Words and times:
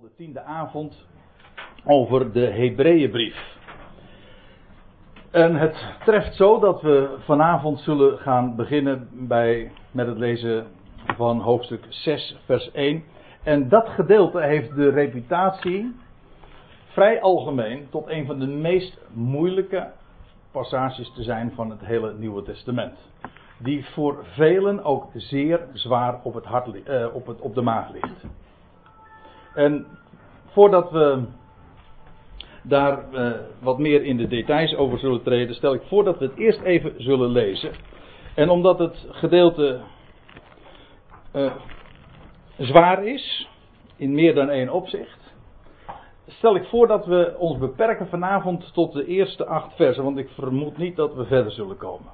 De 0.00 0.10
tiende 0.16 0.42
avond 0.42 1.06
over 1.84 2.32
de 2.32 2.46
Hebreeënbrief. 2.46 3.56
En 5.30 5.54
het 5.54 5.94
treft 6.04 6.34
zo 6.34 6.58
dat 6.58 6.82
we 6.82 7.16
vanavond 7.18 7.80
zullen 7.80 8.18
gaan 8.18 8.56
beginnen 8.56 9.08
bij, 9.12 9.72
met 9.90 10.06
het 10.06 10.18
lezen 10.18 10.66
van 11.16 11.40
hoofdstuk 11.40 11.86
6, 11.88 12.38
vers 12.44 12.70
1. 12.70 13.04
En 13.42 13.68
dat 13.68 13.88
gedeelte 13.88 14.40
heeft 14.40 14.74
de 14.74 14.88
reputatie, 14.90 15.96
vrij 16.86 17.20
algemeen, 17.20 17.86
tot 17.90 18.08
een 18.08 18.26
van 18.26 18.38
de 18.38 18.46
meest 18.46 18.98
moeilijke 19.12 19.90
passages 20.50 21.12
te 21.12 21.22
zijn 21.22 21.52
van 21.54 21.70
het 21.70 21.80
hele 21.80 22.14
Nieuwe 22.14 22.42
Testament. 22.42 22.98
Die 23.58 23.86
voor 23.86 24.24
velen 24.24 24.84
ook 24.84 25.10
zeer 25.14 25.66
zwaar 25.72 26.20
op, 26.22 26.34
het 26.34 26.44
hart, 26.44 26.82
eh, 26.82 27.06
op, 27.14 27.26
het, 27.26 27.40
op 27.40 27.54
de 27.54 27.62
maag 27.62 27.90
ligt. 27.90 28.24
En 29.58 29.86
voordat 30.46 30.90
we 30.90 31.22
daar 32.62 33.04
uh, 33.12 33.30
wat 33.60 33.78
meer 33.78 34.04
in 34.04 34.16
de 34.16 34.28
details 34.28 34.74
over 34.74 34.98
zullen 34.98 35.22
treden, 35.22 35.54
stel 35.54 35.74
ik 35.74 35.82
voor 35.82 36.04
dat 36.04 36.18
we 36.18 36.24
het 36.24 36.36
eerst 36.36 36.60
even 36.60 36.94
zullen 36.96 37.30
lezen. 37.30 37.72
En 38.34 38.48
omdat 38.48 38.78
het 38.78 39.06
gedeelte 39.10 39.80
uh, 41.34 41.52
zwaar 42.56 43.04
is, 43.04 43.48
in 43.96 44.14
meer 44.14 44.34
dan 44.34 44.48
één 44.48 44.68
opzicht, 44.68 45.34
stel 46.26 46.56
ik 46.56 46.64
voor 46.64 46.86
dat 46.86 47.06
we 47.06 47.34
ons 47.38 47.58
beperken 47.58 48.08
vanavond 48.08 48.72
tot 48.72 48.92
de 48.92 49.06
eerste 49.06 49.46
acht 49.46 49.74
versen, 49.76 50.04
want 50.04 50.18
ik 50.18 50.28
vermoed 50.28 50.76
niet 50.76 50.96
dat 50.96 51.14
we 51.14 51.24
verder 51.24 51.52
zullen 51.52 51.76
komen. 51.76 52.12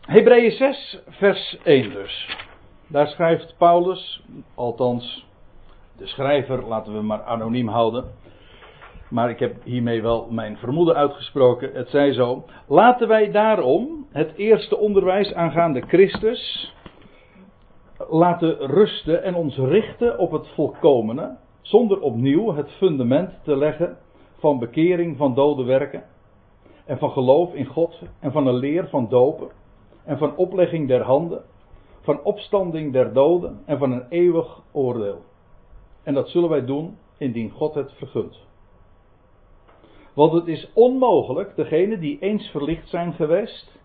Hebreeën 0.00 0.50
6, 0.50 0.98
vers 1.08 1.58
1 1.64 1.90
dus. 1.90 2.36
Daar 2.88 3.06
schrijft 3.06 3.54
Paulus, 3.58 4.22
althans 4.54 5.26
de 5.96 6.06
schrijver, 6.06 6.66
laten 6.66 6.92
we 6.92 7.02
maar 7.02 7.22
anoniem 7.22 7.68
houden. 7.68 8.04
Maar 9.10 9.30
ik 9.30 9.38
heb 9.38 9.64
hiermee 9.64 10.02
wel 10.02 10.26
mijn 10.30 10.56
vermoeden 10.56 10.94
uitgesproken. 10.94 11.70
Het 11.72 11.88
zij 11.88 12.12
zo. 12.12 12.44
Laten 12.66 13.08
wij 13.08 13.30
daarom 13.30 14.06
het 14.10 14.34
eerste 14.36 14.76
onderwijs 14.76 15.34
aangaande 15.34 15.80
Christus 15.80 16.72
laten 18.08 18.56
rusten 18.56 19.22
en 19.22 19.34
ons 19.34 19.56
richten 19.56 20.18
op 20.18 20.30
het 20.30 20.48
volkomene, 20.48 21.36
zonder 21.60 22.00
opnieuw 22.00 22.54
het 22.54 22.70
fundament 22.70 23.30
te 23.42 23.56
leggen 23.56 23.96
van 24.38 24.58
bekering 24.58 25.16
van 25.16 25.34
dode 25.34 25.64
werken 25.64 26.04
en 26.84 26.98
van 26.98 27.10
geloof 27.10 27.54
in 27.54 27.66
God 27.66 28.02
en 28.20 28.32
van 28.32 28.46
een 28.46 28.56
leer 28.56 28.88
van 28.88 29.08
dopen 29.08 29.48
en 30.04 30.18
van 30.18 30.36
oplegging 30.36 30.88
der 30.88 31.02
handen 31.02 31.42
van 32.06 32.22
opstanding 32.22 32.92
der 32.92 33.12
doden 33.12 33.62
en 33.64 33.78
van 33.78 33.92
een 33.92 34.06
eeuwig 34.08 34.62
oordeel. 34.72 35.22
En 36.02 36.14
dat 36.14 36.28
zullen 36.28 36.48
wij 36.48 36.64
doen 36.64 36.98
indien 37.18 37.50
God 37.50 37.74
het 37.74 37.92
vergunt. 37.92 38.44
Want 40.14 40.32
het 40.32 40.46
is 40.46 40.70
onmogelijk 40.74 41.56
degenen 41.56 42.00
die 42.00 42.18
eens 42.20 42.48
verlicht 42.50 42.88
zijn 42.88 43.12
geweest, 43.12 43.78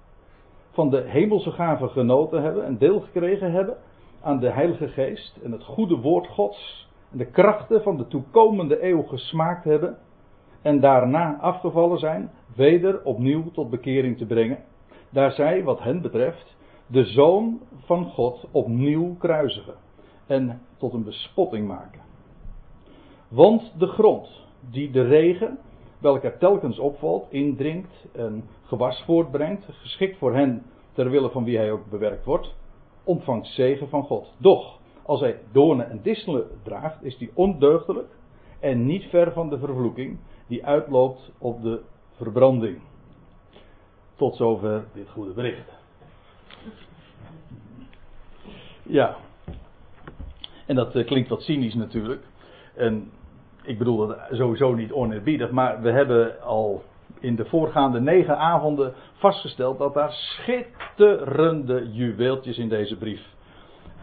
van 0.72 0.90
de 0.90 1.02
hemelse 1.02 1.52
gaven 1.52 1.90
genoten 1.90 2.42
hebben 2.42 2.66
en 2.66 2.78
deel 2.78 3.00
gekregen 3.00 3.52
hebben 3.52 3.78
aan 4.22 4.40
de 4.40 4.50
Heilige 4.50 4.88
Geest 4.88 5.38
en 5.44 5.52
het 5.52 5.64
goede 5.64 5.96
woord 5.96 6.28
Gods 6.28 6.90
en 7.12 7.18
de 7.18 7.32
krachten 7.32 7.82
van 7.82 7.98
de 7.98 8.08
toekomende 8.08 8.88
eeuw 8.88 9.02
gesmaakt 9.02 9.64
hebben 9.64 9.98
en 10.62 10.80
daarna 10.80 11.38
afgevallen 11.40 12.00
zijn, 12.00 12.32
weder 12.56 13.04
opnieuw 13.04 13.52
tot 13.52 13.70
bekering 13.70 14.18
te 14.18 14.26
brengen, 14.26 14.64
daar 15.10 15.32
zij, 15.32 15.64
wat 15.64 15.80
hen 15.80 16.02
betreft, 16.02 16.56
de 16.92 17.06
zoon 17.06 17.60
van 17.86 18.06
God 18.06 18.48
opnieuw 18.52 19.16
kruisigen 19.16 19.76
en 20.26 20.62
tot 20.78 20.94
een 20.94 21.04
bespotting 21.04 21.68
maken. 21.68 22.02
Want 23.28 23.74
de 23.78 23.88
grond 23.88 24.46
die 24.70 24.92
de 24.92 25.02
regen, 25.02 25.60
welke 26.00 26.38
telkens 26.38 26.80
opvalt, 26.80 27.26
indringt 27.30 28.08
en 28.12 28.44
gewas 28.64 29.04
voortbrengt, 29.06 29.66
geschikt 29.70 30.18
voor 30.18 30.36
hen 30.36 30.64
ter 30.94 31.10
wille 31.10 31.30
van 31.30 31.44
wie 31.44 31.58
hij 31.58 31.72
ook 31.72 31.90
bewerkt 31.90 32.26
wordt, 32.26 32.56
ontvangt 33.04 33.48
zegen 33.48 33.90
van 33.90 34.04
God. 34.04 34.34
Doch, 34.38 34.80
als 35.04 35.20
hij 35.20 35.40
doornen 35.52 35.90
en 35.90 36.02
disselen 36.02 36.48
draagt, 36.64 37.04
is 37.04 37.18
die 37.18 37.32
ondeugdelijk 37.34 38.10
en 38.60 38.86
niet 38.86 39.04
ver 39.04 39.34
van 39.34 39.50
de 39.50 39.58
vervloeking 39.58 40.18
die 40.48 40.66
uitloopt 40.66 41.32
op 41.38 41.62
de 41.62 41.82
verbranding. 42.12 42.82
Tot 44.16 44.36
zover 44.36 44.86
dit 44.94 45.10
goede 45.10 45.34
bericht. 45.34 45.81
Ja. 48.84 49.16
En 50.66 50.76
dat 50.76 50.96
uh, 50.96 51.06
klinkt 51.06 51.30
wat 51.30 51.42
cynisch 51.42 51.74
natuurlijk. 51.74 52.24
En 52.76 53.12
ik 53.64 53.78
bedoel 53.78 54.08
dat 54.08 54.18
sowieso 54.32 54.74
niet 54.74 54.92
oneerbiedig, 54.92 55.52
maar 55.52 55.82
we 55.82 55.92
hebben 55.92 56.42
al 56.42 56.84
in 57.20 57.36
de 57.36 57.46
voorgaande 57.46 58.00
negen 58.00 58.38
avonden 58.38 58.94
vastgesteld 59.14 59.78
dat 59.78 59.94
daar 59.94 60.12
schitterende 60.12 61.92
juweeltjes 61.92 62.58
in 62.58 62.70
deze 62.70 62.98
brief 62.98 63.22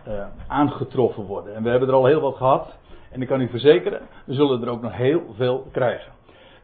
uh, 0.08 0.26
aangetroffen 0.46 1.24
worden. 1.24 1.54
En 1.54 1.62
we 1.62 1.70
hebben 1.70 1.88
er 1.88 1.94
al 1.94 2.06
heel 2.06 2.20
wat 2.20 2.36
gehad. 2.36 2.76
En 3.10 3.22
ik 3.22 3.28
kan 3.28 3.40
u 3.40 3.48
verzekeren, 3.48 4.00
we 4.24 4.34
zullen 4.34 4.62
er 4.62 4.68
ook 4.68 4.82
nog 4.82 4.96
heel 4.96 5.22
veel 5.36 5.68
krijgen. 5.72 6.12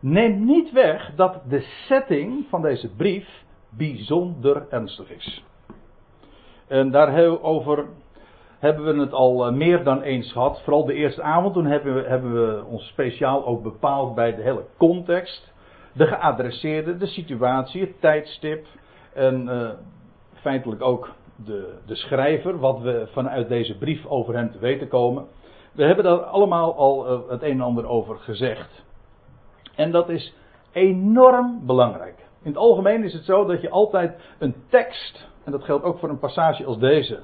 Neem 0.00 0.44
niet 0.44 0.72
weg 0.72 1.14
dat 1.16 1.40
de 1.48 1.60
setting 1.60 2.46
van 2.48 2.62
deze 2.62 2.88
brief 2.88 3.44
bijzonder 3.68 4.66
ernstig 4.70 5.10
is. 5.10 5.44
En 6.74 6.90
daarover 6.90 7.86
hebben 8.58 8.84
we 8.84 9.00
het 9.00 9.12
al 9.12 9.46
eh, 9.46 9.52
meer 9.52 9.84
dan 9.84 10.02
eens 10.02 10.32
gehad. 10.32 10.60
Vooral 10.62 10.84
de 10.84 10.94
eerste 10.94 11.22
avond, 11.22 11.54
toen 11.54 11.66
hebben 11.66 11.94
we, 11.94 12.02
hebben 12.08 12.32
we 12.32 12.64
ons 12.64 12.86
speciaal 12.86 13.46
ook 13.46 13.62
bepaald 13.62 14.14
bij 14.14 14.34
de 14.34 14.42
hele 14.42 14.64
context. 14.78 15.52
De 15.92 16.06
geadresseerde, 16.06 16.96
de 16.96 17.06
situatie, 17.06 17.80
het 17.80 18.00
tijdstip. 18.00 18.66
En 19.12 19.46
uh, 19.46 19.70
feitelijk 20.32 20.82
ook 20.82 21.10
de, 21.44 21.74
de 21.86 21.94
schrijver, 21.94 22.58
wat 22.58 22.80
we 22.80 23.08
vanuit 23.12 23.48
deze 23.48 23.78
brief 23.78 24.06
over 24.06 24.34
hem 24.34 24.52
te 24.52 24.58
weten 24.58 24.88
komen. 24.88 25.26
We 25.72 25.84
hebben 25.84 26.04
daar 26.04 26.18
allemaal 26.18 26.74
al 26.74 27.12
uh, 27.12 27.30
het 27.30 27.42
een 27.42 27.50
en 27.50 27.60
ander 27.60 27.86
over 27.86 28.16
gezegd. 28.16 28.84
En 29.74 29.90
dat 29.90 30.08
is 30.08 30.34
enorm 30.72 31.66
belangrijk. 31.66 32.18
In 32.42 32.50
het 32.50 32.58
algemeen 32.58 33.04
is 33.04 33.12
het 33.12 33.24
zo 33.24 33.44
dat 33.44 33.60
je 33.60 33.70
altijd 33.70 34.20
een 34.38 34.54
tekst, 34.68 35.32
en 35.44 35.52
dat 35.52 35.64
geldt 35.64 35.84
ook 35.84 35.98
voor 35.98 36.08
een 36.08 36.18
passage 36.18 36.64
als 36.64 36.78
deze, 36.78 37.20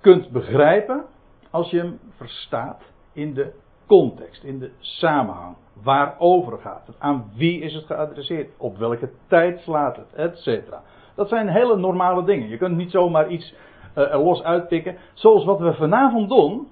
kunt 0.00 0.30
begrijpen 0.30 1.04
als 1.50 1.70
je 1.70 1.78
hem 1.78 1.98
verstaat 2.16 2.82
in 3.12 3.34
de 3.34 3.52
context, 3.86 4.44
in 4.44 4.58
de 4.58 4.70
samenhang. 4.78 5.56
Waarover 5.82 6.58
gaat 6.58 6.86
het? 6.86 6.96
Aan 6.98 7.30
wie 7.34 7.60
is 7.60 7.74
het 7.74 7.86
geadresseerd? 7.86 8.50
Op 8.56 8.76
welke 8.76 9.10
tijd 9.26 9.60
slaat 9.60 9.96
het? 9.96 10.12
Etcetera. 10.14 10.82
Dat 11.14 11.28
zijn 11.28 11.48
hele 11.48 11.76
normale 11.76 12.24
dingen. 12.24 12.48
Je 12.48 12.56
kunt 12.56 12.76
niet 12.76 12.90
zomaar 12.90 13.28
iets 13.28 13.54
uh, 13.96 14.12
er 14.12 14.18
los 14.18 14.42
uitpikken. 14.42 14.96
Zoals 15.14 15.44
wat 15.44 15.58
we 15.58 15.74
vanavond 15.74 16.28
doen. 16.28 16.68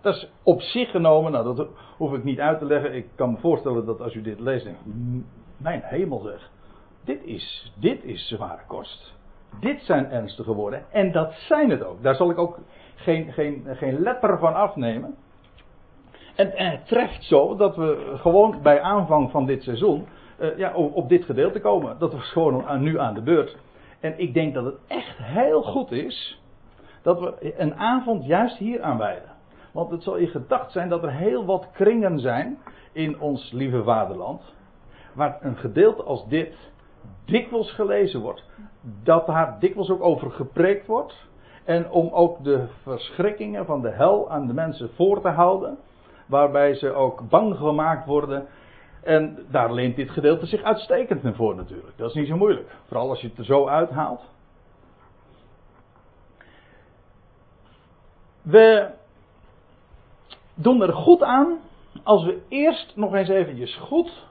Dat 0.00 0.14
is 0.14 0.30
op 0.42 0.60
zich 0.60 0.90
genomen, 0.90 1.32
nou 1.32 1.54
dat 1.54 1.68
hoef 1.96 2.12
ik 2.12 2.24
niet 2.24 2.40
uit 2.40 2.58
te 2.58 2.64
leggen. 2.64 2.94
Ik 2.94 3.06
kan 3.14 3.30
me 3.30 3.36
voorstellen 3.36 3.86
dat 3.86 4.00
als 4.00 4.14
u 4.14 4.22
dit 4.22 4.40
leest, 4.40 4.64
denkt, 4.64 4.80
mijn 5.56 5.80
hemel 5.84 6.20
zeg. 6.20 6.50
Dit 7.04 7.24
is, 7.24 7.72
dit 7.74 8.04
is 8.04 8.28
zware 8.28 8.62
kost. 8.66 9.14
Dit 9.60 9.82
zijn 9.82 10.10
ernstige 10.10 10.52
woorden. 10.52 10.84
En 10.90 11.12
dat 11.12 11.32
zijn 11.32 11.70
het 11.70 11.84
ook. 11.84 12.02
Daar 12.02 12.14
zal 12.14 12.30
ik 12.30 12.38
ook 12.38 12.58
geen, 12.94 13.32
geen, 13.32 13.66
geen 13.70 14.00
letter 14.00 14.38
van 14.38 14.54
afnemen. 14.54 15.14
En, 16.34 16.50
het 16.54 16.86
treft 16.86 17.24
zo 17.24 17.56
dat 17.56 17.76
we 17.76 18.12
gewoon 18.16 18.62
bij 18.62 18.80
aanvang 18.80 19.30
van 19.30 19.46
dit 19.46 19.62
seizoen 19.62 20.06
uh, 20.40 20.58
ja, 20.58 20.74
op, 20.74 21.08
dit 21.08 21.24
gedeelte 21.24 21.60
komen. 21.60 21.98
Dat 21.98 22.12
was 22.12 22.30
gewoon 22.30 22.66
aan, 22.66 22.82
nu 22.82 22.98
aan 22.98 23.14
de 23.14 23.22
beurt. 23.22 23.56
En 24.00 24.14
ik 24.16 24.34
denk 24.34 24.54
dat 24.54 24.64
het 24.64 24.78
echt 24.86 25.18
heel 25.18 25.62
goed 25.62 25.92
is 25.92 26.40
dat 27.02 27.20
we 27.20 27.54
een 27.60 27.74
avond 27.74 28.26
juist 28.26 28.56
hier 28.56 28.82
aanwijden. 28.82 29.30
Want 29.72 29.90
het 29.90 30.02
zal 30.02 30.18
je 30.18 30.26
gedacht 30.26 30.72
zijn 30.72 30.88
dat 30.88 31.02
er 31.02 31.12
heel 31.12 31.44
wat 31.44 31.68
kringen 31.72 32.18
zijn 32.18 32.58
in 32.92 33.20
ons 33.20 33.52
lieve 33.52 33.82
vaderland. 33.82 34.42
Waar 35.14 35.38
een 35.40 35.56
gedeelte 35.56 36.02
als 36.02 36.28
dit 36.28 36.54
dikwijls 37.24 37.72
gelezen 37.72 38.20
wordt. 38.20 38.44
Dat 39.02 39.26
daar 39.26 39.56
dikwijls 39.60 39.90
ook 39.90 40.02
over 40.02 40.30
gepreekt 40.30 40.86
wordt. 40.86 41.14
En 41.64 41.90
om 41.90 42.08
ook 42.08 42.44
de 42.44 42.66
verschrikkingen 42.82 43.66
van 43.66 43.82
de 43.82 43.90
hel 43.90 44.30
aan 44.30 44.46
de 44.46 44.52
mensen 44.52 44.90
voor 44.94 45.20
te 45.20 45.28
houden. 45.28 45.78
Waarbij 46.26 46.74
ze 46.74 46.92
ook 46.92 47.28
bang 47.28 47.56
gemaakt 47.56 48.06
worden. 48.06 48.46
En 49.02 49.38
daar 49.50 49.72
leent 49.72 49.96
dit 49.96 50.10
gedeelte 50.10 50.46
zich 50.46 50.62
uitstekend 50.62 51.22
naar 51.22 51.34
voor 51.34 51.54
natuurlijk. 51.54 51.96
Dat 51.96 52.08
is 52.08 52.14
niet 52.14 52.28
zo 52.28 52.36
moeilijk. 52.36 52.76
Vooral 52.86 53.08
als 53.08 53.20
je 53.20 53.28
het 53.28 53.38
er 53.38 53.44
zo 53.44 53.66
uithaalt. 53.66 54.30
We 58.42 58.90
doen 60.54 60.82
er 60.82 60.92
goed 60.92 61.22
aan 61.22 61.58
als 62.02 62.24
we 62.24 62.40
eerst 62.48 62.92
nog 62.96 63.14
eens 63.14 63.28
eventjes 63.28 63.76
goed 63.76 64.26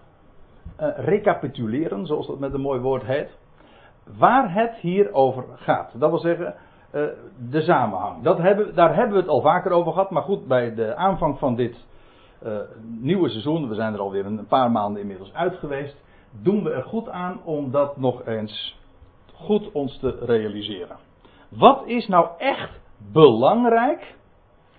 recapituleren, 0.96 2.06
zoals 2.06 2.28
dat 2.28 2.40
met 2.40 2.54
een 2.54 2.62
mooi 2.62 2.80
woord 2.80 3.04
heet, 3.04 3.38
waar 4.18 4.54
het 4.54 4.76
hier 4.76 5.14
over 5.14 5.44
gaat. 5.56 5.92
Dat 6.00 6.10
wil 6.10 6.20
zeggen, 6.20 6.56
uh, 6.94 7.06
de 7.50 7.62
samenhang. 7.62 8.24
Dat 8.24 8.38
hebben, 8.38 8.76
daar 8.76 8.96
hebben 8.96 9.14
we 9.14 9.20
het 9.20 9.30
al 9.30 9.42
vaker 9.42 9.72
over 9.72 9.92
gehad. 9.92 10.12
Maar 10.12 10.24
goed, 10.24 10.48
bij 10.48 10.76
de 10.76 10.96
aanvang 10.96 11.40
van 11.40 11.56
dit 11.56 11.86
uh, 12.44 12.58
nieuwe 13.00 13.30
seizoen, 13.30 13.68
we 13.68 13.76
zijn 13.76 13.94
er 13.94 14.00
alweer 14.00 14.26
een 14.26 14.48
paar 14.48 14.72
maanden 14.72 15.02
inmiddels 15.02 15.34
uit 15.34 15.56
geweest, 15.56 15.96
doen 16.42 16.64
we 16.64 16.72
er 16.72 16.84
goed 16.84 17.10
aan 17.10 17.40
om 17.44 17.72
dat 17.72 17.98
nog 17.98 18.26
eens 18.26 18.80
goed 19.34 19.72
ons 19.72 20.00
te 20.00 20.18
realiseren. 20.26 20.98
Wat 21.50 21.86
is 21.86 22.08
nou 22.08 22.28
echt 22.38 22.80
belangrijk? 23.12 24.16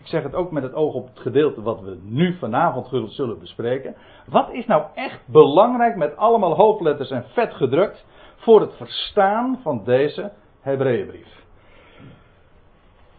Ik 0.03 0.09
zeg 0.09 0.23
het 0.23 0.35
ook 0.35 0.51
met 0.51 0.63
het 0.63 0.75
oog 0.75 0.95
op 0.95 1.09
het 1.09 1.19
gedeelte 1.19 1.63
wat 1.63 1.81
we 1.81 1.99
nu 2.03 2.39
vanavond 2.39 3.13
zullen 3.13 3.39
bespreken. 3.39 3.97
Wat 4.27 4.51
is 4.53 4.67
nou 4.67 4.85
echt 4.95 5.21
belangrijk 5.27 5.97
met 5.97 6.17
allemaal 6.17 6.55
hoofdletters 6.55 7.11
en 7.11 7.25
vet 7.33 7.55
gedrukt 7.55 8.05
voor 8.37 8.61
het 8.61 8.77
verstaan 8.77 9.59
van 9.63 9.85
deze 9.85 10.33
Hebreeënbrief? 10.61 11.45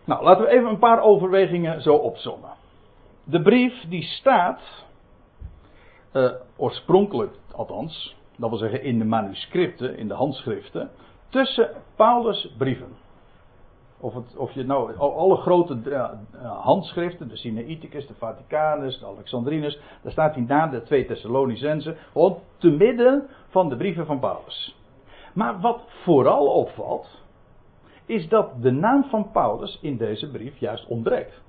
Nou, 0.06 0.24
laten 0.24 0.44
we 0.44 0.50
even 0.50 0.70
een 0.70 0.80
paar 0.80 1.02
overwegingen 1.02 1.82
zo 1.82 1.96
opzommen. 1.96 2.50
De 3.24 3.42
brief 3.42 3.86
die 3.90 4.04
staat, 4.04 4.62
uh, 6.14 6.32
oorspronkelijk 6.58 7.36
althans, 7.52 8.16
dat 8.38 8.50
wil 8.50 8.60
zeggen 8.60 8.84
in 8.84 9.00
de 9.00 9.06
manuscripten, 9.06 9.98
in 9.98 10.08
de 10.08 10.14
handschriften, 10.14 10.90
tussen 11.30 11.70
Paulus' 11.96 12.54
brieven. 12.58 13.03
Of, 14.04 14.14
het, 14.14 14.38
of 14.38 14.52
je 14.52 14.64
nou 14.64 14.98
alle 14.98 15.36
grote 15.36 15.78
uh, 15.86 16.10
handschriften, 16.62 17.28
de 17.30 17.38
Sinaiticus, 17.38 18.08
de 18.08 18.14
Vaticanus, 18.14 19.00
de 19.00 19.06
Alexandrinus, 19.06 19.80
daar 20.02 20.12
staat 20.12 20.36
hij 20.36 20.44
na 20.44 20.68
de 20.68 20.82
twee 20.82 21.06
Thessalonicenzen, 21.06 21.98
gewoon 22.12 22.38
te 22.58 22.70
midden 22.70 23.28
van 23.50 23.70
de 23.70 23.76
brieven 23.76 24.06
van 24.06 24.20
Paulus. 24.20 24.76
Maar 25.34 25.60
wat 25.60 25.82
vooral 26.04 26.48
opvalt, 26.48 27.22
is 28.06 28.30
dat 28.30 28.62
de 28.62 28.72
naam 28.72 29.04
van 29.04 29.32
Paulus 29.32 29.80
in 29.82 29.98
deze 29.98 30.32
brief 30.32 30.58
juist 30.58 30.88
ontbreekt. 30.88 31.42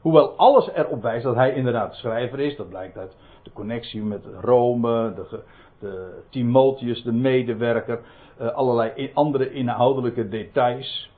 Hoewel 0.00 0.30
alles 0.36 0.70
erop 0.70 1.02
wijst 1.02 1.24
dat 1.24 1.34
hij 1.34 1.54
inderdaad 1.54 1.90
de 1.90 1.96
schrijver 1.96 2.40
is, 2.40 2.56
dat 2.56 2.68
blijkt 2.68 2.98
uit 2.98 3.16
de 3.42 3.52
connectie 3.52 4.02
met 4.02 4.26
Rome, 4.40 5.12
de, 5.14 5.42
de 5.78 6.22
Timotheus, 6.30 7.02
de 7.02 7.12
medewerker, 7.12 8.00
uh, 8.40 8.48
allerlei 8.48 9.10
andere 9.14 9.52
inhoudelijke 9.52 10.28
details. 10.28 11.16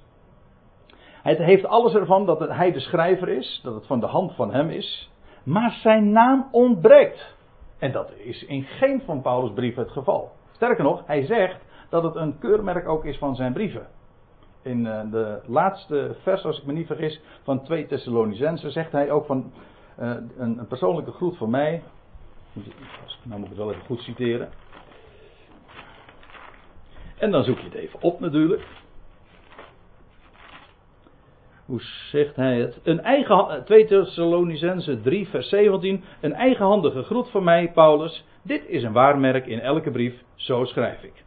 Het 1.22 1.38
heeft 1.38 1.66
alles 1.66 1.94
ervan 1.94 2.26
dat 2.26 2.38
hij 2.48 2.72
de 2.72 2.80
schrijver 2.80 3.28
is, 3.28 3.60
dat 3.62 3.74
het 3.74 3.86
van 3.86 4.00
de 4.00 4.06
hand 4.06 4.34
van 4.34 4.52
hem 4.52 4.70
is, 4.70 5.10
maar 5.42 5.70
zijn 5.70 6.12
naam 6.12 6.48
ontbreekt. 6.50 7.36
En 7.78 7.92
dat 7.92 8.12
is 8.16 8.44
in 8.44 8.62
geen 8.62 9.02
van 9.04 9.22
Paulus' 9.22 9.52
brieven 9.52 9.82
het 9.82 9.92
geval. 9.92 10.30
Sterker 10.52 10.84
nog, 10.84 11.02
hij 11.06 11.24
zegt 11.24 11.60
dat 11.88 12.02
het 12.02 12.14
een 12.14 12.38
keurmerk 12.38 12.88
ook 12.88 13.04
is 13.04 13.18
van 13.18 13.36
zijn 13.36 13.52
brieven 13.52 13.86
in 14.62 14.84
uh, 14.84 15.00
de 15.10 15.40
laatste 15.46 16.16
vers, 16.22 16.44
als 16.44 16.58
ik 16.58 16.66
me 16.66 16.72
niet 16.72 16.86
vergis, 16.86 17.20
van 17.42 17.62
2 17.64 17.86
Thessalonicenzen, 17.86 18.72
zegt 18.72 18.92
hij 18.92 19.10
ook 19.10 19.26
van 19.26 19.52
uh, 20.00 20.08
een, 20.08 20.58
een, 20.58 20.66
persoonlijke 20.66 21.12
groet 21.12 21.36
van 21.36 21.50
mij. 21.50 21.82
Nou 23.22 23.38
moet 23.40 23.42
ik 23.42 23.48
het 23.48 23.56
wel 23.56 23.70
even 23.70 23.84
goed 23.86 24.00
citeren. 24.00 24.48
En 27.18 27.30
dan 27.30 27.44
zoek 27.44 27.58
je 27.58 27.64
het 27.64 27.74
even 27.74 28.02
op 28.02 28.20
natuurlijk. 28.20 28.66
Hoe 31.70 31.80
zegt 32.10 32.36
hij 32.36 32.58
het? 32.58 32.80
Een 32.82 33.00
eigen, 33.00 33.64
2 33.64 33.84
Thessalonicense 33.84 35.00
3 35.00 35.28
vers 35.28 35.48
17. 35.48 36.04
Een 36.20 36.32
eigenhandige 36.32 37.02
groet 37.02 37.30
van 37.30 37.44
mij, 37.44 37.70
Paulus. 37.74 38.24
Dit 38.42 38.68
is 38.68 38.82
een 38.82 38.92
waarmerk 38.92 39.46
in 39.46 39.60
elke 39.60 39.90
brief, 39.90 40.22
zo 40.34 40.64
schrijf 40.64 41.02
ik. 41.02 41.24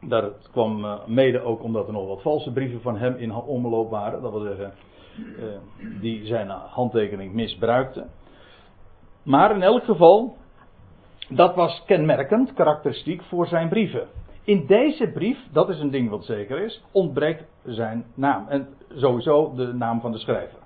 Dat 0.00 0.48
kwam 0.52 0.84
eh, 0.84 1.06
mede 1.06 1.40
ook 1.40 1.62
omdat 1.62 1.86
er 1.86 1.92
nog 1.92 2.08
wat 2.08 2.22
valse 2.22 2.52
brieven 2.52 2.80
van 2.80 2.96
hem 2.96 3.16
in 3.16 3.34
omloop 3.34 3.90
waren. 3.90 4.22
Dat 4.22 4.32
wil 4.32 4.40
zeggen, 4.40 4.72
uh, 5.16 5.44
die 6.00 6.26
zijn 6.26 6.48
handtekening 6.48 7.32
misbruikten. 7.32 8.10
Maar 9.22 9.54
in 9.54 9.62
elk 9.62 9.84
geval, 9.84 10.36
dat 11.28 11.54
was 11.54 11.82
kenmerkend, 11.86 12.52
karakteristiek 12.52 13.22
voor 13.22 13.46
zijn 13.46 13.68
brieven. 13.68 14.08
In 14.44 14.66
deze 14.66 15.10
brief, 15.10 15.38
dat 15.52 15.68
is 15.68 15.80
een 15.80 15.90
ding 15.90 16.10
wat 16.10 16.24
zeker 16.24 16.58
is, 16.58 16.84
ontbreekt 16.92 17.44
zijn 17.64 18.04
naam. 18.14 18.48
En 18.48 18.68
sowieso 18.94 19.54
de 19.54 19.72
naam 19.72 20.00
van 20.00 20.12
de 20.12 20.18
schrijver. 20.18 20.58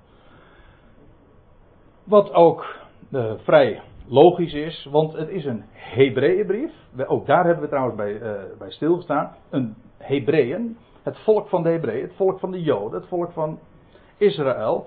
Wat 2.05 2.33
ook 2.33 2.77
uh, 3.11 3.33
vrij 3.37 3.81
logisch 4.07 4.53
is, 4.53 4.89
want 4.91 5.13
het 5.13 5.29
is 5.29 5.45
een 5.45 5.65
Hebreeënbrief. 5.73 6.73
Ook 7.07 7.27
daar 7.27 7.45
hebben 7.45 7.63
we 7.63 7.69
trouwens 7.69 7.97
bij, 7.97 8.13
uh, 8.13 8.33
bij 8.59 8.71
stilgestaan. 8.71 9.37
Een 9.51 9.75
Hebreeën, 9.99 10.77
het 11.03 11.19
volk 11.19 11.49
van 11.49 11.63
de 11.63 11.69
Hebreeën, 11.69 12.03
het 12.03 12.17
volk 12.17 12.39
van 12.39 12.51
de 12.51 12.63
Joden, 12.63 13.01
het 13.01 13.09
volk 13.09 13.33
van 13.33 13.59
Israël. 14.17 14.87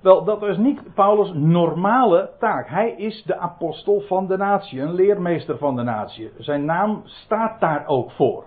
Wel, 0.00 0.24
dat 0.24 0.42
is 0.42 0.56
niet 0.56 0.94
Paulus' 0.94 1.32
normale 1.34 2.30
taak. 2.38 2.68
Hij 2.68 2.90
is 2.90 3.22
de 3.22 3.36
apostel 3.36 4.00
van 4.00 4.26
de 4.26 4.36
natie, 4.36 4.80
een 4.80 4.94
leermeester 4.94 5.58
van 5.58 5.76
de 5.76 5.82
natie. 5.82 6.30
Zijn 6.38 6.64
naam 6.64 7.02
staat 7.04 7.60
daar 7.60 7.86
ook 7.86 8.10
voor. 8.10 8.44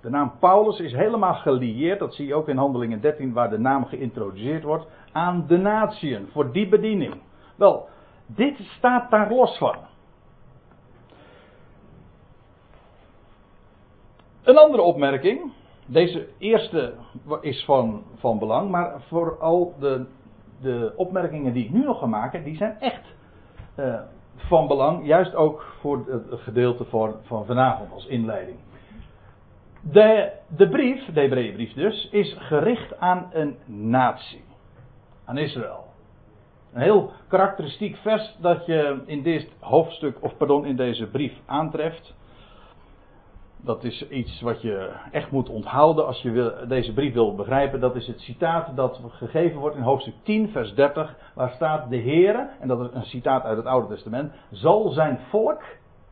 De 0.00 0.10
naam 0.10 0.32
Paulus 0.40 0.78
is 0.78 0.92
helemaal 0.92 1.34
gelieerd, 1.34 1.98
dat 1.98 2.14
zie 2.14 2.26
je 2.26 2.34
ook 2.34 2.48
in 2.48 2.56
Handelingen 2.56 3.00
13, 3.00 3.32
waar 3.32 3.50
de 3.50 3.58
naam 3.58 3.84
geïntroduceerd 3.84 4.62
wordt, 4.62 4.86
aan 5.12 5.44
de 5.46 5.56
natieën, 5.56 6.28
voor 6.32 6.52
die 6.52 6.68
bediening. 6.68 7.14
Wel, 7.56 7.88
dit 8.26 8.58
staat 8.58 9.10
daar 9.10 9.32
los 9.32 9.58
van. 9.58 9.76
Een 14.42 14.58
andere 14.58 14.82
opmerking. 14.82 15.52
Deze 15.86 16.28
eerste 16.38 16.94
is 17.40 17.64
van, 17.64 18.02
van 18.16 18.38
belang, 18.38 18.70
maar 18.70 19.02
vooral 19.08 19.74
de, 19.78 20.06
de 20.64 20.92
opmerkingen 20.96 21.52
die 21.52 21.64
ik 21.64 21.70
nu 21.70 21.84
nog 21.84 21.98
ga 21.98 22.06
maken, 22.06 22.44
die 22.44 22.56
zijn 22.56 22.76
echt 22.80 23.14
uh, 23.78 24.00
van 24.36 24.66
belang. 24.66 25.06
Juist 25.06 25.34
ook 25.34 25.62
voor 25.80 26.04
het 26.08 26.40
gedeelte 26.40 26.84
van, 26.84 27.14
van 27.22 27.46
vanavond 27.46 27.92
als 27.92 28.06
inleiding. 28.06 28.58
De, 29.80 30.32
de 30.56 30.68
brief, 30.68 31.04
de 31.04 31.20
Hebreeënbrief 31.20 31.72
dus, 31.72 32.08
is 32.10 32.36
gericht 32.38 32.98
aan 32.98 33.30
een 33.32 33.56
natie. 33.66 34.44
Aan 35.24 35.38
Israël. 35.38 35.84
Een 36.72 36.80
heel 36.80 37.10
karakteristiek 37.28 37.96
vers 37.96 38.36
dat 38.40 38.66
je 38.66 39.02
in 39.06 39.22
dit 39.22 39.48
hoofdstuk, 39.60 40.16
of 40.22 40.36
pardon, 40.36 40.66
in 40.66 40.76
deze 40.76 41.06
brief 41.06 41.32
aantreft. 41.46 42.14
Dat 43.64 43.84
is 43.84 44.08
iets 44.08 44.40
wat 44.40 44.62
je 44.62 44.90
echt 45.10 45.30
moet 45.30 45.48
onthouden 45.48 46.06
als 46.06 46.22
je 46.22 46.30
wil, 46.30 46.52
deze 46.68 46.92
brief 46.92 47.12
wil 47.12 47.34
begrijpen. 47.34 47.80
Dat 47.80 47.96
is 47.96 48.06
het 48.06 48.20
citaat 48.20 48.76
dat 48.76 49.00
gegeven 49.08 49.60
wordt 49.60 49.76
in 49.76 49.82
hoofdstuk 49.82 50.14
10, 50.22 50.48
vers 50.48 50.74
30, 50.74 51.16
waar 51.34 51.50
staat: 51.50 51.90
De 51.90 51.96
Heere, 51.96 52.48
en 52.60 52.68
dat 52.68 52.80
is 52.80 52.86
een 52.92 53.04
citaat 53.04 53.44
uit 53.44 53.56
het 53.56 53.66
Oude 53.66 53.94
Testament, 53.94 54.32
zal 54.50 54.88
zijn 54.88 55.18
volk, 55.28 55.62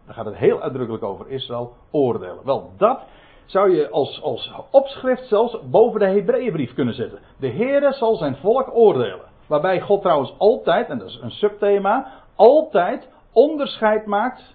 daar 0.06 0.14
gaat 0.14 0.24
het 0.24 0.36
heel 0.36 0.60
uitdrukkelijk 0.60 1.04
over 1.04 1.28
Israël, 1.28 1.72
oordelen. 1.90 2.44
Wel, 2.44 2.70
dat 2.76 3.00
zou 3.44 3.74
je 3.74 3.90
als, 3.90 4.22
als 4.22 4.52
opschrift 4.70 5.28
zelfs 5.28 5.58
boven 5.70 6.00
de 6.00 6.06
Hebreeënbrief 6.06 6.74
kunnen 6.74 6.94
zetten. 6.94 7.18
De 7.38 7.50
Heere 7.50 7.92
zal 7.92 8.16
zijn 8.16 8.36
volk 8.36 8.74
oordelen. 8.74 9.30
Waarbij 9.46 9.80
God 9.80 10.02
trouwens 10.02 10.34
altijd, 10.38 10.88
en 10.88 10.98
dat 10.98 11.08
is 11.08 11.18
een 11.22 11.30
subthema, 11.30 12.12
altijd 12.34 13.08
onderscheid 13.32 14.06
maakt 14.06 14.54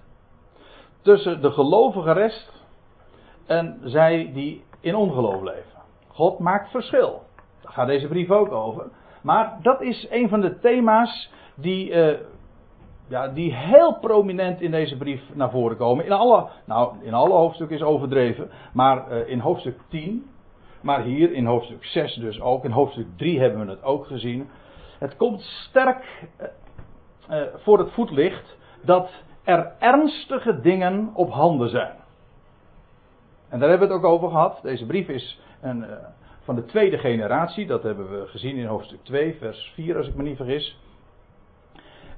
tussen 1.01 1.41
de 1.41 1.51
gelovige 1.51 2.11
rest 2.11 2.56
en 3.47 3.79
zij 3.83 4.31
die 4.33 4.63
in 4.79 4.95
ongeloof 4.95 5.41
leven. 5.41 5.81
God 6.07 6.39
maakt 6.39 6.71
verschil. 6.71 7.21
Daar 7.61 7.71
gaat 7.71 7.87
deze 7.87 8.07
brief 8.07 8.31
ook 8.31 8.51
over. 8.51 8.89
Maar 9.21 9.57
dat 9.61 9.81
is 9.81 10.07
een 10.09 10.29
van 10.29 10.41
de 10.41 10.59
thema's 10.59 11.31
die, 11.55 11.89
uh, 11.91 12.17
ja, 13.07 13.27
die 13.27 13.53
heel 13.53 13.97
prominent 13.99 14.61
in 14.61 14.71
deze 14.71 14.97
brief 14.97 15.21
naar 15.33 15.49
voren 15.49 15.77
komen. 15.77 16.05
In 16.05 16.11
alle, 16.11 16.47
nou, 16.65 16.95
in 17.01 17.13
alle 17.13 17.33
hoofdstukken 17.33 17.77
is 17.77 17.83
overdreven, 17.83 18.49
maar 18.73 19.11
uh, 19.11 19.29
in 19.29 19.39
hoofdstuk 19.39 19.79
10, 19.89 20.25
maar 20.81 21.03
hier 21.03 21.31
in 21.31 21.45
hoofdstuk 21.45 21.85
6 21.85 22.13
dus 22.13 22.41
ook. 22.41 22.63
In 22.63 22.71
hoofdstuk 22.71 23.07
3 23.15 23.39
hebben 23.39 23.65
we 23.65 23.71
het 23.71 23.83
ook 23.83 24.05
gezien. 24.05 24.49
Het 24.99 25.15
komt 25.15 25.41
sterk 25.41 26.27
uh, 27.29 27.41
voor 27.55 27.79
het 27.79 27.91
voetlicht 27.91 28.57
dat 28.83 29.09
er 29.43 29.71
ernstige 29.79 30.61
dingen 30.61 31.11
op 31.13 31.31
handen 31.31 31.69
zijn. 31.69 31.95
En 33.49 33.59
daar 33.59 33.69
hebben 33.69 33.87
we 33.87 33.93
het 33.93 34.03
ook 34.03 34.11
over 34.11 34.29
gehad. 34.29 34.59
Deze 34.61 34.85
brief 34.85 35.07
is 35.07 35.41
een, 35.61 35.77
uh, 35.77 35.85
van 36.43 36.55
de 36.55 36.65
tweede 36.65 36.97
generatie. 36.97 37.65
Dat 37.65 37.83
hebben 37.83 38.09
we 38.09 38.27
gezien 38.27 38.55
in 38.55 38.65
hoofdstuk 38.65 39.03
2, 39.03 39.35
vers 39.39 39.71
4, 39.75 39.97
als 39.97 40.07
ik 40.07 40.15
me 40.15 40.23
niet 40.23 40.37
vergis. 40.37 40.79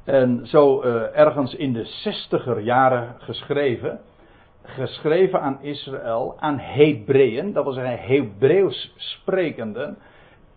En 0.04 0.48
zo 0.48 0.84
uh, 0.84 1.18
ergens 1.18 1.56
in 1.56 1.74
de 1.74 1.86
zestiger 1.86 2.60
jaren 2.60 3.16
geschreven. 3.18 4.00
Geschreven 4.64 5.42
aan 5.42 5.62
Israël, 5.62 6.36
aan 6.40 6.60
Hebreeën, 6.60 7.54
dat 7.54 7.64
wil 7.64 7.74
zeggen 7.74 8.00
Hebreeuws 8.00 8.94
sprekenden 8.96 9.98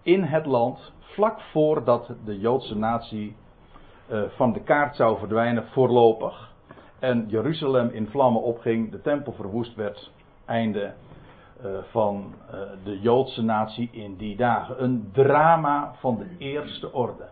in 0.02 0.22
het 0.22 0.46
land 0.46 0.92
vlak 1.00 1.40
voordat 1.40 2.12
de 2.24 2.38
Joodse 2.38 2.76
natie 2.76 3.36
uh, 4.10 4.22
van 4.36 4.52
de 4.52 4.60
kaart 4.60 4.96
zou 4.96 5.18
verdwijnen, 5.18 5.64
voorlopig. 5.68 6.50
En 6.98 7.24
Jeruzalem 7.28 7.88
in 7.88 8.06
vlammen 8.06 8.42
opging, 8.42 8.90
de 8.90 9.00
tempel 9.00 9.32
verwoest 9.32 9.74
werd, 9.74 10.10
einde 10.44 10.92
eh, 11.62 11.70
van 11.90 12.34
eh, 12.50 12.58
de 12.84 13.00
Joodse 13.00 13.42
natie 13.42 13.88
in 13.92 14.16
die 14.16 14.36
dagen. 14.36 14.82
Een 14.82 15.10
drama 15.12 15.94
van 15.98 16.18
de 16.18 16.44
eerste 16.44 16.92
orde. 16.92 17.24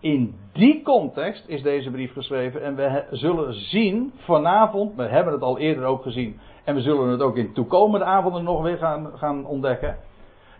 In 0.00 0.34
die 0.52 0.82
context 0.82 1.48
is 1.48 1.62
deze 1.62 1.90
brief 1.90 2.12
geschreven 2.12 2.62
en 2.62 2.76
we 2.76 3.04
zullen 3.10 3.54
zien 3.54 4.12
vanavond, 4.16 4.94
we 4.96 5.02
hebben 5.02 5.32
het 5.32 5.42
al 5.42 5.58
eerder 5.58 5.84
ook 5.84 6.02
gezien 6.02 6.40
en 6.64 6.74
we 6.74 6.80
zullen 6.80 7.08
het 7.08 7.20
ook 7.20 7.36
in 7.36 7.52
toekomende 7.52 8.04
avonden 8.04 8.44
nog 8.44 8.62
weer 8.62 8.78
gaan, 8.78 9.10
gaan 9.14 9.46
ontdekken, 9.46 9.96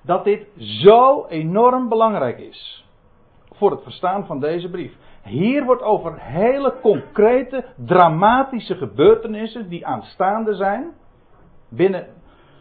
dat 0.02 0.24
dit 0.24 0.46
zo 0.56 1.26
enorm 1.28 1.88
belangrijk 1.88 2.38
is 2.38 2.84
voor 3.52 3.70
het 3.70 3.82
verstaan 3.82 4.26
van 4.26 4.40
deze 4.40 4.70
brief. 4.70 4.92
Hier 5.22 5.64
wordt 5.64 5.82
over 5.82 6.14
hele 6.20 6.74
concrete, 6.80 7.64
dramatische 7.74 8.74
gebeurtenissen 8.74 9.68
die 9.68 9.86
aanstaande 9.86 10.54
zijn. 10.54 10.92
Binnen, 11.68 12.06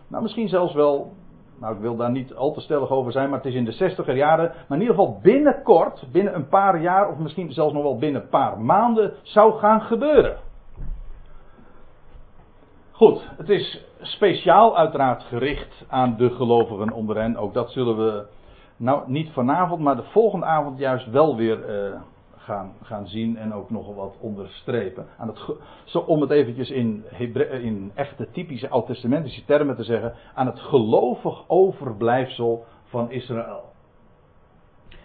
nou 0.07 0.23
misschien 0.23 0.47
zelfs 0.47 0.73
wel, 0.73 1.13
nou 1.59 1.75
ik 1.75 1.81
wil 1.81 1.95
daar 1.95 2.11
niet 2.11 2.35
al 2.35 2.53
te 2.53 2.61
stellig 2.61 2.89
over 2.89 3.11
zijn, 3.11 3.29
maar 3.29 3.37
het 3.37 3.47
is 3.47 3.55
in 3.55 3.65
de 3.65 3.71
zestiger 3.71 4.15
jaren. 4.15 4.51
Maar 4.67 4.77
in 4.77 4.83
ieder 4.83 4.95
geval 4.95 5.19
binnenkort, 5.21 6.05
binnen 6.11 6.35
een 6.35 6.47
paar 6.47 6.81
jaar 6.81 7.09
of 7.09 7.17
misschien 7.17 7.51
zelfs 7.51 7.73
nog 7.73 7.83
wel 7.83 7.97
binnen 7.97 8.21
een 8.21 8.29
paar 8.29 8.59
maanden 8.59 9.13
zou 9.21 9.53
gaan 9.53 9.81
gebeuren. 9.81 10.37
Goed, 12.91 13.29
het 13.37 13.49
is 13.49 13.85
speciaal 13.99 14.77
uiteraard 14.77 15.23
gericht 15.23 15.85
aan 15.87 16.15
de 16.17 16.29
gelovigen 16.29 16.91
onder 16.91 17.17
hen. 17.17 17.37
Ook 17.37 17.53
dat 17.53 17.71
zullen 17.71 17.97
we 17.97 18.25
nou 18.77 19.03
niet 19.11 19.29
vanavond, 19.29 19.81
maar 19.81 19.95
de 19.95 20.03
volgende 20.03 20.45
avond 20.45 20.79
juist 20.79 21.09
wel 21.09 21.35
weer 21.35 21.89
uh, 21.89 22.01
gaan, 22.45 22.73
gaan 22.81 23.07
zien 23.07 23.37
en 23.37 23.53
ook 23.53 23.69
nog 23.69 23.95
wat 23.95 24.15
onderstrepen. 24.19 25.05
Aan 25.17 25.27
het, 25.27 25.39
zo, 25.83 25.99
om 25.99 26.21
het 26.21 26.31
eventjes 26.31 26.69
in, 26.69 27.03
in 27.61 27.91
echte 27.95 28.31
typische 28.31 28.69
oud-testamentische 28.69 29.45
termen 29.45 29.75
te 29.75 29.83
zeggen, 29.83 30.13
aan 30.33 30.45
het 30.45 30.59
gelovig 30.59 31.43
overblijfsel 31.47 32.65
van 32.83 33.11
Israël. 33.11 33.63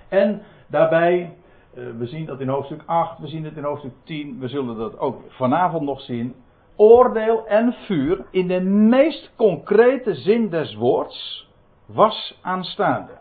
En 0.09 0.43
daarbij, 0.67 1.37
uh, 1.75 1.85
we 1.99 2.07
zien 2.07 2.27
dat 2.27 2.41
in 2.41 2.49
hoofdstuk 2.49 2.83
8, 2.87 3.19
we 3.19 3.29
zien 3.29 3.45
het 3.45 3.57
in 3.57 3.65
hoofdstuk 3.65 3.95
10, 4.05 4.39
we 4.39 4.49
zullen 4.49 4.77
dat 4.77 4.99
ook 4.99 5.21
vanavond 5.29 5.83
nog 5.83 6.01
zien. 6.01 6.35
Oordeel 6.77 7.47
en 7.47 7.73
vuur 7.73 8.25
in 8.31 8.49
de 8.49 8.61
meest 8.61 9.33
concrete 9.37 10.15
zin 10.15 10.49
des 10.49 10.75
woords 10.75 11.49
was 11.87 12.39
aanstaande. 12.43 13.19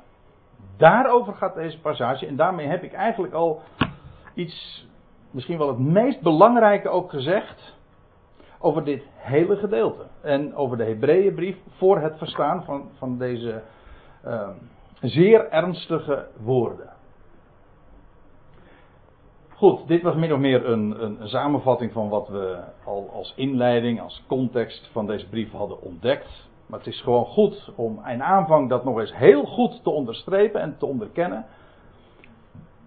Daarover 0.77 1.33
gaat 1.33 1.55
deze 1.55 1.79
passage 1.79 2.25
en 2.25 2.35
daarmee 2.35 2.67
heb 2.67 2.83
ik 2.83 2.93
eigenlijk 2.93 3.33
al 3.33 3.61
iets, 4.39 4.87
misschien 5.31 5.57
wel 5.57 5.67
het 5.67 5.79
meest 5.79 6.21
belangrijke 6.21 6.89
ook 6.89 7.09
gezegd 7.09 7.77
over 8.59 8.83
dit 8.83 9.03
hele 9.15 9.55
gedeelte. 9.55 10.05
En 10.21 10.55
over 10.55 10.77
de 10.77 10.83
Hebreeënbrief 10.83 11.57
voor 11.77 11.99
het 11.99 12.17
verstaan 12.17 12.63
van, 12.63 12.89
van 12.97 13.17
deze 13.17 13.61
uh, 14.25 14.49
zeer 15.01 15.49
ernstige 15.49 16.27
woorden. 16.43 16.89
Goed, 19.49 19.87
dit 19.87 20.01
was 20.01 20.15
min 20.15 20.33
of 20.33 20.39
meer 20.39 20.65
een, 20.65 21.03
een, 21.03 21.21
een, 21.21 21.27
samenvatting 21.27 21.91
van 21.91 22.09
wat 22.09 22.27
we 22.27 22.59
al 22.85 23.09
als 23.13 23.33
inleiding, 23.35 24.01
als 24.01 24.23
context 24.27 24.89
van 24.91 25.07
deze 25.07 25.29
brief 25.29 25.51
hadden 25.51 25.81
ontdekt. 25.81 26.47
Maar 26.65 26.79
het 26.79 26.87
is 26.87 27.01
gewoon 27.01 27.25
goed 27.25 27.71
om 27.75 28.01
in 28.05 28.23
aanvang 28.23 28.69
dat 28.69 28.83
nog 28.83 28.99
eens 28.99 29.15
heel 29.15 29.45
goed 29.45 29.83
te 29.83 29.89
onderstrepen 29.89 30.61
en 30.61 30.77
te 30.77 30.85
onderkennen. 30.85 31.45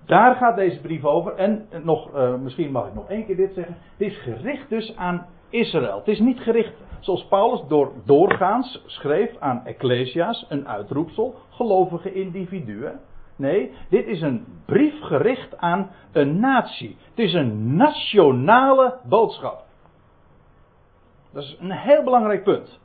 Daar 0.06 0.34
gaat 0.34 0.56
deze 0.56 0.80
brief 0.80 1.04
over. 1.04 1.34
En 1.34 1.66
nog, 1.82 2.14
uh, 2.14 2.34
misschien 2.34 2.70
mag 2.70 2.86
ik 2.86 2.94
nog 2.94 3.08
één 3.08 3.26
keer 3.26 3.36
dit 3.36 3.54
zeggen. 3.54 3.76
Het 3.96 4.06
is 4.08 4.18
gericht 4.18 4.68
dus 4.68 4.96
aan 4.96 5.26
Israël. 5.50 5.96
Het 5.96 6.08
is 6.08 6.18
niet 6.18 6.40
gericht 6.40 6.72
zoals 7.00 7.26
Paulus 7.26 7.62
door, 7.68 7.92
doorgaans 8.04 8.82
schreef 8.86 9.36
aan 9.38 9.66
Ecclesia's, 9.66 10.46
een 10.48 10.68
uitroepsel, 10.68 11.34
gelovige 11.50 12.12
individuen. 12.12 13.00
Nee, 13.36 13.72
dit 13.88 14.06
is 14.06 14.20
een 14.20 14.46
brief 14.66 15.00
gericht 15.00 15.58
aan 15.58 15.90
een 16.12 16.40
natie. 16.40 16.96
Het 17.08 17.18
is 17.18 17.32
een 17.32 17.76
nationale 17.76 18.98
boodschap. 19.04 19.64
Dat 21.32 21.42
is 21.42 21.56
een 21.60 21.70
heel 21.70 22.02
belangrijk 22.02 22.44
punt. 22.44 22.80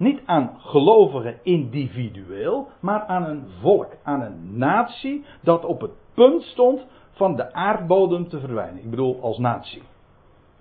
Niet 0.00 0.20
aan 0.24 0.56
gelovigen 0.58 1.38
individueel, 1.42 2.68
maar 2.80 3.04
aan 3.04 3.24
een 3.24 3.48
volk, 3.60 3.92
aan 4.02 4.20
een 4.20 4.58
natie 4.58 5.24
dat 5.40 5.64
op 5.64 5.80
het 5.80 5.90
punt 6.14 6.42
stond 6.42 6.86
van 7.10 7.36
de 7.36 7.52
aardbodem 7.52 8.28
te 8.28 8.38
verdwijnen. 8.38 8.82
Ik 8.82 8.90
bedoel 8.90 9.22
als 9.22 9.38
natie. 9.38 9.82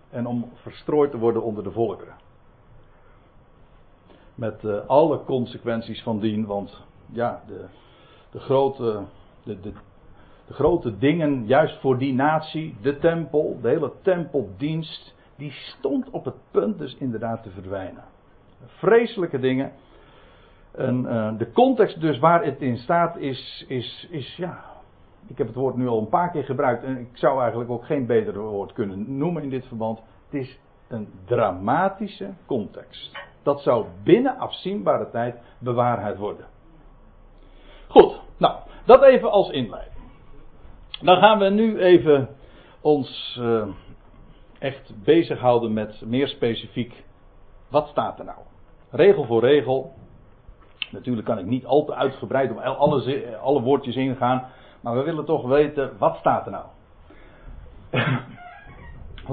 En 0.10 0.26
om 0.26 0.50
verstrooid 0.54 1.12
te 1.12 1.18
worden 1.18 1.44
onder 1.44 1.64
de 1.64 1.72
volkeren. 1.72 2.14
Met 4.36 4.64
uh, 4.64 4.88
alle 4.88 5.24
consequenties 5.24 6.04
van 6.04 6.20
dien, 6.20 6.46
want 6.46 6.86
ja, 7.12 7.44
de, 7.48 7.66
de, 8.32 8.40
grote, 8.40 9.04
de, 9.44 9.60
de, 9.60 9.72
de 10.48 10.54
grote 10.54 10.98
dingen 10.98 11.46
juist 11.46 11.80
voor 11.80 11.98
die 11.98 12.14
natie, 12.14 12.78
de 12.82 12.98
tempel, 12.98 13.60
de 13.62 13.68
hele 13.68 13.92
tempeldienst, 14.02 15.16
die 15.36 15.52
stond 15.52 16.10
op 16.10 16.26
het 16.26 16.38
punt 16.52 16.78
dus 16.78 16.96
inderdaad 16.96 17.44
te 17.44 17.50
verdwijnen. 17.50 18.04
Vreselijke 18.66 19.40
dingen. 19.40 19.72
En 20.72 21.06
uh, 21.06 21.38
de 21.38 21.52
context 21.52 22.02
dus 22.02 22.20
waar 22.20 22.44
het 22.44 22.62
in 22.62 22.78
staat 22.78 23.18
is, 23.18 23.66
is, 23.68 24.08
is, 24.10 24.36
ja. 24.36 24.64
Ik 25.28 25.38
heb 25.38 25.48
het 25.48 25.56
woord 25.56 25.76
nu 25.76 25.88
al 25.88 26.00
een 26.00 26.10
paar 26.10 26.32
keer 26.32 26.44
gebruikt 26.44 26.84
en 26.84 26.98
ik 26.98 27.10
zou 27.14 27.40
eigenlijk 27.42 27.72
ook 27.72 27.86
geen 27.86 28.06
beter 28.06 28.40
woord 28.40 28.74
kunnen 28.74 29.18
noemen 29.18 29.44
in 29.44 29.50
dit 29.50 29.66
verband. 29.68 30.02
Het 30.30 30.42
is 30.42 30.60
een 30.88 31.08
dramatische 31.26 32.34
context. 32.46 33.12
Dat 33.44 33.62
zou 33.62 33.86
binnen 34.04 34.38
afzienbare 34.38 35.10
tijd 35.10 35.36
bewaarheid 35.60 36.18
worden. 36.18 36.46
Goed, 37.88 38.22
nou, 38.38 38.60
dat 38.86 39.04
even 39.04 39.32
als 39.32 39.50
inleiding. 39.50 39.96
Dan 41.02 41.18
gaan 41.18 41.40
we 41.40 41.50
nu 41.50 41.80
even 41.80 42.30
ons 42.82 43.38
uh, 43.42 43.68
echt 44.60 44.94
bezighouden 45.04 45.74
met 45.74 46.02
meer 46.06 46.28
specifiek, 46.28 47.04
wat 47.70 47.88
staat 47.88 48.20
er 48.20 48.26
nou? 48.26 48.38
regel 48.92 49.24
voor 49.24 49.42
regel. 49.42 49.94
Natuurlijk 50.92 51.28
kan 51.28 51.40
ik 51.40 51.46
niet 51.46 51.66
al 51.66 51.86
te 51.86 51.96
uitgebreid 51.96 52.52
op 52.52 52.58
alle, 52.58 53.38
alle 53.42 53.62
woordjes 53.62 53.96
ingaan. 53.96 54.46
Maar 54.82 54.96
we 54.96 55.04
willen 55.04 55.26
toch 55.26 55.48
weten, 55.48 55.92
wat 55.98 56.18
staat 56.18 56.46
er 56.46 56.52
nou? 56.52 56.66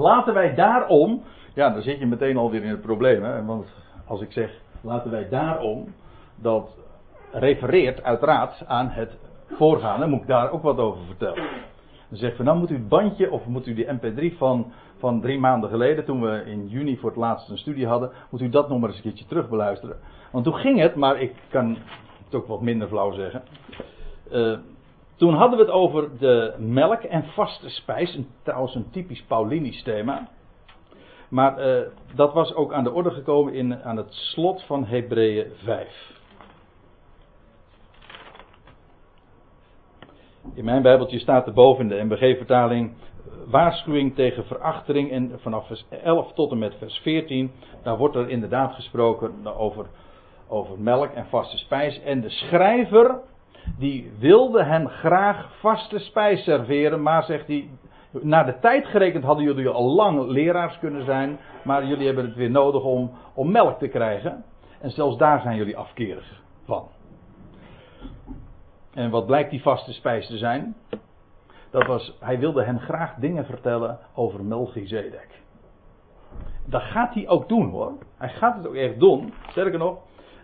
laten 0.07 0.33
wij 0.33 0.55
daarom. 0.55 1.23
Ja, 1.53 1.69
dan 1.69 1.81
zit 1.81 1.99
je 1.99 2.05
meteen 2.05 2.37
alweer 2.37 2.63
in 2.63 2.69
het 2.69 2.81
probleem. 2.81 3.23
Hè? 3.23 3.45
Want 3.45 3.67
als 4.05 4.21
ik 4.21 4.31
zeg, 4.31 4.51
laten 4.81 5.11
wij 5.11 5.29
daarom. 5.29 5.93
Dat 6.35 6.69
refereert 7.31 8.03
uiteraard 8.03 8.63
aan 8.67 8.89
het 8.89 9.17
voorgaande. 9.49 10.07
Moet 10.07 10.21
ik 10.21 10.27
daar 10.27 10.51
ook 10.51 10.61
wat 10.61 10.77
over 10.77 11.05
vertellen. 11.05 11.47
Dan 12.09 12.17
zegt 12.17 12.35
van, 12.35 12.45
nou 12.45 12.57
moet 12.57 12.69
u 12.69 12.73
het 12.73 12.89
bandje 12.89 13.31
of 13.31 13.45
moet 13.45 13.67
u 13.67 13.73
die 13.73 13.87
mp3 13.87 14.37
van 14.37 14.71
van 14.97 15.21
drie 15.21 15.39
maanden 15.39 15.69
geleden, 15.69 16.05
toen 16.05 16.21
we 16.21 16.43
in 16.45 16.67
juni 16.67 16.97
voor 16.97 17.09
het 17.09 17.19
laatst 17.19 17.49
een 17.49 17.57
studie 17.57 17.87
hadden, 17.87 18.11
moet 18.29 18.41
u 18.41 18.49
dat 18.49 18.69
nog 18.69 18.79
maar 18.79 18.89
eens 18.89 18.97
een 18.97 19.03
keertje 19.03 19.25
terug 19.25 19.49
beluisteren. 19.49 19.97
Want 20.31 20.43
toen 20.45 20.55
ging 20.55 20.79
het, 20.79 20.95
maar 20.95 21.21
ik 21.21 21.33
kan 21.49 21.77
het 22.25 22.35
ook 22.35 22.47
wat 22.47 22.61
minder 22.61 22.87
flauw 22.87 23.11
zeggen. 23.11 23.43
Uh, 24.31 24.57
toen 25.15 25.33
hadden 25.33 25.57
we 25.57 25.65
het 25.65 25.73
over 25.73 26.17
de 26.19 26.53
melk 26.57 27.01
en 27.01 27.23
vaste 27.23 27.69
spijs, 27.69 28.15
een, 28.15 28.27
trouwens 28.43 28.75
een 28.75 28.89
typisch 28.89 29.23
Paulinisch 29.23 29.83
thema. 29.83 30.29
Maar 31.29 31.67
uh, 31.67 31.81
dat 32.15 32.33
was 32.33 32.53
ook 32.53 32.73
aan 32.73 32.83
de 32.83 32.91
orde 32.91 33.11
gekomen 33.11 33.53
in, 33.53 33.83
aan 33.83 33.97
het 33.97 34.13
slot 34.13 34.63
van 34.63 34.85
Hebreeën 34.85 35.47
5. 35.55 36.15
In 40.53 40.65
mijn 40.65 40.81
Bijbeltje 40.81 41.19
staat 41.19 41.47
er 41.47 41.53
boven 41.53 41.83
in 41.83 41.89
de 41.89 42.15
MBG-vertaling 42.15 42.93
waarschuwing 43.47 44.15
tegen 44.15 44.45
verachtering. 44.45 45.11
En 45.11 45.31
vanaf 45.39 45.67
vers 45.67 45.85
11 46.03 46.33
tot 46.33 46.51
en 46.51 46.57
met 46.57 46.75
vers 46.77 46.97
14, 46.97 47.51
daar 47.83 47.97
wordt 47.97 48.15
er 48.15 48.29
inderdaad 48.29 48.73
gesproken 48.73 49.55
over, 49.57 49.85
over 50.47 50.79
melk 50.79 51.11
en 51.11 51.25
vaste 51.25 51.57
spijs. 51.57 52.01
En 52.01 52.21
de 52.21 52.29
schrijver, 52.29 53.19
die 53.77 54.11
wilde 54.19 54.63
hen 54.63 54.89
graag 54.89 55.59
vaste 55.59 55.99
spijs 55.99 56.43
serveren, 56.43 57.01
maar 57.01 57.23
zegt 57.23 57.47
hij, 57.47 57.69
naar 58.11 58.45
de 58.45 58.59
tijd 58.59 58.85
gerekend 58.85 59.23
hadden 59.23 59.45
jullie 59.45 59.69
al 59.69 59.93
lang 59.93 60.27
leraars 60.27 60.79
kunnen 60.79 61.05
zijn, 61.05 61.39
maar 61.63 61.85
jullie 61.85 62.05
hebben 62.05 62.25
het 62.25 62.35
weer 62.35 62.51
nodig 62.51 62.83
om, 62.83 63.11
om 63.33 63.51
melk 63.51 63.79
te 63.79 63.87
krijgen. 63.87 64.43
En 64.81 64.89
zelfs 64.89 65.17
daar 65.17 65.41
zijn 65.41 65.57
jullie 65.57 65.77
afkerig 65.77 66.41
van. 66.65 66.87
En 68.93 69.09
wat 69.09 69.25
blijkt 69.25 69.49
die 69.49 69.61
vaste 69.61 69.93
spijs 69.93 70.27
te 70.27 70.37
zijn? 70.37 70.75
Dat 71.69 71.85
was, 71.85 72.17
hij 72.19 72.39
wilde 72.39 72.63
hem 72.63 72.79
graag 72.79 73.15
dingen 73.15 73.45
vertellen 73.45 73.99
over 74.15 74.43
Melchizedek. 74.43 75.41
Dat 76.65 76.81
gaat 76.81 77.13
hij 77.13 77.27
ook 77.27 77.49
doen 77.49 77.69
hoor. 77.69 77.91
Hij 78.17 78.29
gaat 78.29 78.55
het 78.55 78.67
ook 78.67 78.75
echt 78.75 78.99
doen. 78.99 79.33
Sterker 79.49 79.79
nog, 79.79 79.97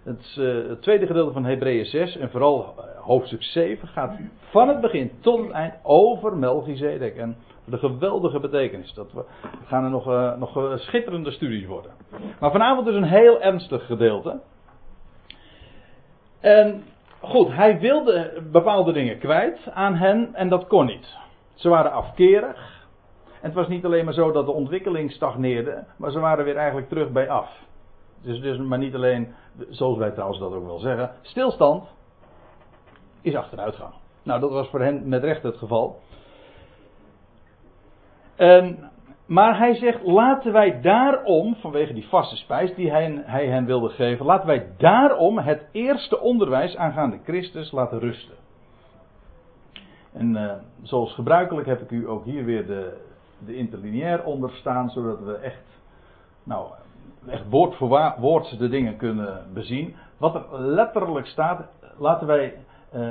het, 0.04 0.36
uh, 0.40 0.70
het 0.70 0.82
tweede 0.82 1.06
gedeelte 1.06 1.34
van 1.34 1.46
Hebreeën 1.46 1.86
6 1.86 2.18
en 2.18 2.30
vooral 2.30 2.76
uh, 2.78 2.84
hoofdstuk 3.02 3.44
7 3.44 3.88
gaat 3.88 4.20
van 4.40 4.68
het 4.68 4.82
begin 4.82 5.12
tot 5.20 5.40
het 5.40 5.52
eind 5.52 5.74
over 5.84 6.38
Melchizedek. 6.38 7.16
En 7.16 7.36
De 7.66 7.78
geweldige 7.78 8.40
betekenis. 8.40 8.94
Dat 8.94 9.12
we, 9.12 9.24
gaan 9.66 9.84
er 9.84 9.90
nog, 9.90 10.08
uh, 10.08 10.38
nog 10.38 10.80
schitterende 10.80 11.32
studies 11.32 11.66
worden. 11.66 11.92
Maar 12.40 12.52
vanavond 12.52 12.86
dus 12.86 12.96
een 12.96 13.04
heel 13.04 13.42
ernstig 13.42 13.86
gedeelte. 13.86 14.40
En 16.40 16.84
goed, 17.24 17.54
hij 17.54 17.80
wilde 17.80 18.42
bepaalde 18.52 18.92
dingen 18.92 19.20
kwijt 19.20 19.60
aan 19.74 19.96
hen 19.96 20.30
en 20.36 20.50
dat 20.50 20.68
kon 20.68 20.86
niet. 20.86 21.18
Ze 21.54 21.70
waren 21.70 21.92
afkerig. 21.92 22.88
En 23.42 23.50
het 23.50 23.54
was 23.54 23.68
niet 23.68 23.86
alleen 23.86 24.06
maar 24.06 24.14
zo 24.14 24.32
dat 24.32 24.46
de 24.46 24.52
ontwikkeling 24.52 25.12
stagneerde, 25.12 25.84
maar 25.98 26.12
ze 26.12 26.20
waren 26.20 26.46
weer 26.46 26.56
eigenlijk 26.56 26.90
terug 26.90 27.12
bij 27.12 27.30
af. 27.30 27.62
Dus, 28.22 28.42
dus 28.42 28.58
maar 28.58 28.78
niet 28.78 28.96
alleen, 28.96 29.34
zoals 29.70 29.98
wij 29.98 30.12
trouwens 30.12 30.40
dat 30.40 30.54
ook 30.54 30.66
wel 30.66 30.80
zeggen, 30.80 31.12
stilstand 31.22 31.84
is 33.22 33.36
achteruitgang. 33.36 33.94
Nou, 34.24 34.40
dat 34.40 34.52
was 34.52 34.68
voor 34.68 34.82
hen 34.82 35.08
met 35.08 35.24
recht 35.24 35.44
het 35.44 35.58
geval. 35.58 36.00
En, 38.36 38.92
maar 39.26 39.58
hij 39.58 39.76
zegt, 39.76 40.04
laten 40.04 40.52
wij 40.52 40.82
daarom, 40.82 41.56
vanwege 41.56 41.94
die 41.94 42.08
vaste 42.08 42.36
spijs 42.36 42.76
die 42.76 42.92
hij, 42.92 43.22
hij 43.26 43.48
hen 43.48 43.66
wilde 43.66 43.90
geven, 43.90 44.26
laten 44.26 44.48
wij 44.48 44.68
daarom 44.78 45.38
het 45.38 45.68
eerste 45.72 46.20
onderwijs 46.20 46.76
aangaande 46.76 47.20
Christus 47.24 47.72
laten 47.72 48.00
rusten. 48.00 48.36
En 50.14 50.36
uh, 50.36 50.52
zoals 50.82 51.14
gebruikelijk 51.14 51.68
heb 51.68 51.82
ik 51.82 51.92
u 51.92 52.10
ook 52.10 52.26
hier 52.26 52.46
weer 52.46 52.68
de, 52.68 52.98
de 53.46 53.56
interlineair 53.56 54.24
onderstaan, 54.24 54.90
zodat 54.90 55.20
we 55.20 55.36
echt, 55.36 55.64
nou, 56.44 56.68
echt 57.28 57.50
woord 57.50 57.76
voor 57.76 58.16
woord 58.20 58.58
de 58.60 58.70
dingen 58.70 58.98
kunnen 58.98 59.46
bezien. 59.54 59.96
Wat 60.18 60.36
er 60.36 60.62
letterlijk 60.62 61.28
staat, 61.28 61.68
laten 61.98 62.28
wij, 62.28 62.54
uh, 62.96 63.10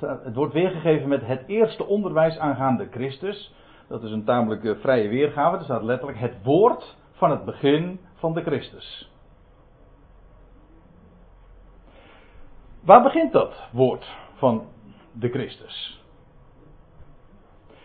het 0.00 0.34
wordt 0.34 0.52
weergegeven 0.52 1.08
met 1.08 1.26
het 1.26 1.42
eerste 1.46 1.86
onderwijs 1.86 2.38
aangaande 2.38 2.88
Christus. 2.90 3.54
Dat 3.90 4.02
is 4.02 4.10
een 4.10 4.24
tamelijk 4.24 4.62
uh, 4.62 4.76
vrije 4.80 5.08
weergave. 5.08 5.56
Er 5.56 5.64
staat 5.64 5.82
letterlijk 5.82 6.18
het 6.18 6.42
woord 6.42 6.96
van 7.12 7.30
het 7.30 7.44
begin 7.44 8.00
van 8.14 8.34
de 8.34 8.42
Christus. 8.42 9.10
Waar 12.84 13.02
begint 13.02 13.32
dat 13.32 13.68
woord 13.72 14.16
van 14.34 14.66
de 15.12 15.28
Christus? 15.28 16.04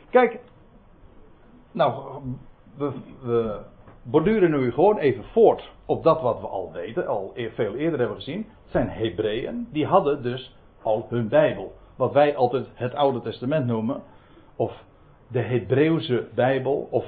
Kijk, 0.10 0.40
nou, 1.72 2.22
we, 2.78 2.92
we 3.22 3.62
borduren 4.04 4.52
nu 4.52 4.72
gewoon 4.72 4.98
even 4.98 5.24
voort 5.24 5.72
op 5.86 6.04
dat 6.04 6.22
wat 6.22 6.40
we 6.40 6.48
al 6.48 6.72
weten, 6.72 7.08
al 7.08 7.32
e- 7.36 7.50
veel 7.50 7.76
eerder 7.76 8.00
hebben 8.00 8.18
gezien. 8.18 8.48
Het 8.62 8.72
zijn 8.72 8.90
Hebreeën, 8.90 9.68
die 9.72 9.86
hadden 9.86 10.24
dus 10.24 10.56
al 10.82 11.06
hun 11.10 11.28
Bijbel. 11.28 11.76
Wat 11.96 12.14
wij 12.14 12.36
altijd 12.36 12.68
het 12.74 12.94
Oude 12.94 13.22
Testament 13.22 13.66
noemen, 13.66 14.04
of 14.56 14.84
de 15.28 15.42
Hebreeuwse 15.42 16.28
Bijbel, 16.36 16.88
of 16.92 17.06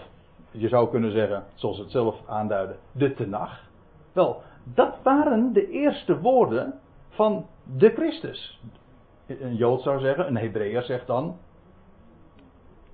je 0.52 0.68
zou 0.68 0.90
kunnen 0.90 1.12
zeggen, 1.12 1.44
zoals 1.54 1.78
het 1.78 1.92
zelf 1.92 2.28
aanduidde, 2.28 2.76
de 2.92 3.14
Tenach. 3.14 3.64
Wel, 4.14 4.42
dat 4.64 4.98
waren 5.04 5.54
de 5.54 5.70
eerste 5.70 6.20
woorden 6.20 6.80
van 7.10 7.46
de 7.78 7.90
Christus. 7.90 8.62
Een 9.28 9.56
Jood 9.56 9.82
zou 9.82 10.00
zeggen, 10.00 10.28
een 10.28 10.38
Hebreeër 10.38 10.84
zegt 10.84 11.08
dan 11.08 11.38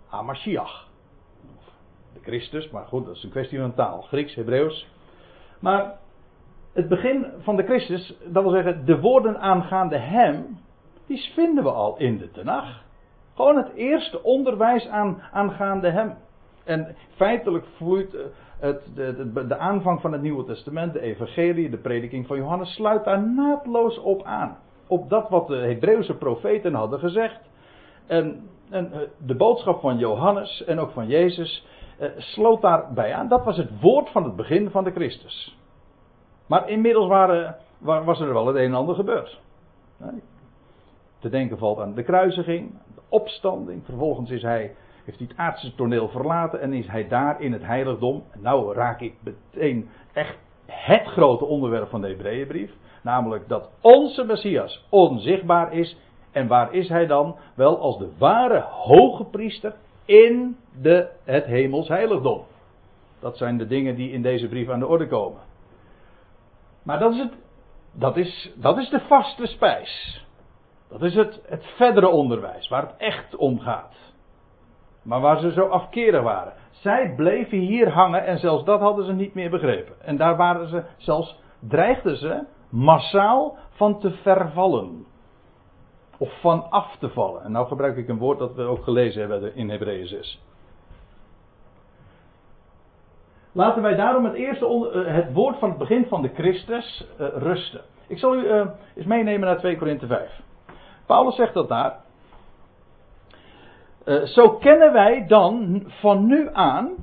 Hamashiach. 0.05 0.87
De 2.13 2.19
Christus, 2.21 2.69
maar 2.69 2.85
goed, 2.85 3.05
dat 3.05 3.15
is 3.15 3.23
een 3.23 3.29
kwestie 3.29 3.59
van 3.59 3.73
taal. 3.73 4.01
Grieks, 4.01 4.35
Hebreeuws. 4.35 4.87
Maar 5.59 5.97
het 6.73 6.87
begin 6.87 7.25
van 7.39 7.55
de 7.55 7.63
Christus, 7.63 8.17
dat 8.25 8.43
wil 8.43 8.51
zeggen, 8.51 8.85
de 8.85 8.99
woorden 8.99 9.39
aangaande 9.39 9.97
hem, 9.97 10.59
die 11.05 11.31
vinden 11.33 11.63
we 11.63 11.71
al 11.71 11.97
in 11.97 12.17
de 12.17 12.31
Tenach. 12.31 12.83
Gewoon 13.35 13.57
het 13.57 13.73
eerste 13.73 14.23
onderwijs 14.23 14.87
aan, 14.87 15.21
aangaande 15.31 15.89
hem. 15.89 16.15
En 16.63 16.95
feitelijk 17.15 17.65
vloeit 17.75 18.13
eh, 18.13 18.21
het, 18.59 18.95
de, 18.95 19.31
de, 19.33 19.47
de, 19.47 19.57
aanvang 19.57 20.01
van 20.01 20.11
het 20.11 20.21
Nieuwe 20.21 20.43
Testament, 20.43 20.93
de 20.93 21.01
Evangelie, 21.01 21.69
de 21.69 21.77
prediking 21.77 22.27
van 22.27 22.37
Johannes, 22.37 22.73
sluit 22.73 23.03
daar 23.03 23.23
naadloos 23.23 23.99
op 23.99 24.23
aan. 24.23 24.57
Op 24.87 25.09
dat 25.09 25.29
wat 25.29 25.47
de 25.47 25.55
Hebreeuwse 25.55 26.17
profeten 26.17 26.73
hadden 26.73 26.99
gezegd. 26.99 27.39
En, 28.07 28.49
en 28.69 28.91
eh, 28.91 28.99
de 29.17 29.35
boodschap 29.35 29.79
van 29.79 29.97
Johannes 29.97 30.63
en 30.63 30.79
ook 30.79 30.91
van 30.91 31.07
Jezus 31.07 31.65
uh, 31.99 32.09
sloot 32.17 32.61
daarbij 32.61 33.13
aan. 33.13 33.27
Dat 33.27 33.43
was 33.43 33.57
het 33.57 33.81
woord 33.81 34.09
van 34.09 34.23
het 34.23 34.35
begin 34.35 34.69
van 34.69 34.83
de 34.83 34.91
Christus. 34.91 35.57
Maar 36.47 36.69
inmiddels 36.69 37.07
waren, 37.07 37.55
was 37.79 38.19
er 38.19 38.33
wel 38.33 38.47
het 38.47 38.55
een 38.55 38.63
en 38.63 38.73
ander 38.73 38.95
gebeurd. 38.95 39.41
Te 41.19 41.29
denken 41.29 41.57
valt 41.57 41.79
aan 41.79 41.93
de 41.93 42.03
kruisiging, 42.03 42.71
opstanding. 43.13 43.85
Vervolgens 43.85 44.29
is 44.29 44.41
hij, 44.41 44.75
heeft 45.05 45.17
hij 45.17 45.27
het 45.27 45.37
aardse 45.37 45.75
toneel 45.75 46.07
verlaten 46.07 46.61
en 46.61 46.73
is 46.73 46.87
hij 46.87 47.07
daar 47.07 47.41
in 47.41 47.53
het 47.53 47.65
heiligdom. 47.65 48.23
Nou 48.39 48.73
raak 48.73 49.01
ik 49.01 49.13
meteen 49.23 49.89
echt 50.13 50.37
het 50.65 51.05
grote 51.05 51.45
onderwerp 51.45 51.89
van 51.89 52.01
de 52.01 52.07
Hebreeënbrief. 52.07 52.71
Namelijk 53.01 53.47
dat 53.47 53.69
onze 53.81 54.23
Messias 54.23 54.85
onzichtbaar 54.89 55.73
is. 55.73 55.97
En 56.31 56.47
waar 56.47 56.73
is 56.73 56.89
hij 56.89 57.07
dan? 57.07 57.35
Wel 57.55 57.79
als 57.79 57.97
de 57.97 58.09
ware 58.17 58.59
hoge 58.59 59.23
priester 59.23 59.75
in 60.05 60.57
de, 60.81 61.09
het 61.23 61.45
hemels 61.45 61.87
heiligdom. 61.87 62.41
Dat 63.19 63.37
zijn 63.37 63.57
de 63.57 63.67
dingen 63.67 63.95
die 63.95 64.11
in 64.11 64.21
deze 64.21 64.47
brief 64.47 64.69
aan 64.69 64.79
de 64.79 64.87
orde 64.87 65.07
komen. 65.07 65.41
Maar 66.83 66.99
dat 66.99 67.13
is, 67.13 67.19
het, 67.19 67.33
dat 67.91 68.17
is, 68.17 68.51
dat 68.55 68.77
is 68.77 68.89
de 68.89 68.99
vaste 68.99 69.47
spijs. 69.47 70.23
Dat 70.93 71.01
is 71.01 71.15
het, 71.15 71.41
het 71.45 71.65
verdere 71.65 72.07
onderwijs, 72.07 72.67
waar 72.67 72.81
het 72.81 72.97
echt 72.97 73.35
om 73.35 73.59
gaat. 73.59 73.95
Maar 75.01 75.21
waar 75.21 75.39
ze 75.39 75.51
zo 75.51 75.67
afkerig 75.67 76.21
waren. 76.21 76.53
Zij 76.71 77.13
bleven 77.15 77.57
hier 77.57 77.89
hangen 77.89 78.25
en 78.25 78.39
zelfs 78.39 78.63
dat 78.63 78.79
hadden 78.79 79.05
ze 79.05 79.13
niet 79.13 79.33
meer 79.33 79.49
begrepen. 79.49 79.95
En 80.01 80.17
daar 80.17 80.35
waren 80.35 80.67
ze, 80.67 80.83
zelfs 80.97 81.39
dreigden 81.59 82.17
ze 82.17 82.43
massaal 82.69 83.57
van 83.69 83.99
te 83.99 84.11
vervallen. 84.11 85.05
Of 86.17 86.39
van 86.41 86.69
af 86.69 86.97
te 86.97 87.09
vallen. 87.09 87.43
En 87.43 87.51
nou 87.51 87.67
gebruik 87.67 87.97
ik 87.97 88.07
een 88.07 88.17
woord 88.17 88.39
dat 88.39 88.55
we 88.55 88.61
ook 88.61 88.83
gelezen 88.83 89.21
hebben 89.21 89.55
in 89.55 89.69
Hebreeën 89.69 90.07
6. 90.07 90.41
Laten 93.51 93.81
wij 93.81 93.95
daarom 93.95 94.25
het 94.25 94.33
eerste 94.33 94.65
eh, 94.65 95.13
het 95.13 95.33
woord 95.33 95.59
van 95.59 95.69
het 95.69 95.77
begin 95.77 96.05
van 96.05 96.21
de 96.21 96.29
Christus 96.33 97.07
uh, 97.19 97.27
rusten. 97.27 97.81
Ik 98.07 98.17
zal 98.17 98.35
u 98.35 98.43
uh, 98.43 98.65
eens 98.95 99.05
meenemen 99.05 99.47
naar 99.47 99.57
2 99.57 99.77
Korinthe 99.77 100.07
5. 100.07 100.41
Paulus 101.13 101.35
zegt 101.35 101.53
dat 101.53 101.69
daar. 101.69 101.99
Uh, 104.05 104.23
zo 104.23 104.49
kennen 104.49 104.93
wij 104.93 105.27
dan 105.27 105.83
van 105.87 106.25
nu 106.25 106.49
aan. 106.53 106.95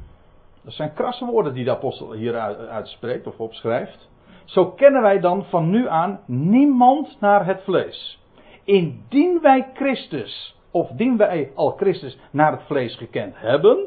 Dat 0.63 0.73
zijn 0.73 0.95
krasse 0.95 1.25
woorden 1.25 1.55
die 1.55 1.65
de 1.65 1.71
apostel 1.71 2.13
hier 2.13 2.39
uitspreekt 2.69 3.27
of 3.27 3.41
opschrijft. 3.41 4.09
Zo 4.45 4.71
kennen 4.71 5.03
wij 5.03 5.21
dan 5.21 5.45
van 5.45 5.71
nu 5.71 5.89
aan 5.89 6.21
niemand 6.27 7.21
naar 7.21 7.47
het 7.47 7.63
vlees. 7.63 8.21
Indien 8.65 9.41
wij 9.41 9.71
Christus, 9.75 10.57
of 10.71 10.91
indien 10.91 11.17
wij 11.17 11.53
al 11.55 11.71
Christus 11.71 12.19
naar 12.31 12.53
het 12.53 12.63
vlees 12.63 12.97
gekend 12.97 13.35
hebben, 13.37 13.87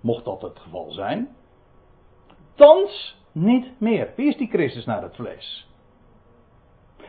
mocht 0.00 0.24
dat 0.24 0.42
het 0.42 0.58
geval 0.58 0.92
zijn, 0.92 1.28
thans 2.54 3.16
niet 3.32 3.80
meer. 3.80 4.12
Wie 4.16 4.28
is 4.28 4.36
die 4.36 4.48
Christus 4.48 4.84
naar 4.84 5.02
het 5.02 5.14
vlees? 5.14 5.68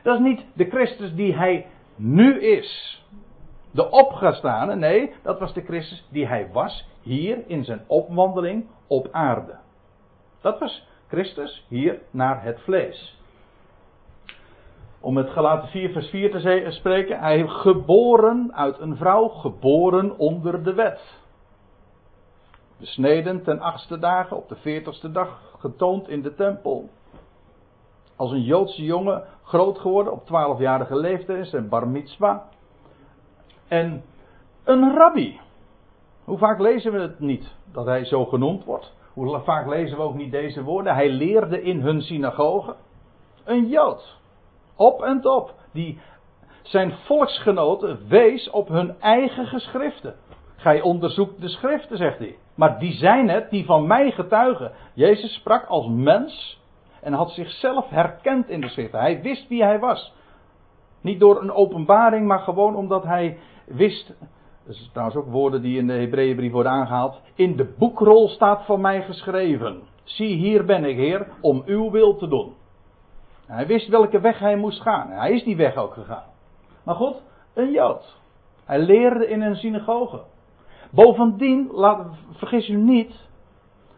Dat 0.03 0.15
is 0.15 0.23
niet 0.25 0.45
de 0.53 0.65
Christus 0.65 1.15
die 1.15 1.35
hij 1.35 1.65
nu 1.97 2.39
is. 2.41 3.01
De 3.71 3.89
opgestane, 3.89 4.75
nee, 4.75 5.13
dat 5.23 5.39
was 5.39 5.53
de 5.53 5.61
Christus 5.61 6.07
die 6.09 6.27
hij 6.27 6.49
was 6.51 6.87
hier 7.01 7.43
in 7.47 7.63
zijn 7.63 7.83
opwandeling 7.87 8.65
op 8.87 9.07
aarde. 9.11 9.55
Dat 10.41 10.59
was 10.59 10.87
Christus 11.07 11.65
hier 11.67 12.01
naar 12.11 12.43
het 12.43 12.59
vlees. 12.61 13.17
Om 14.99 15.17
het 15.17 15.29
gelaten 15.29 15.69
4 15.69 15.91
vers 15.91 16.09
4 16.09 16.31
te 16.31 16.67
spreken, 16.69 17.19
hij 17.19 17.47
geboren 17.47 18.53
uit 18.53 18.79
een 18.79 18.95
vrouw, 18.95 19.27
geboren 19.27 20.17
onder 20.17 20.63
de 20.63 20.73
wet. 20.73 21.01
Besneden 22.77 23.43
ten 23.43 23.59
achtste 23.59 23.99
dagen, 23.99 24.37
op 24.37 24.49
de 24.49 24.55
veertigste 24.55 25.11
dag 25.11 25.55
getoond 25.59 26.09
in 26.09 26.21
de 26.21 26.35
tempel. 26.35 26.89
Als 28.17 28.31
een 28.31 28.43
Joodse 28.43 28.83
jongen 28.83 29.23
groot 29.43 29.79
geworden 29.79 30.13
op 30.13 30.25
twaalfjarige 30.25 30.95
leeftijd, 30.95 31.47
zijn 31.47 31.69
bar 31.69 31.87
mitzvah. 31.87 32.37
En 33.67 34.03
een 34.63 34.95
rabbi. 34.95 35.39
Hoe 36.23 36.37
vaak 36.37 36.59
lezen 36.59 36.91
we 36.91 36.99
het 36.99 37.19
niet 37.19 37.55
dat 37.71 37.85
hij 37.85 38.05
zo 38.05 38.25
genoemd 38.25 38.63
wordt? 38.63 38.93
Hoe 39.13 39.39
vaak 39.39 39.67
lezen 39.67 39.97
we 39.97 40.03
ook 40.03 40.15
niet 40.15 40.31
deze 40.31 40.63
woorden? 40.63 40.93
Hij 40.93 41.09
leerde 41.09 41.61
in 41.61 41.79
hun 41.79 42.01
synagoge. 42.01 42.75
Een 43.43 43.67
Jood. 43.67 44.17
Op 44.75 45.01
en 45.01 45.21
top. 45.21 45.53
Die 45.71 45.99
zijn 46.61 46.91
volksgenoten 46.91 48.07
wees 48.07 48.49
op 48.49 48.67
hun 48.67 48.99
eigen 48.99 49.47
geschriften. 49.47 50.15
Gij 50.55 50.81
onderzoekt 50.81 51.41
de 51.41 51.49
schriften, 51.49 51.97
zegt 51.97 52.17
hij. 52.17 52.37
Maar 52.55 52.79
die 52.79 52.93
zijn 52.93 53.29
het 53.29 53.49
die 53.49 53.65
van 53.65 53.87
mij 53.87 54.11
getuigen. 54.11 54.71
Jezus 54.93 55.33
sprak 55.33 55.65
als 55.65 55.87
mens 55.87 56.61
en 57.07 57.13
had 57.13 57.31
zichzelf 57.31 57.89
herkend 57.89 58.49
in 58.49 58.61
de 58.61 58.69
schriften. 58.69 58.99
Hij 58.99 59.21
wist 59.21 59.47
wie 59.47 59.63
hij 59.63 59.79
was. 59.79 60.13
Niet 61.01 61.19
door 61.19 61.41
een 61.41 61.51
openbaring, 61.51 62.27
maar 62.27 62.39
gewoon 62.39 62.75
omdat 62.75 63.03
hij 63.03 63.37
wist 63.65 64.13
Dat 64.65 64.75
is 64.75 64.89
trouwens 64.91 65.17
ook 65.17 65.31
woorden 65.31 65.61
die 65.61 65.77
in 65.77 65.87
de 65.87 65.93
Hebreeënbrief 65.93 66.51
worden 66.51 66.71
aangehaald. 66.71 67.21
In 67.35 67.55
de 67.55 67.73
boekrol 67.77 68.27
staat 68.27 68.65
van 68.65 68.81
mij 68.81 69.01
geschreven. 69.01 69.81
Zie, 70.03 70.35
hier 70.35 70.65
ben 70.65 70.85
ik, 70.85 70.95
Heer, 70.95 71.27
om 71.41 71.63
uw 71.65 71.91
wil 71.91 72.17
te 72.17 72.27
doen. 72.27 72.53
Hij 73.45 73.67
wist 73.67 73.87
welke 73.87 74.19
weg 74.19 74.39
hij 74.39 74.55
moest 74.55 74.81
gaan. 74.81 75.09
Hij 75.09 75.31
is 75.31 75.43
die 75.43 75.57
weg 75.57 75.75
ook 75.75 75.93
gegaan. 75.93 76.29
Maar 76.83 76.95
goed, 76.95 77.15
een 77.53 77.71
Jood. 77.71 78.17
Hij 78.65 78.79
leerde 78.79 79.27
in 79.27 79.41
een 79.41 79.55
synagoge. 79.55 80.21
Bovendien, 80.91 81.69
laat, 81.71 82.07
vergis 82.31 82.69
u 82.69 82.75
niet, 82.75 83.27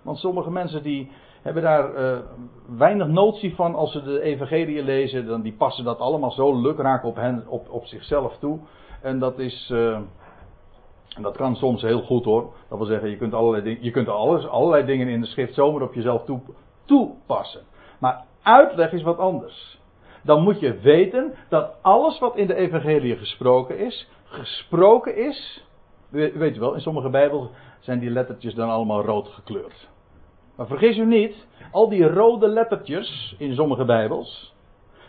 want 0.02 0.18
sommige 0.18 0.52
mensen 0.52 0.84
die 0.84 1.12
hebben 1.42 1.64
daar 1.64 1.96
uh, 1.96 2.18
weinig 2.78 3.08
notie 3.08 3.56
van 3.56 3.76
als 3.76 3.92
ze 3.92 4.04
de 4.04 4.22
evangelie 4.22 4.84
lezen, 4.84 5.26
dan 5.26 5.42
die 5.42 5.54
passen 5.54 5.84
dat 5.84 6.00
allemaal 6.00 6.32
zo 6.32 6.62
lukraak 6.62 7.04
op, 7.04 7.16
hen, 7.16 7.44
op, 7.48 7.70
op 7.70 7.86
zichzelf 7.86 8.38
toe. 8.38 8.60
En 9.02 9.20
dat 9.20 9.40
is, 9.40 9.70
uh, 9.74 10.00
dat 11.22 11.38
kan 11.38 11.56
soms 11.56 11.82
heel 11.82 12.02
goed 12.02 12.26
hoor. 12.26 12.54
Dat 12.70 12.78
wil 12.78 12.88
zeggen, 12.88 13.10
je 13.10 13.18
kunt 13.18 13.34
allerlei, 13.34 13.78
je 13.82 13.92
kunt 13.92 14.08
alles, 14.08 14.48
allerlei 14.48 14.86
dingen 14.86 15.08
in 15.08 15.22
de 15.22 15.28
schrift 15.28 15.54
zomaar 15.54 15.82
op 15.82 15.94
jezelf 15.94 16.24
toe, 16.24 16.40
toepassen. 16.86 17.62
Maar 18.00 18.24
uitleg 18.42 18.92
is 18.92 19.02
wat 19.02 19.18
anders. 19.18 19.80
Dan 20.24 20.44
moet 20.44 20.60
je 20.60 20.80
weten 20.80 21.34
dat 21.50 21.74
alles 21.82 22.20
wat 22.20 22.36
in 22.36 22.48
de 22.48 22.56
evangelie 22.56 23.18
gesproken 23.18 23.78
is, 23.80 24.10
gesproken 24.24 25.18
is. 25.18 25.64
Weet 26.10 26.56
u 26.56 26.60
wel, 26.60 26.74
in 26.74 26.82
sommige 26.82 27.10
bijbels 27.10 27.48
zijn 27.80 28.00
die 28.00 28.10
lettertjes 28.10 28.54
dan 28.54 28.70
allemaal 28.70 29.02
rood 29.02 29.28
gekleurd. 29.28 29.89
Maar 30.60 30.68
vergis 30.68 30.98
u 30.98 31.06
niet, 31.06 31.48
al 31.72 31.90
die 31.90 32.08
rode 32.08 32.48
lettertjes 32.48 33.36
in 33.38 33.56
sommige 33.56 33.86
bijbels, 33.86 34.56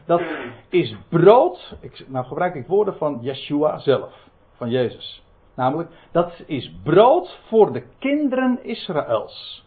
dat 0.07 0.23
is 0.69 0.97
brood. 1.09 1.77
Ik, 1.81 2.05
nou 2.09 2.27
gebruik 2.27 2.55
ik 2.55 2.67
woorden 2.67 2.97
van 2.97 3.19
Yeshua 3.21 3.79
zelf, 3.79 4.29
van 4.57 4.71
Jezus. 4.71 5.25
Namelijk, 5.55 5.91
dat 6.13 6.43
is 6.47 6.73
brood 6.83 7.41
voor 7.49 7.73
de 7.73 7.83
kinderen 7.99 8.65
Israëls. 8.65 9.67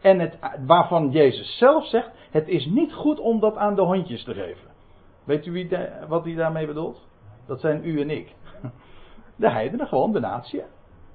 En 0.00 0.18
het, 0.18 0.38
waarvan 0.66 1.10
Jezus 1.10 1.58
zelf 1.58 1.86
zegt, 1.86 2.10
het 2.30 2.48
is 2.48 2.66
niet 2.66 2.92
goed 2.92 3.20
om 3.20 3.40
dat 3.40 3.56
aan 3.56 3.74
de 3.74 3.82
hondjes 3.82 4.24
te 4.24 4.34
geven. 4.34 4.68
Weet 5.24 5.46
u 5.46 5.52
wie 5.52 5.68
wat 6.08 6.24
hij 6.24 6.34
daarmee 6.34 6.66
bedoelt? 6.66 7.06
Dat 7.46 7.60
zijn 7.60 7.84
u 7.84 8.00
en 8.00 8.10
ik. 8.10 8.34
De 9.36 9.50
heidenen, 9.50 9.86
gewoon 9.86 10.12
de 10.12 10.20
natie. 10.20 10.60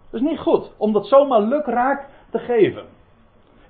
Dat 0.09 0.21
is 0.21 0.27
niet 0.29 0.39
goed 0.39 0.71
om 0.77 0.93
dat 0.93 1.07
zomaar 1.07 1.41
lukraak 1.41 2.07
te 2.29 2.39
geven. 2.39 2.92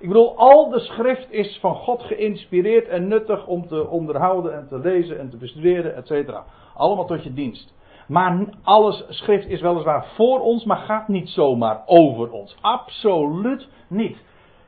Ik 0.04 0.10
bedoel, 0.10 0.36
al 0.36 0.70
de 0.70 0.80
schrift 0.80 1.32
is 1.32 1.58
van 1.60 1.74
God 1.74 2.02
geïnspireerd 2.02 2.88
en 2.88 3.08
nuttig 3.08 3.46
om 3.46 3.66
te 3.66 3.88
onderhouden 3.88 4.54
en 4.54 4.68
te 4.68 4.78
lezen 4.78 5.18
en 5.18 5.30
te 5.30 5.36
bestuderen, 5.36 5.96
etc. 5.96 6.34
Allemaal 6.74 7.06
tot 7.06 7.24
je 7.24 7.32
dienst. 7.32 7.74
Maar 8.08 8.44
alles 8.62 9.04
schrift 9.08 9.48
is 9.48 9.60
weliswaar 9.60 10.06
voor 10.14 10.40
ons, 10.40 10.64
maar 10.64 10.76
gaat 10.76 11.08
niet 11.08 11.28
zomaar 11.28 11.82
over 11.86 12.30
ons. 12.30 12.56
Absoluut 12.60 13.68
niet. 13.88 14.18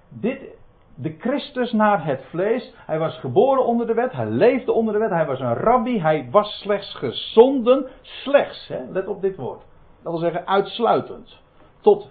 Dit, 0.08 0.40
de 0.94 1.14
Christus 1.18 1.72
naar 1.72 2.04
het 2.04 2.24
vlees. 2.30 2.72
Hij 2.86 2.98
was 2.98 3.18
geboren 3.18 3.64
onder 3.66 3.86
de 3.86 3.94
wet, 3.94 4.12
hij 4.12 4.30
leefde 4.30 4.72
onder 4.72 4.92
de 4.92 5.00
wet, 5.00 5.10
hij 5.10 5.26
was 5.26 5.40
een 5.40 5.54
rabbi, 5.54 6.00
hij 6.00 6.28
was 6.30 6.58
slechts 6.60 6.94
gezonden. 6.94 7.86
Slechts, 8.02 8.68
hè, 8.68 8.78
let 8.90 9.08
op 9.08 9.20
dit 9.20 9.36
woord. 9.36 9.62
Dat 10.02 10.12
wil 10.12 10.20
zeggen 10.20 10.46
uitsluitend. 10.46 11.40
Tot 11.80 12.08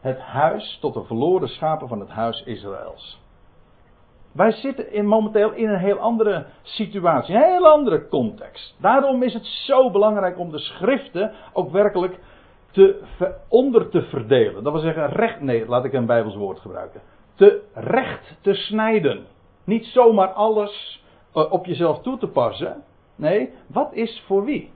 het 0.00 0.18
huis, 0.18 0.78
tot 0.80 0.94
de 0.94 1.04
verloren 1.04 1.48
schapen 1.48 1.88
van 1.88 2.00
het 2.00 2.08
huis 2.08 2.42
Israëls. 2.42 3.20
Wij 4.32 4.52
zitten 4.52 4.92
in, 4.92 5.06
momenteel 5.06 5.52
in 5.52 5.68
een 5.68 5.78
heel 5.78 5.98
andere 5.98 6.46
situatie, 6.62 7.34
een 7.34 7.42
heel 7.42 7.68
andere 7.68 8.08
context. 8.08 8.76
Daarom 8.80 9.22
is 9.22 9.34
het 9.34 9.44
zo 9.44 9.90
belangrijk 9.90 10.38
om 10.38 10.50
de 10.50 10.58
schriften 10.58 11.32
ook 11.52 11.70
werkelijk 11.70 12.18
te, 12.70 13.02
onder 13.48 13.88
te 13.88 14.02
verdelen. 14.02 14.62
Dat 14.62 14.72
wil 14.72 14.82
zeggen, 14.82 15.08
recht, 15.08 15.40
nee, 15.40 15.68
laat 15.68 15.84
ik 15.84 15.92
een 15.92 16.06
Bijbels 16.06 16.36
woord 16.36 16.60
gebruiken. 16.60 17.00
Te 17.34 17.62
recht 17.74 18.36
te 18.40 18.54
snijden. 18.54 19.26
Niet 19.64 19.84
zomaar 19.84 20.28
alles 20.28 21.04
eh, 21.32 21.52
op 21.52 21.66
jezelf 21.66 22.02
toe 22.02 22.18
te 22.18 22.28
passen. 22.28 22.82
Nee, 23.14 23.52
wat 23.66 23.92
is 23.92 24.22
voor 24.26 24.44
wie? 24.44 24.70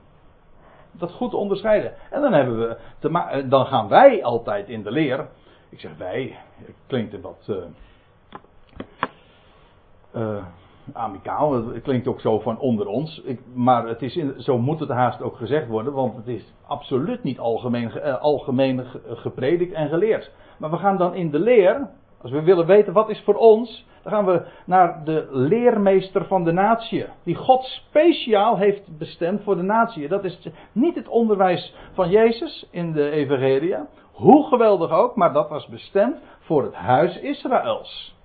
Dat 0.92 1.12
goed 1.12 1.34
onderscheiden. 1.34 1.92
En 2.10 2.20
dan, 2.20 2.32
hebben 2.32 2.58
we 2.58 2.76
eh, 3.08 3.50
dan 3.50 3.66
gaan 3.66 3.88
wij 3.88 4.24
altijd 4.24 4.68
in 4.68 4.82
de 4.82 4.90
leer. 4.90 5.28
Ik 5.68 5.80
zeg 5.80 5.96
wij, 5.96 6.36
het 6.64 6.74
klinkt 6.86 7.12
een 7.12 7.20
wat. 7.20 7.52
Uh, 10.14 10.44
amicaal. 10.92 11.52
Het 11.52 11.82
klinkt 11.82 12.06
ook 12.06 12.20
zo 12.20 12.38
van 12.38 12.58
onder 12.58 12.86
ons. 12.86 13.20
Ik, 13.24 13.40
maar 13.54 13.86
het 13.86 14.02
is 14.02 14.16
in, 14.16 14.34
zo 14.38 14.58
moet 14.58 14.80
het 14.80 14.88
haast 14.88 15.22
ook 15.22 15.36
gezegd 15.36 15.68
worden. 15.68 15.92
Want 15.92 16.16
het 16.16 16.26
is 16.26 16.54
absoluut 16.66 17.22
niet 17.22 17.38
algemeen, 17.38 18.02
algemeen 18.20 18.84
gepredikt 19.06 19.72
en 19.72 19.88
geleerd. 19.88 20.30
Maar 20.58 20.70
we 20.70 20.76
gaan 20.76 20.96
dan 20.96 21.14
in 21.14 21.30
de 21.30 21.38
leer. 21.38 21.88
Als 22.22 22.30
we 22.30 22.42
willen 22.42 22.66
weten 22.66 22.92
wat 22.92 23.08
is 23.08 23.22
voor 23.22 23.34
ons. 23.34 23.88
Dan 24.02 24.12
gaan 24.12 24.26
we 24.26 24.46
naar 24.64 25.04
de 25.04 25.28
leermeester 25.30 26.26
van 26.26 26.44
de 26.44 26.52
natie. 26.52 27.06
Die 27.24 27.34
God 27.34 27.64
speciaal 27.64 28.56
heeft 28.56 28.98
bestemd 28.98 29.42
voor 29.42 29.56
de 29.56 29.62
natie. 29.62 30.08
Dat 30.08 30.24
is 30.24 30.48
niet 30.72 30.94
het 30.94 31.08
onderwijs 31.08 31.74
van 31.92 32.10
Jezus 32.10 32.68
in 32.70 32.92
de 32.92 33.10
Evangelia. 33.10 33.86
Hoe 34.12 34.48
geweldig 34.48 34.90
ook, 34.90 35.16
maar 35.16 35.32
dat 35.32 35.48
was 35.48 35.66
bestemd 35.66 36.16
voor 36.40 36.62
het 36.62 36.74
huis 36.74 37.16
Israëls. 37.16 38.18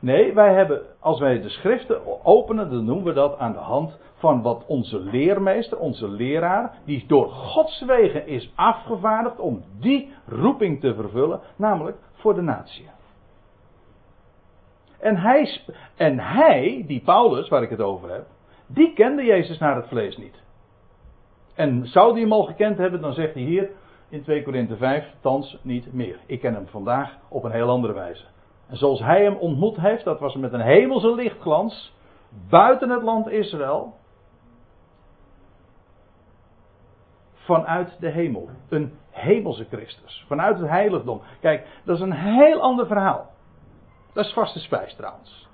Nee, 0.00 0.34
wij 0.34 0.54
hebben, 0.54 0.82
als 1.00 1.20
wij 1.20 1.40
de 1.40 1.48
schriften 1.48 2.24
openen, 2.24 2.70
dan 2.70 2.84
noemen 2.84 3.04
we 3.04 3.12
dat 3.12 3.38
aan 3.38 3.52
de 3.52 3.58
hand 3.58 3.98
van 4.22 4.42
wat 4.42 4.64
onze 4.66 4.98
leermeester, 4.98 5.78
onze 5.78 6.08
leraar, 6.08 6.74
die 6.84 7.04
door 7.06 7.28
Gods 7.28 7.84
wegen 7.84 8.26
is 8.26 8.52
afgevaardigd 8.54 9.38
om 9.38 9.62
die 9.80 10.12
roeping 10.26 10.80
te 10.80 10.94
vervullen, 10.94 11.40
namelijk 11.56 11.96
voor 12.12 12.34
de 12.34 12.40
natie. 12.40 12.88
En 14.98 15.16
hij, 15.16 15.60
en 15.96 16.18
hij, 16.18 16.84
die 16.86 17.00
Paulus, 17.00 17.48
waar 17.48 17.62
ik 17.62 17.70
het 17.70 17.80
over 17.80 18.10
heb, 18.10 18.26
die 18.66 18.92
kende 18.92 19.24
Jezus 19.24 19.58
naar 19.58 19.76
het 19.76 19.88
vlees 19.88 20.16
niet. 20.16 20.42
En 21.54 21.86
zou 21.86 22.12
die 22.12 22.22
hem 22.22 22.32
al 22.32 22.44
gekend 22.44 22.78
hebben, 22.78 23.00
dan 23.00 23.12
zegt 23.12 23.34
hij 23.34 23.42
hier 23.42 23.70
in 24.08 24.22
2 24.22 24.42
Korinthe 24.42 24.76
5, 24.76 25.14
thans 25.20 25.58
niet 25.62 25.92
meer. 25.92 26.18
Ik 26.26 26.40
ken 26.40 26.54
hem 26.54 26.66
vandaag 26.66 27.16
op 27.28 27.44
een 27.44 27.52
heel 27.52 27.68
andere 27.68 27.92
wijze. 27.92 28.24
En 28.68 28.76
zoals 28.76 29.00
hij 29.00 29.22
hem 29.22 29.34
ontmoet 29.34 29.76
heeft, 29.76 30.04
dat 30.04 30.20
was 30.20 30.34
met 30.34 30.52
een 30.52 30.60
hemelse 30.60 31.14
lichtglans, 31.14 31.94
buiten 32.48 32.90
het 32.90 33.02
land 33.02 33.28
Israël, 33.28 34.00
vanuit 37.44 37.96
de 38.00 38.08
hemel. 38.08 38.48
Een 38.68 38.92
hemelse 39.10 39.64
Christus, 39.64 40.24
vanuit 40.28 40.58
het 40.58 40.68
heiligdom. 40.68 41.20
Kijk, 41.40 41.66
dat 41.84 41.96
is 41.96 42.02
een 42.02 42.12
heel 42.12 42.60
ander 42.60 42.86
verhaal. 42.86 43.30
Dat 44.12 44.24
is 44.24 44.32
vaste 44.32 44.58
spijs 44.58 44.94
trouwens. 44.94 45.48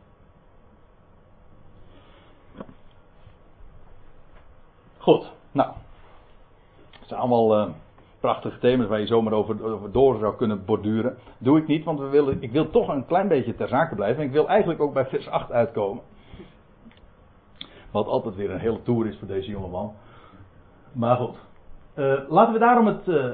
Goed, 4.98 5.33
nou. 5.53 5.72
Het 6.98 7.09
zijn 7.09 7.20
allemaal 7.20 7.61
uh, 7.61 7.74
prachtige 8.20 8.59
thema's 8.59 8.88
waar 8.88 9.01
je 9.01 9.07
zomaar 9.07 9.33
over, 9.33 9.92
door 9.92 10.18
zou 10.18 10.37
kunnen 10.37 10.64
borduren. 10.64 11.18
Doe 11.38 11.59
ik 11.59 11.66
niet, 11.66 11.85
want 11.85 11.98
we 11.98 12.07
willen, 12.07 12.42
ik 12.42 12.53
wil 12.53 12.70
toch 12.70 12.88
een 12.88 13.07
klein 13.07 13.29
beetje 13.29 13.55
ter 13.55 13.68
zake 13.68 13.94
blijven. 13.94 14.20
En 14.20 14.27
ik 14.27 14.33
wil 14.33 14.48
eigenlijk 14.48 14.81
ook 14.81 14.92
bij 14.92 15.07
vers 15.07 15.29
8 15.29 15.53
uitkomen. 15.53 16.03
Wat 17.90 18.07
altijd 18.07 18.35
weer 18.35 18.51
een 18.51 18.59
hele 18.59 18.83
tour 18.83 19.07
is 19.07 19.18
voor 19.18 19.29
deze 19.29 19.51
jongeman. 19.51 19.94
Maar 20.92 21.16
goed. 21.16 21.47
Uh, 21.98 22.18
laten 22.28 22.52
we 22.52 22.58
daarom 22.58 22.87
het, 22.87 23.06
uh, 23.06 23.24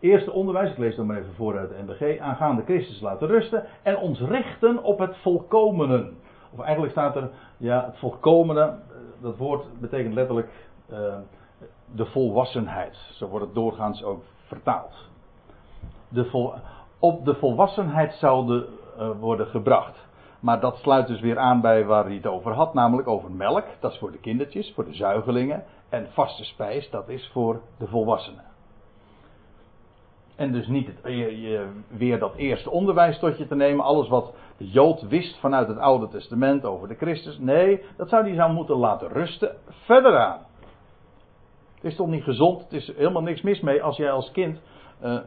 eerste 0.00 0.32
onderwijs, 0.32 0.70
ik 0.70 0.78
lees 0.78 0.96
dan 0.96 1.06
maar 1.06 1.16
even 1.16 1.34
vooruit 1.34 1.68
de 1.68 1.82
NBG, 1.86 2.18
aangaande 2.18 2.62
Christus 2.64 3.00
laten 3.00 3.26
rusten 3.26 3.64
en 3.82 3.96
ons 3.96 4.20
richten 4.20 4.82
op 4.82 4.98
het 4.98 5.16
volkomenen. 5.16 6.16
Of 6.52 6.60
eigenlijk 6.60 6.92
staat 6.92 7.16
er, 7.16 7.30
ja, 7.56 7.84
het 7.84 7.98
volkomene, 7.98 8.60
eh, 8.60 8.72
dat 9.20 9.36
woord 9.36 9.80
betekent 9.80 10.14
letterlijk 10.14 10.48
de 11.94 12.06
volwassenheid. 12.06 12.96
Zo 13.12 13.28
wordt 13.28 13.44
het 13.44 13.54
doorgaans 13.54 14.04
ook 14.04 14.22
vertaald. 14.46 15.08
De 16.08 16.52
op 16.98 17.24
de 17.24 17.34
volwassenheid 17.34 18.12
zou 18.12 18.52
uh, 18.54 19.10
worden 19.20 19.46
gebracht. 19.46 20.08
Maar 20.40 20.60
dat 20.60 20.76
sluit 20.76 21.06
dus 21.06 21.20
weer 21.20 21.38
aan 21.38 21.60
bij 21.60 21.84
waar 21.84 22.04
hij 22.04 22.14
het 22.14 22.26
over 22.26 22.52
had, 22.52 22.74
namelijk 22.74 23.08
over 23.08 23.30
melk. 23.30 23.64
Dat 23.80 23.92
is 23.92 23.98
voor 23.98 24.12
de 24.12 24.18
kindertjes, 24.18 24.72
voor 24.74 24.84
de 24.84 24.94
zuigelingen. 24.94 25.64
En 25.90 26.08
vaste 26.12 26.44
spijs, 26.44 26.90
dat 26.90 27.08
is 27.08 27.30
voor 27.32 27.60
de 27.78 27.86
volwassenen. 27.86 28.44
En 30.36 30.52
dus 30.52 30.66
niet 30.66 30.86
het, 30.86 30.98
je, 31.02 31.70
weer 31.88 32.18
dat 32.18 32.34
eerste 32.34 32.70
onderwijs 32.70 33.18
tot 33.18 33.38
je 33.38 33.46
te 33.46 33.54
nemen. 33.54 33.84
Alles 33.84 34.08
wat 34.08 34.34
de 34.56 34.68
Jood 34.68 35.02
wist 35.02 35.38
vanuit 35.38 35.68
het 35.68 35.78
Oude 35.78 36.08
Testament 36.08 36.64
over 36.64 36.88
de 36.88 36.94
Christus. 36.94 37.38
Nee, 37.38 37.82
dat 37.96 38.08
zou 38.08 38.24
hij 38.24 38.34
zou 38.34 38.52
moeten 38.52 38.76
laten 38.76 39.08
rusten 39.08 39.56
verder 39.68 40.18
aan. 40.18 40.46
Het 41.74 41.84
is 41.84 41.96
toch 41.96 42.06
niet 42.06 42.22
gezond? 42.22 42.62
Het 42.62 42.72
is 42.72 42.92
helemaal 42.96 43.22
niks 43.22 43.42
mis 43.42 43.60
mee 43.60 43.82
als 43.82 43.96
jij 43.96 44.10
als 44.10 44.30
kind 44.30 44.60
uh, 45.02 45.18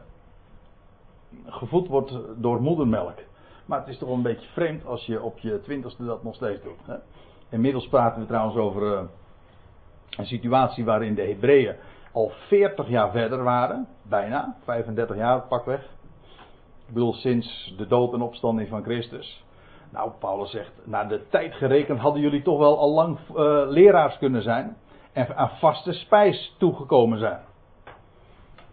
gevoed 1.46 1.88
wordt 1.88 2.18
door 2.36 2.62
moedermelk. 2.62 3.18
Maar 3.66 3.78
het 3.78 3.88
is 3.88 3.98
toch 3.98 4.08
een 4.08 4.22
beetje 4.22 4.48
vreemd 4.52 4.86
als 4.86 5.06
je 5.06 5.22
op 5.22 5.38
je 5.38 5.60
twintigste 5.60 6.04
dat 6.04 6.22
nog 6.22 6.34
steeds 6.34 6.62
doet. 6.62 6.86
Hè? 6.86 6.96
Inmiddels 7.48 7.88
praten 7.88 8.20
we 8.20 8.26
trouwens 8.26 8.56
over 8.56 8.82
uh, 8.82 9.00
een 10.16 10.26
situatie 10.26 10.84
waarin 10.84 11.14
de 11.14 11.22
Hebreeën 11.22 11.76
al 12.12 12.32
40 12.48 12.88
jaar 12.88 13.10
verder 13.10 13.42
waren, 13.42 13.88
bijna, 14.02 14.56
35 14.64 15.16
jaar 15.16 15.46
pakweg. 15.46 15.80
Ik 16.86 16.94
bedoel, 16.94 17.12
sinds 17.12 17.74
de 17.76 17.86
dood 17.86 18.12
en 18.12 18.20
opstanding 18.20 18.68
van 18.68 18.82
Christus. 18.82 19.44
Nou, 19.90 20.10
Paulus 20.18 20.50
zegt, 20.50 20.72
naar 20.84 21.08
de 21.08 21.28
tijd 21.28 21.54
gerekend 21.54 21.98
hadden 21.98 22.22
jullie 22.22 22.42
toch 22.42 22.58
wel 22.58 22.78
al 22.78 22.92
lang 22.92 23.18
uh, 23.18 23.36
leraars 23.68 24.18
kunnen 24.18 24.42
zijn. 24.42 24.76
En 25.12 25.36
aan 25.36 25.50
vaste 25.58 25.92
spijs 25.92 26.54
toegekomen 26.58 27.18
zijn. 27.18 27.40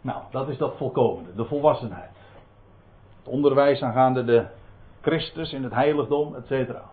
Nou, 0.02 0.22
dat 0.32 0.48
is 0.48 0.58
dat 0.58 0.78
volkomene, 0.78 1.34
de 1.36 1.46
volwassenheid. 1.46 2.10
Het 3.18 3.28
onderwijs 3.28 3.82
aangaande 3.82 4.24
de 4.24 4.46
Christus 5.02 5.54
in 5.54 5.64
het 5.64 5.74
heiligdom, 5.74 6.36
et 6.36 6.46
cetera. 6.46 6.84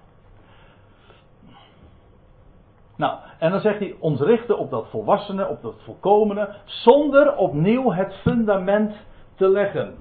Nou, 2.99 3.19
en 3.39 3.51
dan 3.51 3.61
zegt 3.61 3.79
hij, 3.79 3.97
ons 3.99 4.21
richten 4.21 4.59
op 4.59 4.71
dat 4.71 4.89
volwassene, 4.91 5.49
op 5.49 5.63
dat 5.63 5.75
volkomene, 5.85 6.55
zonder 6.65 7.37
opnieuw 7.37 7.93
het 7.93 8.15
fundament 8.15 8.95
te 9.35 9.49
leggen. 9.49 9.95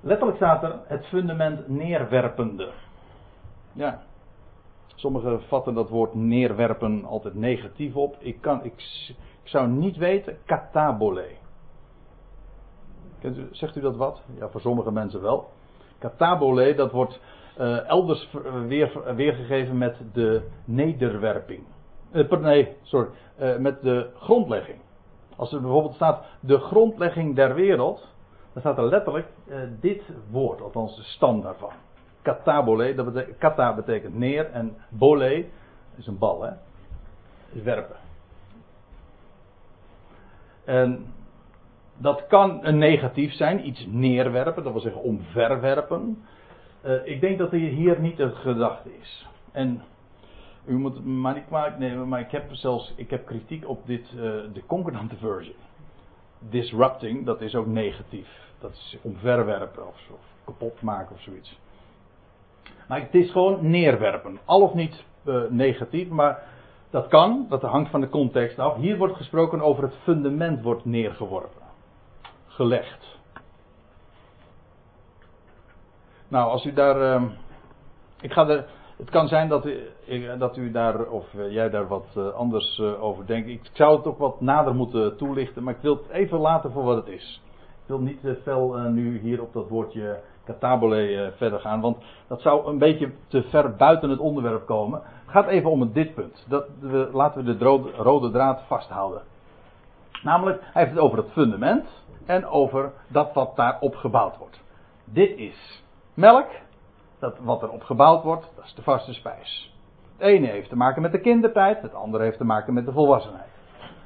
Letterlijk 0.00 0.36
staat 0.36 0.62
er 0.62 0.80
het 0.86 1.06
fundament 1.06 1.68
neerwerpende. 1.68 2.70
Ja. 3.72 4.02
Sommigen 4.94 5.42
vatten 5.42 5.74
dat 5.74 5.88
woord 5.88 6.14
neerwerpen 6.14 7.04
altijd 7.04 7.34
negatief 7.34 7.94
op. 7.94 8.16
Ik, 8.18 8.40
kan, 8.40 8.64
ik, 8.64 8.74
ik 9.42 9.48
zou 9.48 9.68
niet 9.68 9.96
weten, 9.96 10.38
katabole. 10.44 11.26
Zegt 13.50 13.76
u 13.76 13.80
dat 13.80 13.96
wat? 13.96 14.22
Ja, 14.38 14.48
voor 14.48 14.60
sommige 14.60 14.92
mensen 14.92 15.22
wel. 15.22 15.50
Katabole, 15.98 16.74
dat 16.74 16.92
wordt 16.92 17.20
uh, 17.58 17.88
elders 17.88 18.28
weer, 18.66 19.14
weergegeven 19.14 19.78
met 19.78 19.96
de 20.12 20.42
nederwerping. 20.64 21.62
Uh, 22.12 22.30
nee, 22.30 22.76
sorry, 22.82 23.08
met 23.58 23.82
de 23.82 24.10
grondlegging. 24.16 24.78
Als 25.36 25.52
er 25.52 25.60
bijvoorbeeld 25.60 25.94
staat 25.94 26.24
de 26.40 26.58
grondlegging 26.58 27.34
der 27.34 27.54
wereld, 27.54 28.08
dan 28.52 28.62
staat 28.62 28.78
er 28.78 28.88
letterlijk 28.88 29.26
dit 29.80 30.02
woord, 30.30 30.60
althans 30.60 30.96
de 30.96 31.02
stam 31.02 31.42
daarvan. 31.42 31.72
Katabole, 32.22 32.94
dat 32.94 33.12
betekent, 33.12 33.38
kata 33.38 33.74
betekent 33.74 34.14
neer 34.14 34.50
en 34.50 34.76
bole 34.88 35.46
is 35.96 36.06
een 36.06 36.18
bal, 36.18 36.42
hè? 36.42 36.50
Is 37.52 37.62
werpen. 37.62 37.96
En 40.64 41.06
dat 41.96 42.26
kan 42.26 42.66
een 42.66 42.78
negatief 42.78 43.32
zijn, 43.32 43.66
iets 43.66 43.86
neerwerpen, 43.86 44.62
dat 44.62 44.72
wil 44.72 44.82
zeggen 44.82 45.02
omverwerpen. 45.02 46.24
Uh, 46.84 47.06
ik 47.06 47.20
denk 47.20 47.38
dat 47.38 47.50
hier 47.50 48.00
niet 48.00 48.16
de 48.16 48.30
gedachte 48.34 48.90
is. 49.00 49.26
En 49.52 49.82
u 50.66 50.78
moet 50.78 50.94
het 50.94 51.04
maar 51.04 51.34
niet 51.34 51.46
kwalijk 51.46 51.78
nemen, 51.78 52.08
maar 52.08 52.20
ik 52.20 52.30
heb 52.30 52.54
zelfs 52.54 52.92
ik 52.96 53.10
heb 53.10 53.26
kritiek 53.26 53.68
op 53.68 53.86
dit, 53.86 54.12
uh, 54.14 54.20
de 54.52 54.62
concordante 54.66 55.16
version. 55.16 55.56
Disrupting, 56.38 57.26
dat 57.26 57.40
is 57.40 57.54
ook 57.54 57.66
negatief. 57.66 58.28
Dat 58.60 58.70
is 58.70 58.98
omverwerpen 59.02 59.86
of, 59.86 60.10
of 60.12 60.20
kapot 60.44 60.82
maken 60.82 61.14
of 61.14 61.20
zoiets. 61.20 61.58
Maar 62.88 63.00
het 63.00 63.14
is 63.14 63.30
gewoon 63.30 63.70
neerwerpen. 63.70 64.38
Al 64.44 64.62
of 64.62 64.74
niet 64.74 65.04
uh, 65.24 65.42
negatief, 65.48 66.08
maar 66.08 66.42
dat 66.90 67.08
kan, 67.08 67.46
dat 67.48 67.62
hangt 67.62 67.90
van 67.90 68.00
de 68.00 68.08
context 68.08 68.58
af. 68.58 68.76
Hier 68.76 68.96
wordt 68.96 69.16
gesproken 69.16 69.60
over 69.60 69.82
het 69.82 69.94
fundament 70.02 70.62
wordt 70.62 70.84
neergeworpen. 70.84 71.62
Gelegd. 72.46 73.17
Nou, 76.28 76.50
als 76.50 76.64
u 76.64 76.72
daar. 76.72 77.00
Uh, 77.00 77.22
ik 78.20 78.32
ga 78.32 78.48
er. 78.48 78.66
Het 78.96 79.10
kan 79.10 79.28
zijn 79.28 79.48
dat 79.48 79.66
u, 79.66 80.36
dat 80.38 80.56
u 80.56 80.70
daar, 80.70 81.06
of 81.06 81.32
uh, 81.32 81.52
jij 81.52 81.70
daar 81.70 81.88
wat 81.88 82.06
uh, 82.16 82.28
anders 82.28 82.78
uh, 82.78 83.02
over 83.02 83.26
denkt. 83.26 83.48
Ik 83.48 83.70
zou 83.72 83.96
het 83.96 84.06
ook 84.06 84.18
wat 84.18 84.40
nader 84.40 84.74
moeten 84.74 85.16
toelichten, 85.16 85.62
maar 85.62 85.74
ik 85.74 85.80
wil 85.80 85.96
het 85.96 86.08
even 86.08 86.38
laten 86.38 86.72
voor 86.72 86.84
wat 86.84 86.96
het 86.96 87.06
is. 87.06 87.42
Ik 87.82 87.86
wil 87.86 87.98
niet 87.98 88.20
fel 88.42 88.78
nu 88.78 89.18
hier 89.18 89.42
op 89.42 89.52
dat 89.52 89.68
woordje 89.68 90.20
katabole 90.44 91.32
verder 91.36 91.60
gaan, 91.60 91.80
want 91.80 91.96
dat 92.26 92.40
zou 92.40 92.66
een 92.66 92.78
beetje 92.78 93.12
te 93.28 93.42
ver 93.42 93.76
buiten 93.76 94.10
het 94.10 94.18
onderwerp 94.18 94.66
komen. 94.66 95.02
Het 95.02 95.30
gaat 95.30 95.46
even 95.46 95.70
om 95.70 95.92
dit 95.92 96.14
punt. 96.14 96.46
Dat 96.48 96.66
laten 97.12 97.44
we 97.44 97.56
de 97.56 97.64
rode, 97.64 97.90
rode 97.90 98.30
draad 98.30 98.62
vasthouden. 98.66 99.22
Namelijk, 100.22 100.60
hij 100.62 100.82
heeft 100.82 100.94
het 100.94 101.04
over 101.04 101.18
het 101.18 101.32
fundament 101.32 101.86
en 102.26 102.46
over 102.46 102.92
dat 103.08 103.32
wat 103.32 103.56
daarop 103.56 103.94
gebouwd 103.94 104.36
wordt. 104.36 104.60
Dit 105.04 105.38
is 105.38 105.82
melk, 106.18 106.48
dat 107.18 107.38
wat 107.38 107.62
erop 107.62 107.82
gebouwd 107.82 108.22
wordt, 108.22 108.52
dat 108.56 108.64
is 108.64 108.74
de 108.74 108.82
vaste 108.82 109.12
spijs. 109.12 109.76
Het 110.16 110.26
ene 110.26 110.46
heeft 110.46 110.68
te 110.68 110.76
maken 110.76 111.02
met 111.02 111.12
de 111.12 111.20
kindertijd, 111.20 111.82
het 111.82 111.94
andere 111.94 112.24
heeft 112.24 112.38
te 112.38 112.44
maken 112.44 112.74
met 112.74 112.86
de 112.86 112.92
volwassenheid. 112.92 113.48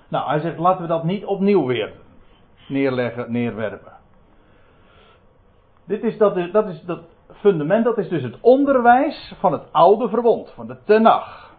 Nou, 0.08 0.28
hij 0.28 0.40
zegt, 0.40 0.58
laten 0.58 0.82
we 0.82 0.88
dat 0.88 1.04
niet 1.04 1.24
opnieuw 1.24 1.66
weer 1.66 1.92
neerleggen, 2.68 3.32
neerwerpen. 3.32 3.92
Dit 5.84 6.02
is 6.02 6.18
dat, 6.18 6.52
dat 6.52 6.68
is 6.68 6.82
dat 6.82 7.00
fundament, 7.32 7.84
dat 7.84 7.98
is 7.98 8.08
dus 8.08 8.22
het 8.22 8.40
onderwijs 8.40 9.34
van 9.38 9.52
het 9.52 9.72
oude 9.72 10.08
verbond, 10.08 10.50
van 10.50 10.66
de 10.66 10.76
Tenach. 10.84 11.54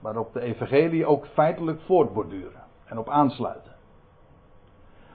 Waarop 0.00 0.32
de 0.32 0.40
evangelie 0.40 1.06
ook 1.06 1.26
feitelijk 1.26 1.80
voortborduren 1.80 2.62
en 2.84 2.98
op 2.98 3.08
aansluiten. 3.08 3.72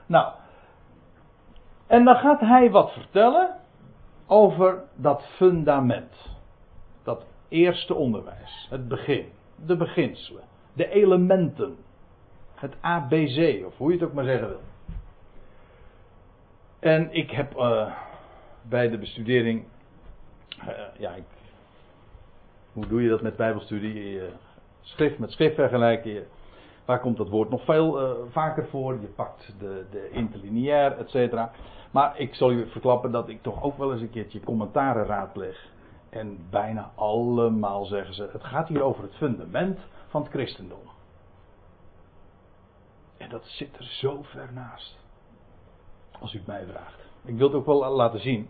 Nou, 0.06 0.32
en 1.86 2.04
dan 2.04 2.16
gaat 2.16 2.40
hij 2.40 2.70
wat 2.70 2.92
vertellen 2.92 3.56
over 4.26 4.82
dat 4.94 5.26
fundament. 5.36 6.14
Dat 7.02 7.26
eerste 7.48 7.94
onderwijs. 7.94 8.66
Het 8.70 8.88
begin. 8.88 9.26
De 9.66 9.76
beginselen. 9.76 10.42
De 10.72 10.88
elementen. 10.88 11.76
Het 12.54 12.74
ABC, 12.80 13.66
of 13.66 13.76
hoe 13.76 13.92
je 13.92 13.98
het 13.98 14.08
ook 14.08 14.14
maar 14.14 14.24
zeggen 14.24 14.48
wil. 14.48 14.60
En 16.78 17.12
ik 17.12 17.30
heb 17.30 17.56
uh, 17.56 17.94
bij 18.62 18.88
de 18.88 18.98
bestudering. 18.98 19.64
Uh, 20.58 20.68
ja, 20.98 21.10
ik, 21.10 21.24
hoe 22.72 22.86
doe 22.86 23.02
je 23.02 23.08
dat 23.08 23.22
met 23.22 23.36
Bijbelstudie? 23.36 24.10
Je 24.10 24.30
schrift 24.80 25.18
met 25.18 25.30
schrift 25.30 25.54
vergelijken. 25.54 26.26
Je, 26.86 26.92
waar 26.92 27.00
komt 27.00 27.16
dat 27.16 27.28
woord 27.28 27.50
nog 27.50 27.64
veel 27.64 28.02
uh, 28.02 28.10
vaker 28.30 28.66
voor? 28.66 29.00
Je 29.00 29.06
pakt 29.06 29.54
de, 29.58 29.86
de 29.90 30.10
interlineair, 30.10 30.98
et 30.98 31.10
cetera. 31.10 31.50
Maar 31.90 32.18
ik 32.18 32.34
zal 32.34 32.50
u 32.50 32.70
verklappen 32.70 33.10
dat 33.10 33.28
ik 33.28 33.42
toch 33.42 33.62
ook 33.62 33.78
wel 33.78 33.92
eens 33.92 34.00
een 34.00 34.10
keertje 34.10 34.40
commentaren 34.40 35.06
raadpleeg. 35.06 35.68
En 36.10 36.46
bijna 36.50 36.90
allemaal 36.94 37.84
zeggen 37.84 38.14
ze: 38.14 38.28
het 38.32 38.44
gaat 38.44 38.68
hier 38.68 38.82
over 38.82 39.02
het 39.02 39.14
fundament 39.14 39.78
van 40.08 40.22
het 40.22 40.30
christendom. 40.30 40.80
En 43.16 43.28
dat 43.28 43.44
zit 43.44 43.76
er 43.78 43.84
zo 43.84 44.22
ver 44.22 44.48
naast. 44.52 44.98
Als 46.20 46.34
u 46.34 46.38
het 46.38 46.46
mij 46.46 46.64
vraagt. 46.70 47.08
Ik 47.24 47.36
wil 47.36 47.46
het 47.46 47.56
ook 47.56 47.66
wel 47.66 47.94
laten 47.94 48.20
zien. 48.20 48.48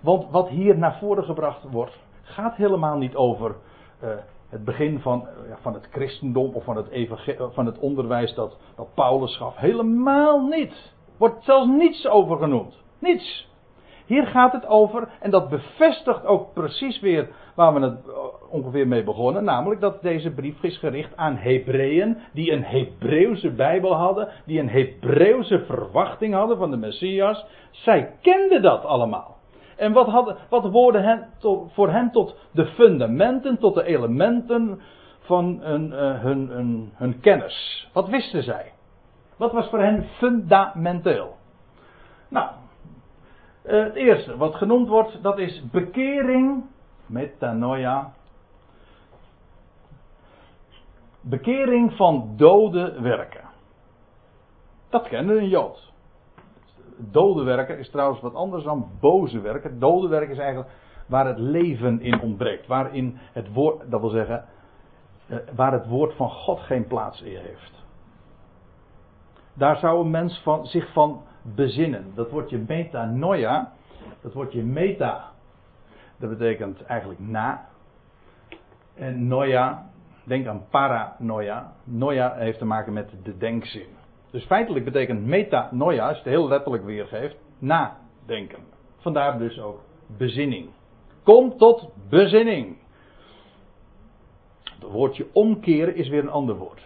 Want 0.00 0.30
wat 0.30 0.48
hier 0.48 0.78
naar 0.78 0.98
voren 0.98 1.24
gebracht 1.24 1.62
wordt, 1.62 1.98
gaat 2.22 2.54
helemaal 2.54 2.96
niet 2.96 3.14
over 3.14 3.56
uh, 4.02 4.10
het 4.48 4.64
begin 4.64 5.00
van, 5.00 5.28
van 5.60 5.74
het 5.74 5.88
christendom 5.90 6.54
of 6.54 6.64
van 6.64 6.76
het, 6.76 7.08
van 7.52 7.66
het 7.66 7.78
onderwijs 7.78 8.34
dat, 8.34 8.56
dat 8.76 8.94
Paulus 8.94 9.36
gaf. 9.36 9.56
Helemaal 9.56 10.46
niet. 10.46 10.94
Wordt 11.16 11.44
zelfs 11.44 11.68
niets 11.68 12.08
over 12.08 12.36
genoemd. 12.36 12.82
Niets. 12.98 13.54
Hier 14.06 14.26
gaat 14.26 14.52
het 14.52 14.66
over, 14.66 15.08
en 15.20 15.30
dat 15.30 15.48
bevestigt 15.48 16.26
ook 16.26 16.52
precies 16.52 17.00
weer 17.00 17.28
waar 17.54 17.74
we 17.74 17.80
het 17.80 18.08
eh, 18.08 18.14
ongeveer 18.50 18.88
mee 18.88 19.04
begonnen, 19.04 19.44
namelijk 19.44 19.80
dat 19.80 20.02
deze 20.02 20.30
brief 20.30 20.62
is 20.62 20.78
gericht 20.78 21.16
aan 21.16 21.36
Hebreeën 21.36 22.18
die 22.32 22.52
een 22.52 22.64
Hebreeuwse 22.64 23.50
Bijbel 23.50 23.94
hadden, 23.94 24.28
die 24.44 24.60
een 24.60 24.68
Hebreeuwse 24.68 25.64
verwachting 25.64 26.34
hadden 26.34 26.56
van 26.56 26.70
de 26.70 26.76
Messias. 26.76 27.46
Zij 27.70 28.12
kenden 28.20 28.62
dat 28.62 28.84
allemaal. 28.84 29.36
En 29.76 29.92
wat, 29.92 30.06
hadden, 30.06 30.36
wat 30.48 30.94
hen 30.94 31.28
tot, 31.38 31.72
voor 31.72 31.90
hen 31.90 32.10
tot 32.10 32.36
de 32.50 32.66
fundamenten, 32.66 33.58
tot 33.58 33.74
de 33.74 33.84
elementen 33.84 34.80
van 35.20 35.58
hun, 35.60 35.86
uh, 35.86 36.20
hun, 36.22 36.48
hun, 36.48 36.92
hun 36.94 37.20
kennis? 37.20 37.88
Wat 37.92 38.08
wisten 38.08 38.42
zij? 38.42 38.72
Wat 39.36 39.52
was 39.52 39.68
voor 39.68 39.80
hen 39.80 40.04
fundamenteel? 40.04 41.36
Nou, 42.28 42.50
eh, 43.62 43.82
het 43.82 43.94
eerste 43.94 44.36
wat 44.36 44.54
genoemd 44.54 44.88
wordt, 44.88 45.22
dat 45.22 45.38
is 45.38 45.62
bekering, 45.70 46.64
metanoia. 47.06 48.12
Bekering 51.20 51.92
van 51.92 52.32
dode 52.36 53.00
werken. 53.00 53.44
Dat 54.88 55.08
kende 55.08 55.38
een 55.38 55.48
Jood. 55.48 55.92
Dode 56.98 57.42
werken 57.42 57.78
is 57.78 57.90
trouwens 57.90 58.20
wat 58.20 58.34
anders 58.34 58.64
dan 58.64 58.88
boze 59.00 59.40
werken. 59.40 59.78
Dode 59.78 60.08
werken 60.08 60.30
is 60.30 60.38
eigenlijk 60.38 60.70
waar 61.06 61.26
het 61.26 61.38
leven 61.38 62.00
in 62.00 62.20
ontbreekt. 62.20 62.66
Waarin 62.66 63.18
het 63.32 63.52
woord, 63.52 63.90
dat 63.90 64.00
wil 64.00 64.10
zeggen, 64.10 64.44
eh, 65.26 65.36
waar 65.54 65.72
het 65.72 65.86
woord 65.86 66.14
van 66.14 66.30
God 66.30 66.60
geen 66.60 66.86
plaats 66.86 67.22
in 67.22 67.36
heeft. 67.36 67.84
Daar 69.54 69.76
zou 69.76 70.04
een 70.04 70.10
mens 70.10 70.40
van, 70.42 70.66
zich 70.66 70.92
van 70.92 71.22
bezinnen. 71.42 72.12
Dat 72.14 72.30
wordt 72.30 72.50
je 72.50 72.58
metanoia. 72.58 73.72
Dat 74.22 74.32
wordt 74.32 74.52
je 74.52 74.62
meta. 74.62 75.30
Dat 76.18 76.30
betekent 76.30 76.82
eigenlijk 76.82 77.20
na. 77.20 77.68
En 78.94 79.26
noia, 79.26 79.86
Denk 80.26 80.46
aan 80.46 80.66
paranoia. 80.70 81.72
Noia 81.84 82.34
heeft 82.34 82.58
te 82.58 82.64
maken 82.64 82.92
met 82.92 83.10
de 83.22 83.36
denkzin. 83.36 83.95
Dus 84.36 84.44
feitelijk 84.44 84.84
betekent 84.84 85.26
metanoia, 85.26 86.08
als 86.08 86.16
je 86.16 86.22
het 86.22 86.32
heel 86.32 86.48
letterlijk 86.48 86.84
weergeeft, 86.84 87.36
nadenken. 87.58 88.58
Vandaar 88.98 89.38
dus 89.38 89.60
ook 89.60 89.80
bezinning. 90.18 90.68
Kom 91.22 91.56
tot 91.58 91.88
bezinning. 92.08 92.76
Het 94.62 94.90
woordje 94.90 95.26
omkeren 95.32 95.94
is 95.94 96.08
weer 96.08 96.22
een 96.22 96.30
ander 96.30 96.56
woord. 96.56 96.80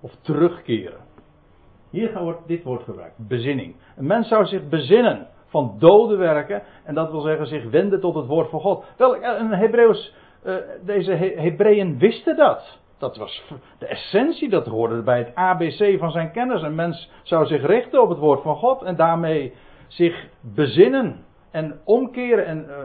Of 0.00 0.14
terugkeren. 0.20 1.00
Hier 1.90 2.22
wordt 2.22 2.48
dit 2.48 2.62
woord 2.62 2.82
gebruikt. 2.82 3.28
Bezinning. 3.28 3.74
Een 3.96 4.06
mens 4.06 4.28
zou 4.28 4.46
zich 4.46 4.68
bezinnen 4.68 5.28
van 5.46 5.76
dode 5.78 6.16
werken. 6.16 6.62
En 6.84 6.94
dat 6.94 7.10
wil 7.10 7.20
zeggen 7.20 7.46
zich 7.46 7.70
wenden 7.70 8.00
tot 8.00 8.14
het 8.14 8.26
woord 8.26 8.50
van 8.50 8.60
God. 8.60 8.84
Wel, 8.96 9.24
een 9.24 9.52
Hebreeuws, 9.52 10.14
uh, 10.44 10.56
deze 10.84 11.12
Hebreeën 11.36 11.98
wisten 11.98 12.36
dat. 12.36 12.78
Dat 12.98 13.16
was 13.16 13.44
de 13.78 13.86
essentie, 13.86 14.48
dat 14.48 14.66
hoorde 14.66 15.02
bij 15.02 15.18
het 15.18 15.34
ABC 15.34 15.98
van 15.98 16.10
zijn 16.10 16.30
kennis. 16.32 16.62
Een 16.62 16.74
mens 16.74 17.10
zou 17.22 17.46
zich 17.46 17.66
richten 17.66 18.02
op 18.02 18.08
het 18.08 18.18
woord 18.18 18.42
van 18.42 18.56
God 18.56 18.82
en 18.82 18.96
daarmee 18.96 19.54
zich 19.88 20.28
bezinnen 20.40 21.24
en 21.50 21.80
omkeren 21.84 22.46
en, 22.46 22.64
uh, 22.68 22.78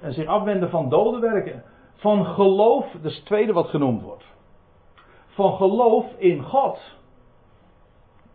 en 0.00 0.12
zich 0.12 0.26
afwenden 0.26 0.70
van 0.70 0.88
dode 0.88 1.18
werken. 1.18 1.62
Van 1.94 2.24
geloof, 2.24 2.92
dat 2.92 3.10
is 3.10 3.16
het 3.16 3.26
tweede 3.26 3.52
wat 3.52 3.68
genoemd 3.68 4.02
wordt. 4.02 4.24
Van 5.26 5.56
geloof 5.56 6.12
in 6.16 6.42
God. 6.42 6.78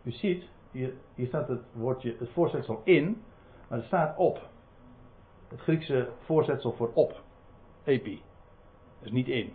U 0.03 0.11
ziet, 0.11 0.43
hier, 0.71 0.93
hier 1.15 1.27
staat 1.27 1.47
het 1.47 1.61
woordje, 1.71 2.15
het 2.19 2.29
voorzetsel 2.29 2.81
in, 2.83 3.23
maar 3.69 3.79
er 3.79 3.85
staat 3.85 4.17
op. 4.17 4.39
Het 5.47 5.59
Griekse 5.59 6.09
voorzetsel 6.19 6.71
voor 6.71 6.91
op. 6.93 7.21
Epi. 7.83 8.21
Is 9.01 9.11
niet 9.11 9.27
in. 9.27 9.53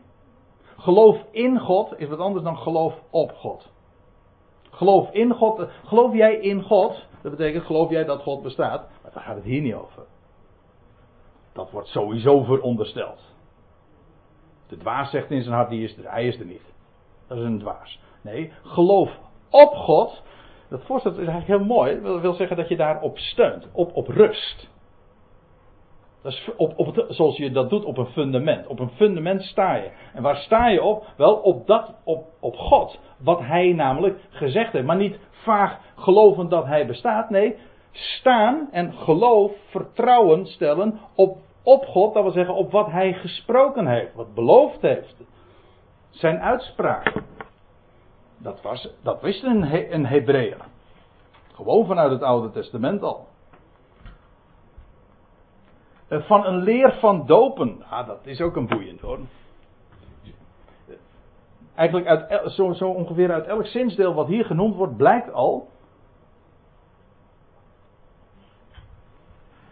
Geloof 0.80 1.24
in 1.30 1.58
God 1.58 1.94
is 1.96 2.08
wat 2.08 2.18
anders 2.18 2.44
dan 2.44 2.58
geloof 2.58 2.94
op 3.10 3.32
God. 3.32 3.70
Geloof 4.70 5.10
in 5.10 5.34
God. 5.34 5.68
Geloof 5.84 6.14
jij 6.14 6.34
in 6.34 6.62
God? 6.62 7.06
Dat 7.22 7.36
betekent 7.36 7.64
geloof 7.64 7.90
jij 7.90 8.04
dat 8.04 8.22
God 8.22 8.42
bestaat? 8.42 8.88
Maar 9.02 9.10
daar 9.12 9.22
gaat 9.22 9.34
het 9.34 9.44
hier 9.44 9.60
niet 9.60 9.74
over. 9.74 10.02
Dat 11.52 11.70
wordt 11.70 11.88
sowieso 11.88 12.42
verondersteld. 12.42 13.20
De 14.68 14.76
dwaas 14.76 15.10
zegt 15.10 15.30
in 15.30 15.42
zijn 15.42 15.54
hart, 15.54 15.70
die 15.70 15.84
is 15.84 15.96
er, 15.96 16.10
hij 16.10 16.26
is 16.26 16.38
er 16.38 16.46
niet. 16.46 16.72
Dat 17.26 17.38
is 17.38 17.44
een 17.44 17.58
dwaas. 17.58 18.00
Nee, 18.20 18.52
geloof 18.62 19.18
op 19.50 19.72
God. 19.72 20.22
Dat 20.68 20.84
voorstel 20.84 21.10
is 21.10 21.18
eigenlijk 21.18 21.46
heel 21.46 21.64
mooi. 21.76 22.00
Dat 22.02 22.20
wil 22.20 22.34
zeggen 22.34 22.56
dat 22.56 22.68
je 22.68 22.76
daarop 22.76 23.18
steunt. 23.18 23.68
Op, 23.72 23.96
op 23.96 24.08
rust. 24.08 24.68
Dat 26.22 26.54
op, 26.56 26.72
op 26.76 26.94
het, 26.94 27.04
zoals 27.08 27.36
je 27.36 27.50
dat 27.50 27.70
doet 27.70 27.84
op 27.84 27.96
een 27.98 28.06
fundament. 28.06 28.66
Op 28.66 28.78
een 28.78 28.90
fundament 28.90 29.42
sta 29.42 29.74
je. 29.74 29.90
En 30.14 30.22
waar 30.22 30.36
sta 30.36 30.68
je 30.68 30.82
op? 30.82 31.06
Wel 31.16 31.34
op, 31.34 31.66
dat, 31.66 31.94
op, 32.04 32.26
op 32.40 32.56
God. 32.56 32.98
Wat 33.18 33.40
hij 33.40 33.72
namelijk 33.72 34.18
gezegd 34.30 34.72
heeft. 34.72 34.86
Maar 34.86 34.96
niet 34.96 35.18
vaag 35.30 35.78
geloven 35.96 36.48
dat 36.48 36.64
hij 36.66 36.86
bestaat. 36.86 37.30
Nee, 37.30 37.56
staan 37.92 38.68
en 38.70 38.92
geloof, 38.92 39.52
vertrouwen 39.66 40.46
stellen 40.46 40.98
op, 41.14 41.38
op 41.62 41.84
God. 41.84 42.14
Dat 42.14 42.22
wil 42.22 42.32
zeggen 42.32 42.54
op 42.54 42.70
wat 42.70 42.90
hij 42.90 43.12
gesproken 43.12 43.86
heeft. 43.86 44.14
Wat 44.14 44.34
beloofd 44.34 44.82
heeft. 44.82 45.16
Zijn 46.10 46.40
uitspraak. 46.40 47.22
Dat, 48.38 48.62
was, 48.62 48.88
dat 49.02 49.20
wist 49.20 49.42
een, 49.42 49.92
een 49.94 50.06
Hebreeër. 50.06 50.66
Gewoon 51.54 51.86
vanuit 51.86 52.10
het 52.10 52.22
Oude 52.22 52.50
Testament 52.50 53.02
al. 53.02 53.29
Eh, 56.10 56.20
van 56.22 56.46
een 56.46 56.62
leer 56.62 56.92
van 56.92 57.26
dopen. 57.26 57.82
Ah, 57.90 58.06
dat 58.06 58.26
is 58.26 58.40
ook 58.40 58.56
een 58.56 58.66
boeiend 58.66 59.00
hoor. 59.00 59.18
Eigenlijk 61.74 62.06
uit, 62.06 62.52
zo, 62.52 62.72
zo 62.72 62.88
ongeveer 62.88 63.32
uit 63.32 63.46
elk 63.46 63.66
zinsdeel 63.66 64.14
wat 64.14 64.26
hier 64.26 64.44
genoemd 64.44 64.74
wordt, 64.74 64.96
blijkt 64.96 65.32
al. 65.32 65.68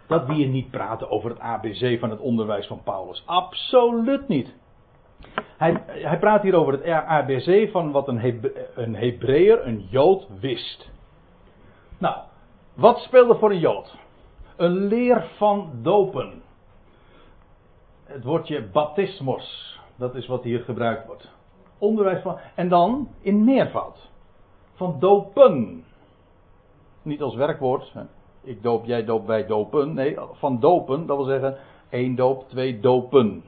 dat 0.09 0.27
we 0.27 0.35
hier 0.35 0.48
niet 0.48 0.70
praten 0.70 1.11
over 1.11 1.31
het 1.31 1.38
ABC 1.38 1.98
van 1.98 2.11
het 2.11 2.20
onderwijs 2.20 2.66
van 2.66 2.83
Paulus. 2.83 3.22
Absoluut 3.27 4.29
niet. 4.29 4.55
Hij, 5.57 5.83
hij 5.87 6.18
praat 6.18 6.42
hier 6.42 6.55
over 6.55 6.72
het 6.72 6.85
ABC 6.87 7.70
van 7.70 7.90
wat 7.90 8.09
een, 8.09 8.18
Hebre, 8.18 8.68
een 8.74 9.68
een 9.68 9.87
Jood, 9.90 10.27
wist. 10.40 10.90
Nou, 11.98 12.16
wat 12.74 12.98
speelde 12.98 13.38
voor 13.38 13.51
een 13.51 13.59
Jood? 13.59 13.96
Een 14.59 14.87
leer 14.87 15.31
van 15.37 15.71
dopen. 15.83 16.42
Het 18.05 18.25
woordje 18.25 18.68
baptismos, 18.68 19.79
dat 19.97 20.14
is 20.14 20.27
wat 20.27 20.42
hier 20.42 20.61
gebruikt 20.61 21.07
wordt. 21.07 21.33
Onderwijs 21.79 22.23
van. 22.23 22.38
En 22.55 22.68
dan 22.68 23.09
in 23.21 23.44
meervoud. 23.44 24.11
Van 24.75 24.97
dopen. 24.99 25.85
Niet 27.03 27.23
als 27.23 27.35
werkwoord. 27.35 27.92
Ik 28.42 28.62
doop, 28.62 28.85
jij 28.85 29.05
doop, 29.05 29.27
wij 29.27 29.47
dopen. 29.47 29.94
Nee, 29.94 30.16
van 30.33 30.61
dopen, 30.61 31.07
dat 31.07 31.16
wil 31.16 31.27
zeggen 31.27 31.59
één 31.88 32.14
doop, 32.14 32.49
twee 32.49 32.81
dopen. 32.81 33.44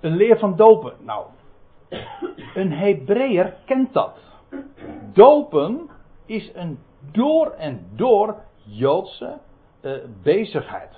Een 0.00 0.16
leer 0.16 0.38
van 0.38 0.56
dopen. 0.56 0.92
Nou, 0.98 1.26
een 2.54 2.72
Hebreeër 2.72 3.56
kent 3.64 3.92
dat. 3.92 4.18
Dopen 5.12 5.90
is 6.26 6.50
een 6.54 6.78
door 7.12 7.50
en 7.50 7.86
door 7.94 8.36
Joodse 8.70 9.38
uh, 9.80 9.92
bezigheid. 10.22 10.96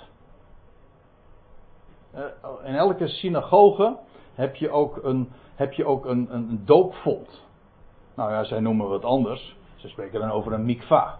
Uh, 2.14 2.20
in 2.64 2.74
elke 2.74 3.08
synagoge 3.08 3.96
heb 4.34 4.54
je 4.54 4.70
ook 4.70 5.04
een, 5.04 5.32
heb 5.54 5.72
je 5.72 5.84
ook 5.84 6.04
een, 6.04 6.34
een, 6.34 6.48
een 6.48 6.62
doopvond. 6.64 7.42
Nou 8.14 8.30
ja, 8.30 8.44
zij 8.44 8.60
noemen 8.60 8.88
wat 8.88 9.04
anders. 9.04 9.56
Ze 9.76 9.88
spreken 9.88 10.20
dan 10.20 10.30
over 10.30 10.52
een 10.52 10.64
mikva. 10.64 11.18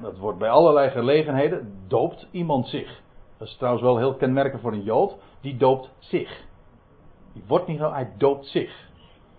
Dat 0.00 0.18
wordt 0.18 0.38
bij 0.38 0.50
allerlei 0.50 0.90
gelegenheden, 0.90 1.84
doopt 1.88 2.28
iemand 2.30 2.68
zich. 2.68 3.02
Dat 3.38 3.48
is 3.48 3.56
trouwens 3.56 3.84
wel 3.84 3.98
heel 3.98 4.14
kenmerkend 4.14 4.62
voor 4.62 4.72
een 4.72 4.82
Jood. 4.82 5.16
Die 5.40 5.56
doopt 5.56 5.90
zich. 5.98 6.44
Die 7.32 7.44
wordt 7.46 7.66
niet 7.66 7.78
zo, 7.78 7.92
hij 7.92 8.12
doopt 8.16 8.46
zich. 8.46 8.88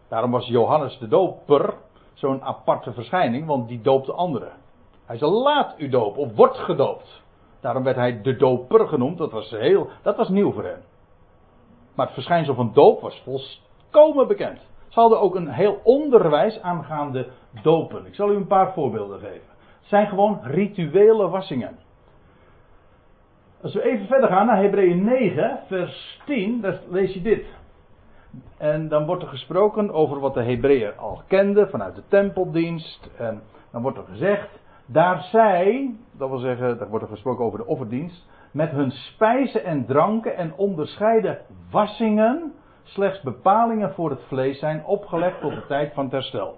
Daarom 0.08 0.32
was 0.32 0.48
Johannes 0.48 0.98
de 0.98 1.08
doper 1.08 1.74
zo'n 2.14 2.44
aparte 2.44 2.94
verschijning, 2.94 3.46
want 3.46 3.68
die 3.68 3.82
doopte 3.82 4.14
anderen. 4.14 4.52
Hij 5.06 5.18
zei 5.18 5.32
laat 5.32 5.76
u 5.78 5.90
dopen 5.90 6.22
of 6.22 6.36
wordt 6.36 6.58
gedoopt. 6.58 7.24
Daarom 7.62 7.84
werd 7.84 7.96
hij 7.96 8.22
de 8.22 8.36
doper 8.36 8.88
genoemd. 8.88 9.18
Dat 9.18 9.32
was, 9.32 9.50
heel, 9.50 9.90
dat 10.02 10.16
was 10.16 10.30
nieuw 10.30 10.52
voor 10.52 10.64
hem. 10.64 10.82
Maar 11.96 12.06
het 12.06 12.16
verschijnsel 12.16 12.54
van 12.54 12.72
doop 12.74 13.02
was 13.02 13.22
volkomen 13.24 14.28
bekend. 14.28 14.60
Ze 14.88 15.00
hadden 15.00 15.20
ook 15.20 15.36
een 15.36 15.48
heel 15.48 15.80
onderwijs 15.84 16.62
aangaande 16.62 17.28
dopen. 17.62 18.06
Ik 18.06 18.16
zal 18.16 18.32
u 18.32 18.36
een 18.36 18.48
paar 18.48 18.74
voorbeelden 18.74 19.20
geven. 19.20 19.48
Het 19.80 19.88
zijn 19.88 20.08
gewoon 20.08 20.40
rituele 20.44 21.30
wassingen. 21.30 21.78
Als 23.62 23.74
we 23.74 23.84
even 23.84 24.08
verder 24.08 24.30
gaan 24.30 24.46
naar 24.46 24.62
Hebreeën 24.62 25.04
9, 25.04 25.60
vers 25.68 26.22
10, 26.26 26.62
dan 26.62 26.78
lees 26.90 27.14
je 27.14 27.22
dit. 27.22 27.46
En 28.58 28.88
dan 28.88 29.06
wordt 29.06 29.24
er 29.24 29.30
gesproken 29.30 29.92
over 29.92 30.20
wat 30.20 30.34
de 30.34 30.44
Hebreeën 30.44 30.98
al 30.98 31.22
kenden 31.28 31.70
vanuit 31.70 31.96
de 31.96 32.04
tempeldienst. 32.08 33.10
En 33.18 33.42
dan 33.72 33.82
wordt 33.82 33.98
er 33.98 34.04
gezegd, 34.04 34.50
daar 34.86 35.22
zij, 35.22 35.96
dat 36.12 36.30
wil 36.30 36.38
zeggen, 36.38 36.78
daar 36.78 36.90
wordt 36.90 37.06
er 37.06 37.12
gesproken 37.12 37.46
over 37.46 37.60
de 37.60 37.66
offerdienst, 37.66 38.26
met 38.52 38.72
hun 38.72 38.92
spijzen 38.92 39.64
en 39.64 39.86
dranken 39.86 40.36
en 40.38 40.54
onderscheiden 40.56 41.38
wassingen 41.72 42.54
slechts 42.84 43.22
bepalingen 43.22 43.94
voor 43.94 44.10
het 44.10 44.24
vlees 44.28 44.60
zijn 44.60 44.86
opgelegd 44.86 45.42
tot 45.42 45.52
de 45.52 45.66
tijd 45.68 45.94
van 45.94 46.04
het 46.04 46.14
herstel. 46.14 46.58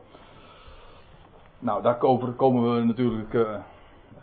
Nou, 1.59 1.81
daar 1.81 1.97
komen 2.35 2.75
we 2.75 2.83
natuurlijk 2.83 3.33
uh, 3.33 3.57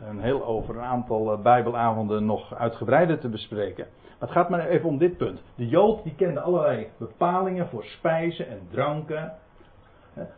een 0.09 0.21
heel 0.21 0.45
over 0.45 0.77
een 0.77 0.85
aantal 0.85 1.33
uh, 1.33 1.43
Bijbelavonden 1.43 2.27
nog 2.27 2.55
uitgebreider 2.55 3.19
te 3.19 3.29
bespreken. 3.29 3.87
Maar 4.03 4.29
het 4.29 4.31
gaat 4.31 4.49
maar 4.49 4.67
even 4.67 4.89
om 4.89 4.99
dit 4.99 5.17
punt. 5.17 5.43
De 5.55 5.69
Jood 5.69 6.03
die 6.03 6.15
kende 6.15 6.41
allerlei 6.41 6.89
bepalingen 6.99 7.69
voor 7.69 7.85
spijzen 7.85 8.49
en 8.49 8.61
dranken. 8.71 9.33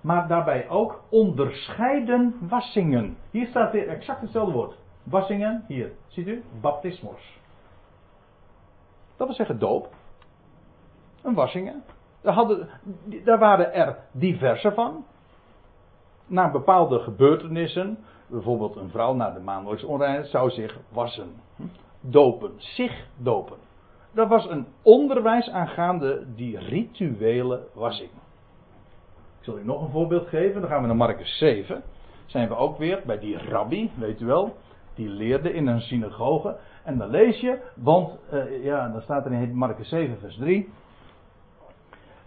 Maar 0.01 0.29
daarbij 0.29 0.69
ook 0.69 1.03
onderscheiden 1.09 2.35
wassingen. 2.49 3.17
Hier 3.31 3.47
staat 3.47 3.73
weer 3.73 3.89
exact 3.89 4.21
hetzelfde 4.21 4.53
woord. 4.53 4.79
Wassingen, 5.03 5.65
hier, 5.69 5.93
ziet 6.07 6.27
u? 6.27 6.45
Baptismos. 6.61 7.39
Dat 9.17 9.27
wil 9.27 9.37
zeggen 9.37 9.59
doop. 9.59 9.89
Een 11.23 11.35
wassingen. 11.35 11.83
Daar, 12.21 12.35
hadden, 12.35 12.69
daar 13.25 13.39
waren 13.39 13.73
er 13.73 13.99
diverse 14.13 14.73
van. 14.73 15.05
Na 16.27 16.51
bepaalde 16.51 16.99
gebeurtenissen, 16.99 17.99
bijvoorbeeld 18.27 18.77
een 18.77 18.91
vrouw 18.91 19.15
na 19.15 19.31
de 19.31 19.41
maandelijkse 19.41 19.87
onreinheid, 19.87 20.27
zou 20.27 20.51
zich 20.51 20.79
wassen. 20.89 21.35
Dopen, 22.01 22.53
zich 22.57 23.07
dopen. 23.17 23.57
Dat 24.13 24.29
was 24.29 24.47
een 24.51 24.67
onderwijs 24.83 25.51
aangaande 25.51 26.27
die 26.35 26.59
rituele 26.59 27.67
wassing. 27.75 28.11
Ik 29.47 29.53
zal 29.53 29.61
u 29.61 29.67
nog 29.67 29.83
een 29.83 29.91
voorbeeld 29.91 30.29
geven. 30.29 30.61
Dan 30.61 30.71
gaan 30.71 30.81
we 30.81 30.87
naar 30.87 30.97
Marcus 30.97 31.39
7. 31.39 31.83
Zijn 32.25 32.49
we 32.49 32.57
ook 32.57 32.79
weer 32.79 33.03
bij 33.05 33.19
die 33.19 33.39
rabbi, 33.39 33.91
weet 33.95 34.21
u 34.21 34.27
wel. 34.27 34.57
Die 34.95 35.09
leerde 35.09 35.53
in 35.53 35.67
een 35.67 35.81
synagoge. 35.81 36.57
En 36.85 36.99
dan 36.99 37.11
lees 37.11 37.41
je, 37.41 37.59
want, 37.75 38.19
uh, 38.33 38.65
ja, 38.65 38.89
dan 38.89 39.01
staat 39.01 39.27
er 39.27 39.33
in 39.33 39.55
Marcus 39.55 39.89
7, 39.89 40.19
vers 40.19 40.37
3. 40.37 40.73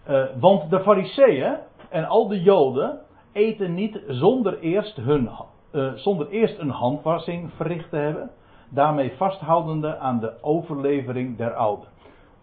Uh, 0.08 0.24
want 0.38 0.70
de 0.70 0.80
fariseeën 0.80 1.56
en 1.88 2.04
al 2.04 2.28
de 2.28 2.42
joden 2.42 3.00
eten 3.32 3.74
niet 3.74 4.00
zonder 4.06 4.58
eerst, 4.58 4.96
hun, 4.96 5.30
uh, 5.72 5.92
zonder 5.94 6.28
eerst 6.28 6.58
een 6.58 6.70
handwassing 6.70 7.50
verricht 7.52 7.90
te 7.90 7.96
hebben. 7.96 8.30
Daarmee 8.68 9.12
vasthoudende 9.16 9.96
aan 9.96 10.20
de 10.20 10.32
overlevering 10.42 11.36
der 11.36 11.54
ouden. 11.54 11.88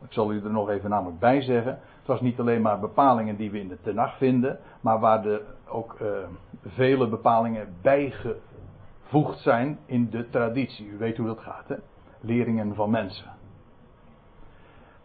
Ik 0.03 0.13
zal 0.13 0.31
u 0.31 0.43
er 0.43 0.51
nog 0.51 0.69
even 0.69 0.89
namelijk 0.89 1.19
bij 1.19 1.41
zeggen. 1.41 1.71
Het 1.71 2.07
was 2.07 2.21
niet 2.21 2.39
alleen 2.39 2.61
maar 2.61 2.79
bepalingen 2.79 3.35
die 3.35 3.51
we 3.51 3.59
in 3.59 3.67
de 3.67 3.81
Tenach 3.81 4.17
vinden. 4.17 4.59
Maar 4.81 4.99
waar 4.99 5.21
de, 5.21 5.41
ook 5.67 5.97
uh, 6.01 6.07
vele 6.65 7.07
bepalingen 7.07 7.75
bijgevoegd 7.81 9.39
zijn 9.39 9.79
in 9.85 10.09
de 10.09 10.29
traditie. 10.29 10.87
U 10.87 10.97
weet 10.97 11.17
hoe 11.17 11.27
dat 11.27 11.39
gaat 11.39 11.67
hè. 11.67 11.75
Leringen 12.21 12.75
van 12.75 12.89
mensen. 12.89 13.31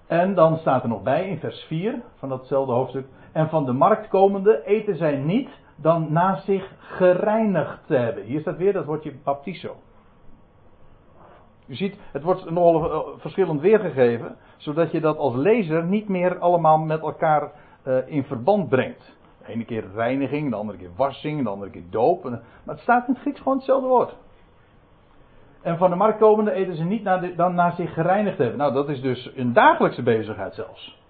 En 0.07 0.35
dan 0.35 0.57
staat 0.57 0.83
er 0.83 0.89
nog 0.89 1.03
bij 1.03 1.29
in 1.29 1.39
vers 1.39 1.61
4 1.61 2.03
van 2.17 2.29
datzelfde 2.29 2.73
hoofdstuk. 2.73 3.07
En 3.33 3.49
van 3.49 3.65
de 3.65 3.73
markt 3.73 4.09
komende 4.09 4.65
eten 4.65 4.97
zij 4.97 5.17
niet 5.17 5.49
dan 5.77 6.13
na 6.13 6.37
zich 6.37 6.75
gereinigd 6.79 7.87
te 7.87 7.95
hebben. 7.95 8.25
Hier 8.25 8.41
staat 8.41 8.57
weer 8.57 8.73
dat 8.73 8.85
woordje 8.85 9.15
baptizo. 9.25 9.77
U 11.67 11.75
ziet, 11.75 11.99
het 12.13 12.23
wordt 12.23 12.51
nogal 12.51 12.93
eh, 12.93 13.21
verschillend 13.21 13.61
weergegeven, 13.61 14.37
zodat 14.57 14.91
je 14.91 15.01
dat 15.01 15.17
als 15.17 15.35
lezer 15.35 15.85
niet 15.85 16.09
meer 16.09 16.39
allemaal 16.39 16.79
met 16.79 17.01
elkaar 17.01 17.53
uh, 17.87 17.97
in 18.07 18.25
verband 18.25 18.69
brengt. 18.69 19.17
De 19.39 19.53
ene 19.53 19.65
keer 19.65 19.85
reiniging, 19.95 20.51
de 20.51 20.57
andere 20.57 20.79
keer 20.79 20.91
wassing, 20.97 21.43
de 21.43 21.49
andere 21.49 21.71
keer 21.71 21.85
doop. 21.91 22.25
Maar 22.25 22.41
het 22.65 22.79
staat 22.79 23.07
in 23.07 23.13
het 23.13 23.23
Grieks 23.23 23.39
gewoon 23.39 23.57
hetzelfde 23.57 23.89
woord. 23.89 24.17
En 25.63 25.79
van 25.79 25.91
de 25.91 25.97
markt 25.97 26.19
komende 26.19 26.53
eten 26.53 26.77
ze 26.77 26.85
niet 26.85 27.05
dan 27.37 27.55
naar 27.55 27.73
zich 27.73 27.95
gereinigd 27.95 28.39
hebben. 28.39 28.59
Nou, 28.59 28.73
dat 28.73 28.89
is 28.89 29.01
dus 29.01 29.33
een 29.35 29.53
dagelijkse 29.53 30.03
bezigheid 30.03 30.55
zelfs. 30.55 31.01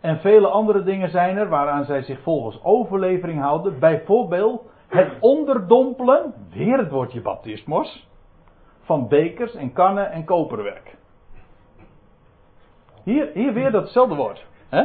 En 0.00 0.20
vele 0.20 0.48
andere 0.48 0.82
dingen 0.82 1.10
zijn 1.10 1.36
er 1.36 1.48
waaraan 1.48 1.84
zij 1.84 2.02
zich 2.02 2.20
volgens 2.22 2.64
overlevering 2.64 3.40
houden. 3.40 3.78
Bijvoorbeeld 3.78 4.62
het 4.88 5.12
onderdompelen, 5.20 6.34
weer 6.50 6.78
het 6.78 6.90
woordje 6.90 7.20
baptismos, 7.20 8.09
van 8.90 9.08
bekers 9.08 9.54
en 9.54 9.72
kannen 9.72 10.10
en 10.10 10.24
koperwerk. 10.24 10.96
Hier, 13.02 13.30
hier 13.34 13.52
weer 13.52 13.70
datzelfde 13.70 14.14
woord. 14.14 14.46
hè? 14.68 14.82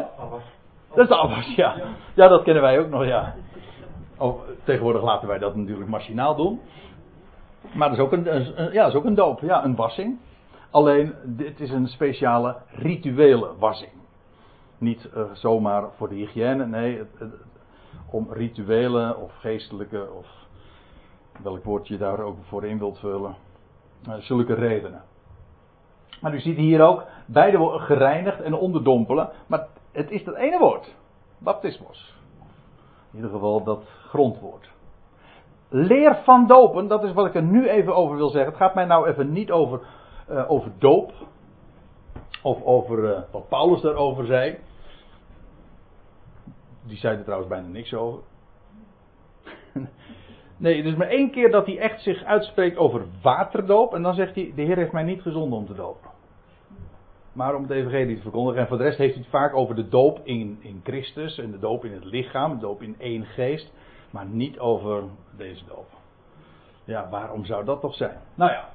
Dat 0.90 0.98
is 0.98 1.08
de 1.08 1.16
afwas, 1.16 1.56
ja. 1.56 1.76
Ja, 2.14 2.28
dat 2.28 2.44
kennen 2.44 2.64
wij 2.64 2.80
ook 2.80 2.90
nog, 2.90 3.06
ja. 3.06 3.36
Oh, 4.18 4.42
tegenwoordig 4.64 5.02
laten 5.02 5.28
wij 5.28 5.38
dat 5.38 5.56
natuurlijk 5.56 5.90
machinaal 5.90 6.36
doen. 6.36 6.60
Maar 7.74 7.90
dat 7.90 7.98
is 7.98 8.04
ook 8.04 8.12
een, 8.12 8.24
ja, 8.72 8.84
dat 8.84 8.88
is 8.88 8.96
ook 8.96 9.06
een 9.06 9.16
doop, 9.16 9.40
ja, 9.40 9.64
een 9.64 9.76
wassing. 9.76 10.20
Alleen, 10.72 11.14
dit 11.24 11.60
is 11.60 11.72
een 11.72 11.88
speciale 11.88 12.56
rituele 12.72 13.52
wassing. 13.60 13.92
Niet 14.78 15.10
uh, 15.16 15.24
zomaar 15.34 15.84
voor 15.96 16.10
de 16.10 16.16
hygiëne, 16.16 16.66
nee, 16.66 16.98
het, 16.98 17.20
het, 17.20 17.34
om 18.10 18.28
rituele 18.32 19.16
of 19.18 19.34
geestelijke 19.40 20.08
of 20.18 20.28
welk 21.44 21.64
woord 21.64 21.88
je 21.88 21.98
daar 21.98 22.20
ook 22.20 22.38
voor 22.44 22.66
in 22.66 22.78
wilt 22.78 23.00
vullen. 23.00 23.45
Uh, 24.08 24.16
zulke 24.16 24.54
redenen. 24.54 25.04
Maar 26.22 26.34
u 26.34 26.40
ziet 26.40 26.58
hier 26.58 26.82
ook 26.82 27.04
beide 27.26 27.80
gereinigd 27.80 28.42
en 28.42 28.54
onderdompelen. 28.54 29.30
Maar 29.48 29.68
het 29.92 30.12
is 30.12 30.24
dat 30.24 30.36
ene 30.36 30.60
woord. 30.60 30.96
Baptismos. 31.38 32.16
In 33.12 33.16
ieder 33.16 33.32
geval 33.32 33.64
dat 33.64 33.84
grondwoord. 34.08 34.70
Leer 35.70 36.16
van 36.24 36.48
dopen, 36.48 36.88
dat 36.88 37.04
is 37.04 37.14
wat 37.14 37.26
ik 37.26 37.36
er 37.36 37.44
nu 37.44 37.70
even 37.70 37.96
over 37.96 38.16
wil 38.16 38.30
zeggen. 38.30 38.52
Het 38.52 38.62
gaat 38.62 38.76
mij 38.76 38.86
nou 38.86 39.08
even 39.08 39.32
niet 39.32 39.52
over, 39.52 39.80
uh, 40.30 40.52
over 40.52 40.72
doop. 40.78 41.14
Of 42.42 42.64
over 42.64 43.00
uh, 43.00 43.20
wat 43.32 43.50
Paulus 43.50 43.82
daarover 43.82 44.26
zei. 44.26 44.58
Die 46.84 46.98
zei 46.98 47.18
er 47.18 47.24
trouwens 47.24 47.50
bijna 47.50 47.68
niks 47.68 47.94
over. 47.94 48.20
Nee, 50.58 50.84
is 50.84 50.96
maar 50.96 51.08
één 51.08 51.32
keer 51.32 51.52
dat 51.52 51.66
hij 51.66 51.78
echt 51.78 52.02
zich 52.02 52.24
uitspreekt 52.24 52.78
over 52.78 53.06
waterdoop. 53.22 53.94
En 53.94 54.02
dan 54.02 54.14
zegt 54.14 54.36
hij: 54.36 54.52
De 54.56 54.62
Heer 54.62 54.78
heeft 54.78 54.92
mij 54.92 55.04
niet 55.04 55.22
gezonden 55.22 55.60
om 55.60 55.66
te 55.66 55.74
dopen. 55.74 56.10
Maar 57.34 57.56
om 57.56 57.62
het 57.62 57.72
evangelie 57.72 58.16
te 58.16 58.22
verkondigen. 58.22 58.62
En 58.62 58.68
voor 58.68 58.78
de 58.78 58.84
rest 58.84 58.98
heeft 58.98 59.14
hij 59.14 59.22
het 59.22 59.32
vaak 59.32 59.56
over 59.56 59.76
de 59.76 59.90
doop 59.90 60.20
in, 60.24 60.58
in 60.62 60.82
Christus. 60.84 61.38
En 61.38 61.52
de 61.52 61.60
doop 61.60 61.86
in 61.86 61.94
het 61.94 62.06
lichaam. 62.06 62.54
De 62.54 62.60
doop 62.60 62.82
in 62.82 62.96
één 63.00 63.26
geest. 63.26 63.74
Maar 64.10 64.26
niet 64.26 64.60
over 64.60 65.04
deze 65.38 65.66
doop. 65.66 65.88
Ja, 66.84 67.10
waarom 67.10 67.46
zou 67.46 67.66
dat 67.66 67.82
toch 67.82 67.96
zijn? 67.96 68.18
Nou 68.36 68.52
ja. 68.52 68.70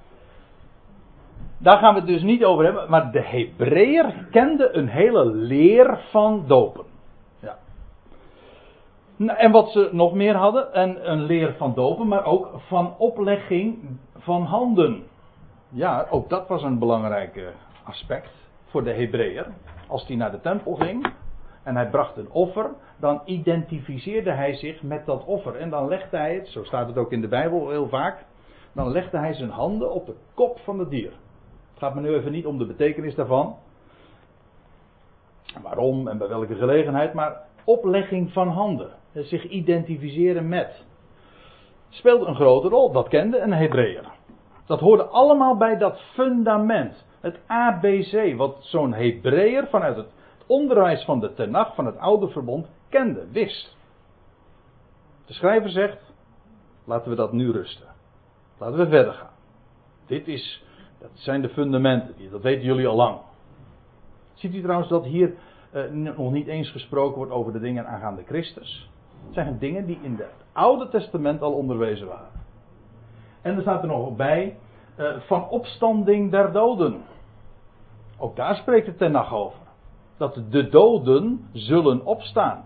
Daar 1.58 1.78
gaan 1.78 1.94
we 1.94 2.00
het 2.00 2.08
dus 2.08 2.22
niet 2.22 2.44
over 2.44 2.64
hebben. 2.64 2.90
Maar 2.90 3.12
de 3.12 3.22
Hebreeër 3.22 4.26
kende 4.30 4.72
een 4.72 4.88
hele 4.88 5.24
leer 5.24 5.98
van 6.10 6.44
dopen. 6.46 6.84
Nou, 9.20 9.38
en 9.38 9.50
wat 9.50 9.70
ze 9.70 9.88
nog 9.92 10.14
meer 10.14 10.34
hadden. 10.34 10.72
En 10.72 11.10
een 11.10 11.22
leer 11.22 11.54
van 11.56 11.74
dopen. 11.74 12.08
Maar 12.08 12.24
ook 12.24 12.50
van 12.56 12.94
oplegging 12.98 13.98
van 14.18 14.42
handen. 14.42 15.02
Ja, 15.68 16.06
ook 16.10 16.28
dat 16.28 16.48
was 16.48 16.62
een 16.62 16.78
belangrijk 16.78 17.52
aspect 17.84 18.30
voor 18.66 18.84
de 18.84 18.92
Hebreeër. 18.92 19.46
Als 19.88 20.06
hij 20.06 20.16
naar 20.16 20.30
de 20.30 20.40
tempel 20.40 20.74
ging 20.74 21.12
en 21.62 21.76
hij 21.76 21.88
bracht 21.90 22.16
een 22.16 22.30
offer, 22.30 22.70
dan 22.96 23.22
identificeerde 23.24 24.30
hij 24.30 24.54
zich 24.54 24.82
met 24.82 25.06
dat 25.06 25.24
offer. 25.24 25.56
En 25.56 25.70
dan 25.70 25.88
legde 25.88 26.16
hij 26.16 26.34
het, 26.34 26.48
zo 26.48 26.64
staat 26.64 26.86
het 26.86 26.96
ook 26.96 27.12
in 27.12 27.20
de 27.20 27.28
Bijbel 27.28 27.70
heel 27.70 27.88
vaak, 27.88 28.24
dan 28.72 28.90
legde 28.90 29.18
hij 29.18 29.34
zijn 29.34 29.50
handen 29.50 29.92
op 29.92 30.06
de 30.06 30.14
kop 30.34 30.58
van 30.58 30.78
het 30.78 30.90
dier. 30.90 31.12
Het 31.70 31.78
gaat 31.78 31.94
me 31.94 32.00
nu 32.00 32.14
even 32.14 32.32
niet 32.32 32.46
om 32.46 32.58
de 32.58 32.66
betekenis 32.66 33.14
daarvan. 33.14 33.56
Waarom 35.62 36.08
en 36.08 36.18
bij 36.18 36.28
welke 36.28 36.54
gelegenheid, 36.54 37.14
maar 37.14 37.40
oplegging 37.64 38.32
van 38.32 38.48
handen. 38.48 38.98
Zich 39.14 39.48
identificeren 39.48 40.48
met. 40.48 40.84
Speelde 41.88 42.26
een 42.26 42.34
grote 42.34 42.68
rol, 42.68 42.92
dat 42.92 43.08
kende 43.08 43.38
een 43.38 43.52
Hebreeër. 43.52 44.04
Dat 44.66 44.80
hoorde 44.80 45.04
allemaal 45.04 45.56
bij 45.56 45.78
dat 45.78 46.00
fundament. 46.00 47.04
Het 47.20 47.38
ABC, 47.46 48.36
wat 48.36 48.56
zo'n 48.60 48.92
Hebreeër 48.92 49.66
vanuit 49.68 49.96
het 49.96 50.08
onderwijs 50.46 51.04
van 51.04 51.20
de 51.20 51.34
Tenach, 51.34 51.74
van 51.74 51.86
het 51.86 51.98
oude 51.98 52.28
verbond, 52.28 52.66
kende, 52.88 53.26
wist. 53.32 53.76
De 55.26 55.32
schrijver 55.32 55.70
zegt, 55.70 56.12
laten 56.84 57.10
we 57.10 57.16
dat 57.16 57.32
nu 57.32 57.50
rusten. 57.50 57.86
Laten 58.58 58.78
we 58.78 58.88
verder 58.88 59.12
gaan. 59.12 59.30
Dit 60.06 60.28
is, 60.28 60.64
dat 60.98 61.10
zijn 61.14 61.42
de 61.42 61.48
fundamenten, 61.48 62.30
dat 62.30 62.42
weten 62.42 62.64
jullie 62.64 62.86
al 62.86 62.96
lang. 62.96 63.18
Ziet 64.34 64.54
u 64.54 64.60
trouwens 64.60 64.88
dat 64.88 65.04
hier 65.04 65.34
eh, 65.70 65.90
nog 65.90 66.32
niet 66.32 66.46
eens 66.46 66.70
gesproken 66.70 67.16
wordt 67.16 67.32
over 67.32 67.52
de 67.52 67.60
dingen 67.60 67.86
aangaande 67.86 68.22
Christus? 68.24 68.90
Zijn 69.30 69.58
dingen 69.58 69.86
die 69.86 69.98
in 70.02 70.16
het 70.16 70.44
Oude 70.52 70.88
Testament 70.88 71.42
al 71.42 71.52
onderwezen 71.52 72.06
waren. 72.06 72.40
En 73.42 73.54
er 73.54 73.60
staat 73.60 73.82
er 73.82 73.88
nog 73.88 74.16
bij, 74.16 74.56
uh, 74.98 75.20
van 75.20 75.48
opstanding 75.48 76.30
der 76.30 76.52
doden. 76.52 77.02
Ook 78.18 78.36
daar 78.36 78.56
spreekt 78.56 78.86
het 78.86 78.98
ten 78.98 79.12
nacht 79.12 79.32
over 79.32 79.58
dat 80.16 80.42
de 80.50 80.68
doden 80.68 81.48
zullen 81.52 82.04
opstaan. 82.04 82.64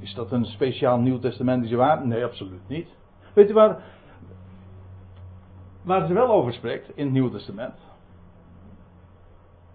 Is 0.00 0.14
dat 0.14 0.32
een 0.32 0.44
speciaal 0.44 0.98
Nieuw 0.98 1.18
Testamentische 1.18 1.76
waarde? 1.76 2.06
Nee, 2.06 2.24
absoluut 2.24 2.68
niet. 2.68 2.88
Weet 3.34 3.50
u 3.50 3.52
waar, 3.52 3.82
waar 5.82 6.06
ze 6.06 6.12
wel 6.12 6.28
over 6.28 6.52
spreekt 6.52 6.96
in 6.96 7.04
het 7.04 7.12
Nieuwe 7.12 7.30
Testament? 7.30 7.78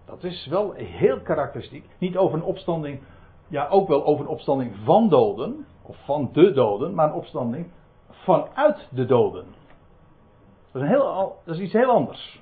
Dat 0.04 0.24
is 0.24 0.46
wel 0.46 0.72
heel 0.72 1.20
karakteristiek. 1.20 1.84
Niet 1.98 2.16
over 2.16 2.38
een 2.38 2.44
opstanding, 2.44 3.00
ja 3.48 3.68
ook 3.68 3.88
wel 3.88 4.04
over 4.04 4.24
een 4.24 4.30
opstanding 4.30 4.76
van 4.84 5.08
doden, 5.08 5.66
of 5.82 5.96
van 6.04 6.30
de 6.32 6.52
doden, 6.52 6.94
maar 6.94 7.08
een 7.08 7.14
opstanding 7.14 7.66
vanuit 8.10 8.88
de 8.90 9.06
doden. 9.06 9.44
Dat 10.72 10.82
is, 10.82 10.88
een 10.88 10.94
heel, 10.94 11.36
dat 11.44 11.54
is 11.54 11.60
iets 11.60 11.72
heel 11.72 11.90
anders. 11.90 12.40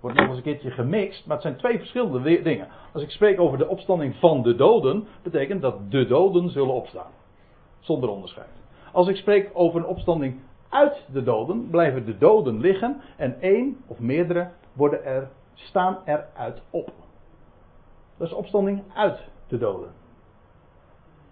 Wordt 0.00 0.16
nog 0.16 0.28
eens 0.28 0.36
een 0.36 0.42
keertje 0.42 0.70
gemixt, 0.70 1.26
maar 1.26 1.36
het 1.36 1.44
zijn 1.44 1.56
twee 1.56 1.78
verschillende 1.78 2.42
dingen. 2.42 2.68
Als 2.92 3.02
ik 3.02 3.10
spreek 3.10 3.40
over 3.40 3.58
de 3.58 3.68
opstanding 3.68 4.16
van 4.16 4.42
de 4.42 4.54
doden, 4.54 5.06
betekent 5.22 5.62
dat 5.62 5.90
de 5.90 6.06
doden 6.06 6.50
zullen 6.50 6.74
opstaan. 6.74 7.10
Zonder 7.78 8.08
onderscheid. 8.08 8.62
Als 8.92 9.08
ik 9.08 9.16
spreek 9.16 9.50
over 9.52 9.80
een 9.80 9.86
opstanding 9.86 10.40
uit 10.68 11.04
de 11.12 11.22
doden, 11.22 11.68
blijven 11.70 12.04
de 12.04 12.18
doden 12.18 12.60
liggen 12.60 13.00
en 13.16 13.40
één 13.40 13.76
of 13.86 13.98
meerdere 13.98 14.50
worden 14.72 15.04
er, 15.04 15.28
staan 15.54 15.98
eruit 16.04 16.62
op. 16.70 16.92
Dat 18.16 18.26
is 18.26 18.34
opstanding 18.34 18.82
uit 18.94 19.28
de 19.48 19.58
doden. 19.58 19.90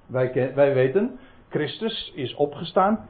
Wij, 0.07 0.55
wij 0.55 0.75
weten, 0.75 1.19
Christus 1.49 2.12
is 2.14 2.35
opgestaan 2.35 3.09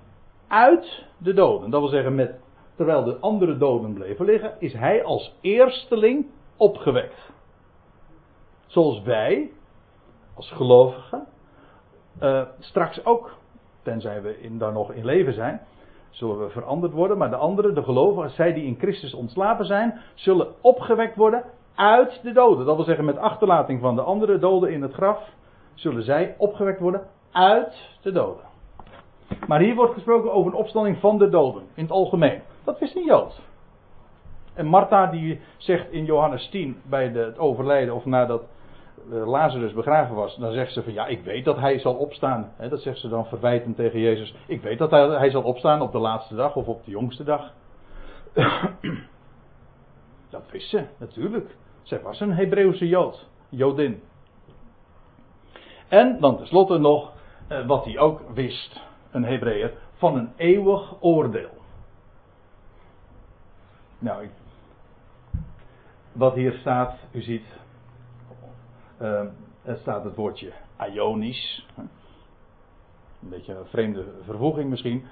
uit 0.48 1.06
de 1.18 1.34
doden. 1.34 1.70
Dat 1.70 1.80
wil 1.80 1.90
zeggen 1.90 2.14
met 2.14 2.40
terwijl 2.76 3.04
de 3.04 3.18
andere 3.18 3.56
doden 3.56 3.94
bleven 3.94 4.24
liggen, 4.24 4.54
is 4.58 4.72
hij 4.72 5.04
als 5.04 5.36
eersteling 5.40 6.26
opgewekt. 6.56 7.32
Zoals 8.66 9.02
wij, 9.02 9.50
als 10.34 10.50
gelovigen, 10.50 11.26
uh, 12.20 12.42
straks 12.58 13.04
ook, 13.04 13.34
tenzij 13.82 14.22
we 14.22 14.40
in, 14.40 14.58
daar 14.58 14.72
nog 14.72 14.92
in 14.92 15.04
leven 15.04 15.34
zijn, 15.34 15.60
zullen 16.10 16.38
we 16.38 16.50
veranderd 16.50 16.92
worden. 16.92 17.18
Maar 17.18 17.30
de 17.30 17.36
anderen, 17.36 17.74
de 17.74 17.82
gelovigen, 17.82 18.30
zij 18.30 18.52
die 18.52 18.64
in 18.64 18.78
Christus 18.78 19.14
ontslapen 19.14 19.66
zijn, 19.66 20.00
zullen 20.14 20.54
opgewekt 20.60 21.16
worden 21.16 21.44
uit 21.76 22.20
de 22.22 22.32
doden. 22.32 22.66
Dat 22.66 22.76
wil 22.76 22.84
zeggen, 22.84 23.04
met 23.04 23.18
achterlating 23.18 23.80
van 23.80 23.94
de 23.94 24.02
andere 24.02 24.38
doden 24.38 24.72
in 24.72 24.82
het 24.82 24.92
graf, 24.92 25.18
zullen 25.74 26.02
zij 26.02 26.34
opgewekt 26.38 26.80
worden 26.80 27.06
uit 27.32 27.98
de 28.02 28.12
doden. 28.12 28.44
Maar 29.46 29.60
hier 29.60 29.74
wordt 29.74 29.94
gesproken 29.94 30.32
over 30.32 30.52
een 30.52 30.58
opstanding 30.58 30.98
van 30.98 31.18
de 31.18 31.28
doden, 31.28 31.62
in 31.74 31.82
het 31.82 31.92
algemeen. 31.92 32.40
Dat 32.64 32.78
wist 32.78 32.96
een 32.96 33.04
Jood. 33.04 33.40
En 34.54 34.66
Martha 34.66 35.06
die 35.06 35.40
zegt 35.56 35.90
in 35.90 36.04
Johannes 36.04 36.48
10 36.48 36.80
bij 36.84 37.12
de, 37.12 37.18
het 37.18 37.38
overlijden 37.38 37.94
of 37.94 38.04
nadat 38.04 38.42
eh, 39.10 39.26
Lazarus 39.26 39.72
begraven 39.72 40.14
was, 40.14 40.36
dan 40.36 40.52
zegt 40.52 40.72
ze 40.72 40.82
van 40.82 40.92
ja, 40.92 41.06
ik 41.06 41.24
weet 41.24 41.44
dat 41.44 41.58
hij 41.58 41.78
zal 41.78 41.94
opstaan. 41.94 42.52
dat 42.68 42.80
zegt 42.80 42.98
ze 42.98 43.08
dan 43.08 43.26
verwijtend 43.26 43.76
tegen 43.76 44.00
Jezus. 44.00 44.34
Ik 44.46 44.62
weet 44.62 44.78
dat 44.78 44.90
hij, 44.90 45.06
hij 45.06 45.30
zal 45.30 45.42
opstaan 45.42 45.80
op 45.80 45.92
de 45.92 45.98
laatste 45.98 46.34
dag 46.34 46.56
of 46.56 46.66
op 46.66 46.84
de 46.84 46.90
jongste 46.90 47.24
dag. 47.24 47.52
dat 50.30 50.50
wist 50.50 50.68
ze, 50.68 50.84
natuurlijk. 50.98 51.56
Zij 51.86 52.00
was 52.02 52.20
een 52.20 52.32
Hebreeuwse 52.32 52.88
Jood, 52.88 53.26
Jodin. 53.48 54.02
En 55.88 56.20
dan 56.20 56.36
tenslotte 56.36 56.78
nog 56.78 57.12
eh, 57.48 57.66
wat 57.66 57.84
hij 57.84 57.98
ook 57.98 58.30
wist, 58.34 58.80
een 59.10 59.24
Hebreeër, 59.24 59.72
van 59.94 60.16
een 60.16 60.32
eeuwig 60.36 61.02
oordeel. 61.02 61.50
Nou, 63.98 64.22
ik, 64.22 64.30
wat 66.12 66.34
hier 66.34 66.52
staat, 66.52 66.98
u 67.10 67.22
ziet, 67.22 67.46
uh, 69.00 69.20
er 69.62 69.76
staat 69.76 70.04
het 70.04 70.14
woordje 70.14 70.52
Ionisch. 70.92 71.66
Een 71.76 71.88
beetje 73.28 73.54
een 73.54 73.66
vreemde 73.66 74.04
vervoeging 74.24 74.70
misschien. 74.70 75.04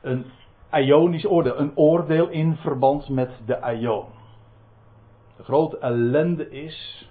Een 0.00 0.24
Ionisch 0.72 1.26
oordeel, 1.26 1.58
een 1.58 1.76
oordeel 1.76 2.28
in 2.28 2.56
verband 2.56 3.08
met 3.08 3.30
de 3.46 3.76
Ion. 3.80 4.13
Grote 5.44 5.78
ellende 5.78 6.50
is 6.50 7.08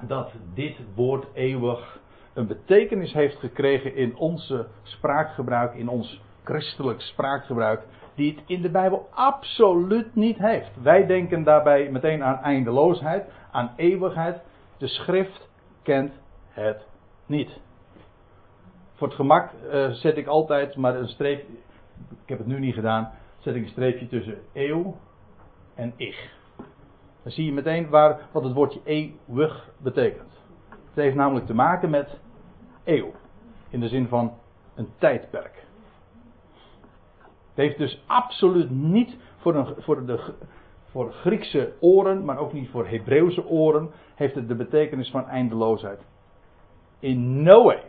dat 0.00 0.32
dit 0.54 0.76
woord 0.94 1.26
eeuwig 1.32 2.00
een 2.34 2.46
betekenis 2.46 3.12
heeft 3.12 3.38
gekregen 3.38 3.94
in 3.94 4.16
onze 4.16 4.66
spraakgebruik, 4.82 5.74
in 5.74 5.88
ons 5.88 6.22
christelijk 6.44 7.00
spraakgebruik, 7.00 7.82
die 8.14 8.34
het 8.34 8.44
in 8.46 8.62
de 8.62 8.70
Bijbel 8.70 9.08
absoluut 9.10 10.14
niet 10.14 10.38
heeft. 10.38 10.82
Wij 10.82 11.06
denken 11.06 11.42
daarbij 11.42 11.90
meteen 11.90 12.22
aan 12.22 12.42
eindeloosheid, 12.42 13.24
aan 13.50 13.72
eeuwigheid. 13.76 14.40
De 14.78 14.88
schrift 14.88 15.48
kent 15.82 16.12
het 16.48 16.86
niet. 17.26 17.60
Voor 18.94 19.06
het 19.06 19.16
gemak 19.16 19.50
uh, 19.52 19.90
zet 19.90 20.16
ik 20.16 20.26
altijd 20.26 20.76
maar 20.76 20.96
een 20.96 21.08
streep, 21.08 21.48
ik 22.22 22.28
heb 22.28 22.38
het 22.38 22.46
nu 22.46 22.58
niet 22.58 22.74
gedaan, 22.74 23.12
zet 23.38 23.54
ik 23.54 23.62
een 23.62 23.68
streepje 23.68 24.08
tussen 24.08 24.38
eeuw 24.52 24.96
en 25.74 25.92
ich. 25.96 26.32
Dan 27.22 27.32
zie 27.32 27.44
je 27.44 27.52
meteen 27.52 27.88
waar, 27.88 28.20
wat 28.32 28.44
het 28.44 28.52
woordje 28.52 28.80
eeuwig 28.84 29.70
betekent. 29.78 30.32
Het 30.68 31.04
heeft 31.04 31.16
namelijk 31.16 31.46
te 31.46 31.54
maken 31.54 31.90
met 31.90 32.18
eeuw. 32.84 33.12
In 33.68 33.80
de 33.80 33.88
zin 33.88 34.08
van 34.08 34.32
een 34.74 34.88
tijdperk. 34.98 35.64
Het 37.48 37.64
heeft 37.64 37.78
dus 37.78 38.02
absoluut 38.06 38.70
niet 38.70 39.16
voor, 39.36 39.54
een, 39.54 39.74
voor, 39.78 40.06
de, 40.06 40.34
voor 40.90 41.12
Griekse 41.12 41.72
oren, 41.80 42.24
maar 42.24 42.38
ook 42.38 42.52
niet 42.52 42.70
voor 42.70 42.86
Hebreeuwse 42.86 43.46
oren, 43.46 43.90
heeft 44.14 44.34
het 44.34 44.48
de 44.48 44.54
betekenis 44.54 45.10
van 45.10 45.28
eindeloosheid. 45.28 46.00
In 46.98 47.42
no 47.42 47.64
way. 47.64 47.82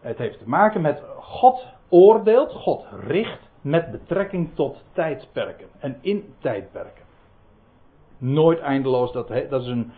Het, 0.00 0.18
heeft 0.18 0.38
te 0.38 0.48
maken 0.48 0.80
met 0.80 1.02
God 1.16 1.66
oordeelt, 1.88 2.52
God 2.52 2.86
richt 3.06 3.47
met 3.60 3.90
betrekking 3.90 4.54
tot 4.54 4.84
tijdperken 4.92 5.66
en 5.78 5.98
in 6.00 6.34
tijdperken. 6.38 7.04
Nooit 8.18 8.58
eindeloos, 8.58 9.12
dat, 9.12 9.28
dat 9.28 9.62
is 9.62 9.68
een, 9.68 9.92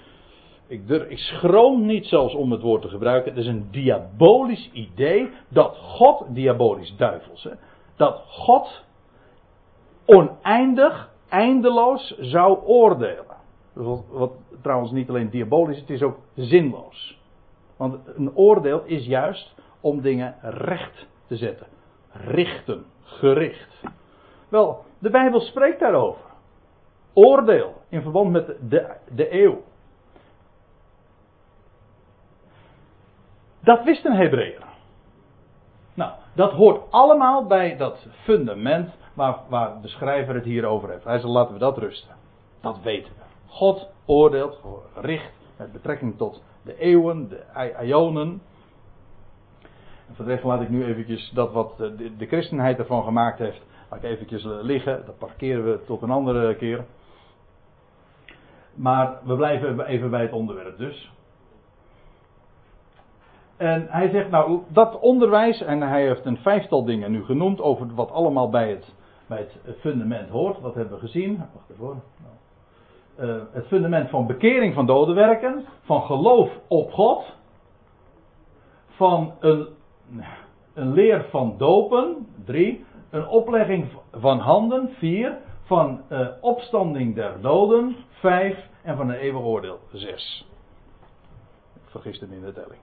ik, 0.67 0.87
durf, 0.87 1.09
ik 1.09 1.19
schroom 1.19 1.87
niet 1.87 2.07
zelfs 2.07 2.35
om 2.35 2.53
het 2.53 2.61
woord 2.61 2.83
te 2.83 2.89
gebruiken. 2.89 3.31
Het 3.31 3.41
is 3.41 3.47
een 3.47 3.69
diabolisch 3.71 4.71
idee 4.73 5.31
dat 5.49 5.77
God, 5.77 6.25
diabolisch 6.35 6.97
duivels, 6.97 7.43
hè, 7.43 7.51
dat 7.97 8.25
God 8.27 8.85
oneindig, 10.07 11.11
eindeloos 11.29 12.15
zou 12.19 12.59
oordelen. 12.65 13.25
Wat, 13.73 14.05
wat 14.11 14.33
trouwens 14.63 14.91
niet 14.91 15.09
alleen 15.09 15.31
diabolisch 15.31 15.75
is, 15.75 15.81
het 15.81 15.91
is 15.91 16.03
ook 16.03 16.19
zinloos. 16.35 17.19
Want 17.77 17.99
een 18.17 18.37
oordeel 18.37 18.83
is 18.85 19.07
juist 19.07 19.55
om 19.81 20.01
dingen 20.01 20.35
recht 20.43 21.07
te 21.27 21.37
zetten. 21.37 21.67
Richten, 22.13 22.85
gericht. 23.19 23.83
Wel, 24.49 24.85
de 24.99 25.11
Bijbel 25.11 25.41
spreekt 25.41 25.81
daarover. 25.81 26.25
Oordeel 27.13 27.75
in 27.89 28.03
verband 28.03 28.31
met 28.31 28.47
de, 28.47 28.97
de 29.15 29.43
eeuw. 29.43 29.63
Dat 33.61 33.85
wist 33.85 34.05
een 34.05 34.17
Hebreeër. 34.17 34.65
Nou, 35.95 36.13
dat 36.35 36.53
hoort 36.53 36.91
allemaal 36.91 37.47
bij 37.47 37.77
dat 37.77 38.07
fundament 38.23 38.91
waar, 39.15 39.37
waar 39.49 39.81
de 39.81 39.89
schrijver 39.89 40.35
het 40.35 40.45
hier 40.45 40.65
over 40.65 40.91
heeft. 40.91 41.05
Hij 41.05 41.19
zegt, 41.19 41.33
laten 41.33 41.53
we 41.53 41.59
dat 41.59 41.79
rusten. 41.79 42.17
Dat 42.61 42.81
weten 42.83 43.13
we. 43.13 43.23
God 43.47 43.89
oordeelt, 44.07 44.61
richt 44.95 45.33
met 45.57 45.73
betrekking 45.73 46.17
tot 46.17 46.43
de 46.63 46.79
eeuwen, 46.79 47.29
de 47.29 47.77
ionen. 47.83 48.43
Voor 50.13 50.25
de 50.25 50.31
rest 50.31 50.45
laat 50.45 50.61
ik 50.61 50.69
nu 50.69 50.85
eventjes 50.85 51.31
dat 51.35 51.53
wat 51.53 51.77
de, 51.77 52.17
de 52.17 52.27
christenheid 52.27 52.79
ervan 52.79 53.03
gemaakt 53.03 53.39
heeft, 53.39 53.63
laat 53.91 54.03
ik 54.03 54.11
eventjes 54.11 54.45
liggen. 54.45 55.03
Dat 55.07 55.19
parkeren 55.19 55.65
we 55.65 55.85
tot 55.87 56.03
een 56.03 56.11
andere 56.11 56.57
keer. 56.57 56.85
Maar 58.75 59.19
we 59.25 59.37
blijven 59.37 59.87
even 59.87 60.11
bij 60.11 60.23
het 60.23 60.33
onderwerp 60.33 60.79
dus. 60.79 61.13
En 63.57 63.87
hij 63.89 64.11
zegt, 64.11 64.31
nou, 64.31 64.61
dat 64.69 64.99
onderwijs, 65.01 65.61
en 65.61 65.81
hij 65.81 66.07
heeft 66.07 66.25
een 66.25 66.39
vijftal 66.39 66.85
dingen 66.85 67.11
nu 67.11 67.25
genoemd 67.25 67.61
over 67.61 67.95
wat 67.95 68.11
allemaal 68.11 68.51
bij 68.51 68.71
het, 68.71 68.95
bij 69.27 69.39
het 69.39 69.77
fundament 69.81 70.29
hoort. 70.29 70.61
Wat 70.61 70.75
hebben 70.75 70.95
we 70.95 71.01
gezien? 71.01 71.37
Wacht 71.53 71.71
even 71.71 72.03
uh, 73.21 73.43
het 73.53 73.67
fundament 73.67 74.11
van 74.11 74.27
bekering 74.27 74.75
van 74.75 74.87
dodenwerken, 74.87 75.65
van 75.83 76.03
geloof 76.03 76.51
op 76.69 76.93
God, 76.93 77.37
van 78.89 79.33
een, 79.41 79.69
een 80.75 80.93
leer 80.93 81.25
van 81.31 81.55
dopen, 81.59 82.27
drie, 82.45 82.85
een 83.11 83.27
oplegging 83.27 83.89
van 84.13 84.39
handen, 84.39 84.91
vier, 84.99 85.39
van 85.63 86.03
uh, 86.09 86.29
opstanding 86.41 87.15
der 87.15 87.41
doden, 87.41 87.97
vijf, 88.09 88.69
en 88.83 88.97
van 88.97 89.09
een 89.09 89.17
eeuwig 89.17 89.43
oordeel, 89.43 89.79
zes. 89.93 90.49
Ik 91.75 91.91
vergis 91.91 92.21
hem 92.21 92.33
in 92.33 92.41
de 92.41 92.53
telling. 92.53 92.81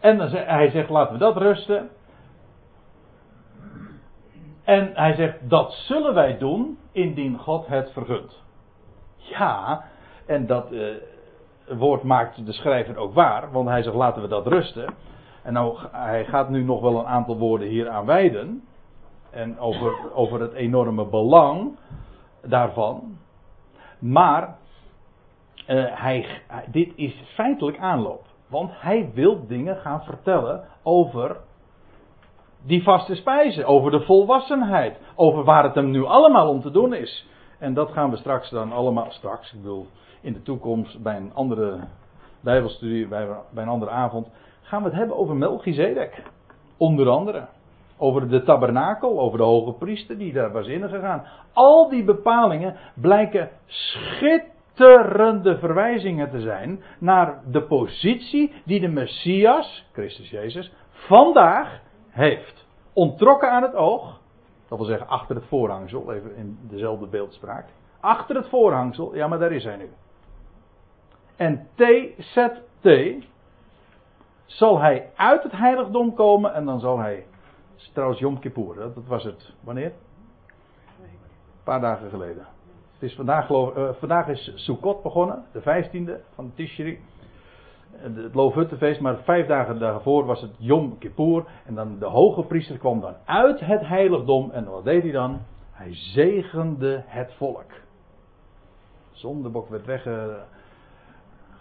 En 0.00 0.18
hij 0.30 0.70
zegt, 0.70 0.88
laten 0.88 1.12
we 1.12 1.18
dat 1.18 1.36
rusten. 1.36 1.90
En 4.64 4.90
hij 4.94 5.14
zegt, 5.14 5.50
dat 5.50 5.72
zullen 5.72 6.14
wij 6.14 6.38
doen 6.38 6.78
indien 6.92 7.38
God 7.38 7.66
het 7.66 7.92
vergunt. 7.92 8.42
Ja, 9.16 9.84
en 10.26 10.46
dat 10.46 10.72
uh, 10.72 10.94
woord 11.76 12.02
maakt 12.02 12.46
de 12.46 12.52
schrijver 12.52 12.96
ook 12.96 13.14
waar, 13.14 13.52
want 13.52 13.68
hij 13.68 13.82
zegt, 13.82 13.96
laten 13.96 14.22
we 14.22 14.28
dat 14.28 14.46
rusten. 14.46 14.94
En 15.42 15.52
nou, 15.52 15.78
hij 15.92 16.24
gaat 16.24 16.48
nu 16.48 16.62
nog 16.62 16.80
wel 16.80 16.98
een 16.98 17.06
aantal 17.06 17.38
woorden 17.38 17.68
hier 17.68 17.88
aan 17.88 18.06
wijden. 18.06 18.62
En 19.30 19.58
over, 19.58 20.12
over 20.14 20.40
het 20.40 20.52
enorme 20.52 21.06
belang 21.06 21.78
daarvan. 22.42 23.16
Maar 23.98 24.56
uh, 25.68 25.84
hij, 25.88 26.42
dit 26.70 26.92
is 26.96 27.22
feitelijk 27.34 27.78
aanloop. 27.78 28.24
Want 28.48 28.70
hij 28.74 29.10
wil 29.14 29.46
dingen 29.46 29.76
gaan 29.76 30.02
vertellen 30.02 30.64
over 30.82 31.36
die 32.62 32.82
vaste 32.82 33.14
spijzen, 33.14 33.66
over 33.66 33.90
de 33.90 34.00
volwassenheid, 34.00 34.98
over 35.14 35.44
waar 35.44 35.64
het 35.64 35.74
hem 35.74 35.90
nu 35.90 36.04
allemaal 36.04 36.48
om 36.48 36.60
te 36.60 36.70
doen 36.70 36.94
is. 36.94 37.26
En 37.58 37.74
dat 37.74 37.90
gaan 37.90 38.10
we 38.10 38.16
straks 38.16 38.50
dan 38.50 38.72
allemaal, 38.72 39.10
straks, 39.10 39.52
ik 39.52 39.62
bedoel, 39.62 39.86
in 40.20 40.32
de 40.32 40.42
toekomst 40.42 41.02
bij 41.02 41.16
een 41.16 41.34
andere 41.34 41.78
Bijbelstudie, 42.40 43.08
bij, 43.08 43.28
bij 43.50 43.62
een 43.62 43.68
andere 43.68 43.90
avond, 43.90 44.28
gaan 44.62 44.82
we 44.82 44.88
het 44.88 44.98
hebben 44.98 45.16
over 45.16 45.36
Melchizedek. 45.36 46.22
Onder 46.76 47.08
andere. 47.08 47.46
Over 47.96 48.28
de 48.28 48.42
tabernakel, 48.42 49.20
over 49.20 49.38
de 49.38 49.44
hoge 49.44 49.72
priester 49.72 50.18
die 50.18 50.32
daar 50.32 50.52
was 50.52 50.66
ingegaan. 50.66 51.24
Al 51.52 51.88
die 51.88 52.04
bepalingen 52.04 52.76
blijken 52.94 53.50
schitterend 53.66 54.56
schitterende 54.78 55.58
verwijzingen 55.58 56.30
te 56.30 56.40
zijn 56.40 56.82
naar 56.98 57.40
de 57.50 57.62
positie 57.62 58.52
die 58.64 58.80
de 58.80 58.88
Messias, 58.88 59.84
Christus 59.92 60.30
Jezus, 60.30 60.72
vandaag 60.90 61.80
heeft. 62.08 62.66
Ontrokken 62.92 63.50
aan 63.50 63.62
het 63.62 63.74
oog, 63.74 64.20
dat 64.68 64.78
wil 64.78 64.86
zeggen 64.86 65.08
achter 65.08 65.36
het 65.36 65.44
voorhangsel, 65.44 66.12
even 66.12 66.36
in 66.36 66.58
dezelfde 66.62 67.06
beeldspraak. 67.06 67.66
Achter 68.00 68.36
het 68.36 68.48
voorhangsel, 68.48 69.14
ja 69.14 69.28
maar 69.28 69.38
daar 69.38 69.52
is 69.52 69.64
hij 69.64 69.76
nu. 69.76 69.88
En 71.38 71.68
TZT 71.74 72.88
zal 74.44 74.80
hij 74.80 75.10
uit 75.16 75.42
het 75.42 75.52
heiligdom 75.52 76.14
komen 76.14 76.54
en 76.54 76.64
dan 76.64 76.80
zal 76.80 76.98
hij, 76.98 77.26
trouwens 77.92 78.20
Yom 78.20 78.38
Kippur, 78.38 78.74
dat 78.74 79.06
was 79.06 79.24
het, 79.24 79.54
wanneer? 79.60 79.92
paar 81.68 81.80
dagen 81.80 82.10
geleden. 82.10 82.46
Het 82.92 83.02
is 83.02 83.14
vandaag, 83.14 83.50
uh, 83.50 83.88
vandaag 83.98 84.28
is 84.28 84.52
Sukkot 84.54 85.02
begonnen, 85.02 85.44
de 85.52 85.60
15e 85.60 86.34
van 86.34 86.52
Tishri. 86.54 87.00
Het 87.90 88.34
Loofhuttenfeest, 88.34 89.00
maar 89.00 89.16
vijf 89.16 89.46
dagen 89.46 89.78
daarvoor 89.78 90.24
was 90.24 90.40
het 90.40 90.50
Yom 90.56 90.98
Kippur. 90.98 91.44
En 91.66 91.74
dan 91.74 91.98
de 91.98 92.06
hoge 92.06 92.42
priester 92.42 92.78
kwam 92.78 93.00
dan 93.00 93.14
uit 93.24 93.60
het 93.60 93.86
heiligdom. 93.86 94.50
En 94.50 94.64
wat 94.64 94.84
deed 94.84 95.02
hij 95.02 95.12
dan? 95.12 95.40
Hij 95.72 95.94
zegende 95.94 97.02
het 97.06 97.34
volk. 97.34 97.70
Zondebok 99.10 99.68
werd 99.68 99.84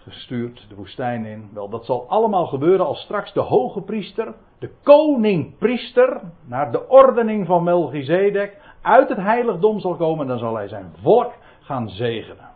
weggestuurd 0.07 0.65
de 0.69 0.75
woestijn 0.75 1.25
in. 1.25 1.49
Wel, 1.53 1.69
dat 1.69 1.85
zal 1.85 2.09
allemaal 2.09 2.45
gebeuren 2.45 2.85
als 2.85 2.99
straks 3.01 3.33
de 3.33 3.39
hoge 3.39 3.81
priester, 3.81 4.33
de 4.59 4.71
koning-priester, 4.83 6.21
naar 6.45 6.71
de 6.71 6.89
ordening 6.89 7.45
van 7.45 7.63
Melchizedek, 7.63 8.57
uit 8.81 9.09
het 9.09 9.17
heiligdom 9.17 9.79
zal 9.79 9.95
komen. 9.95 10.21
En 10.21 10.27
dan 10.27 10.39
zal 10.39 10.55
hij 10.55 10.67
zijn 10.67 10.93
volk 11.01 11.33
gaan 11.59 11.89
zegenen. 11.89 12.49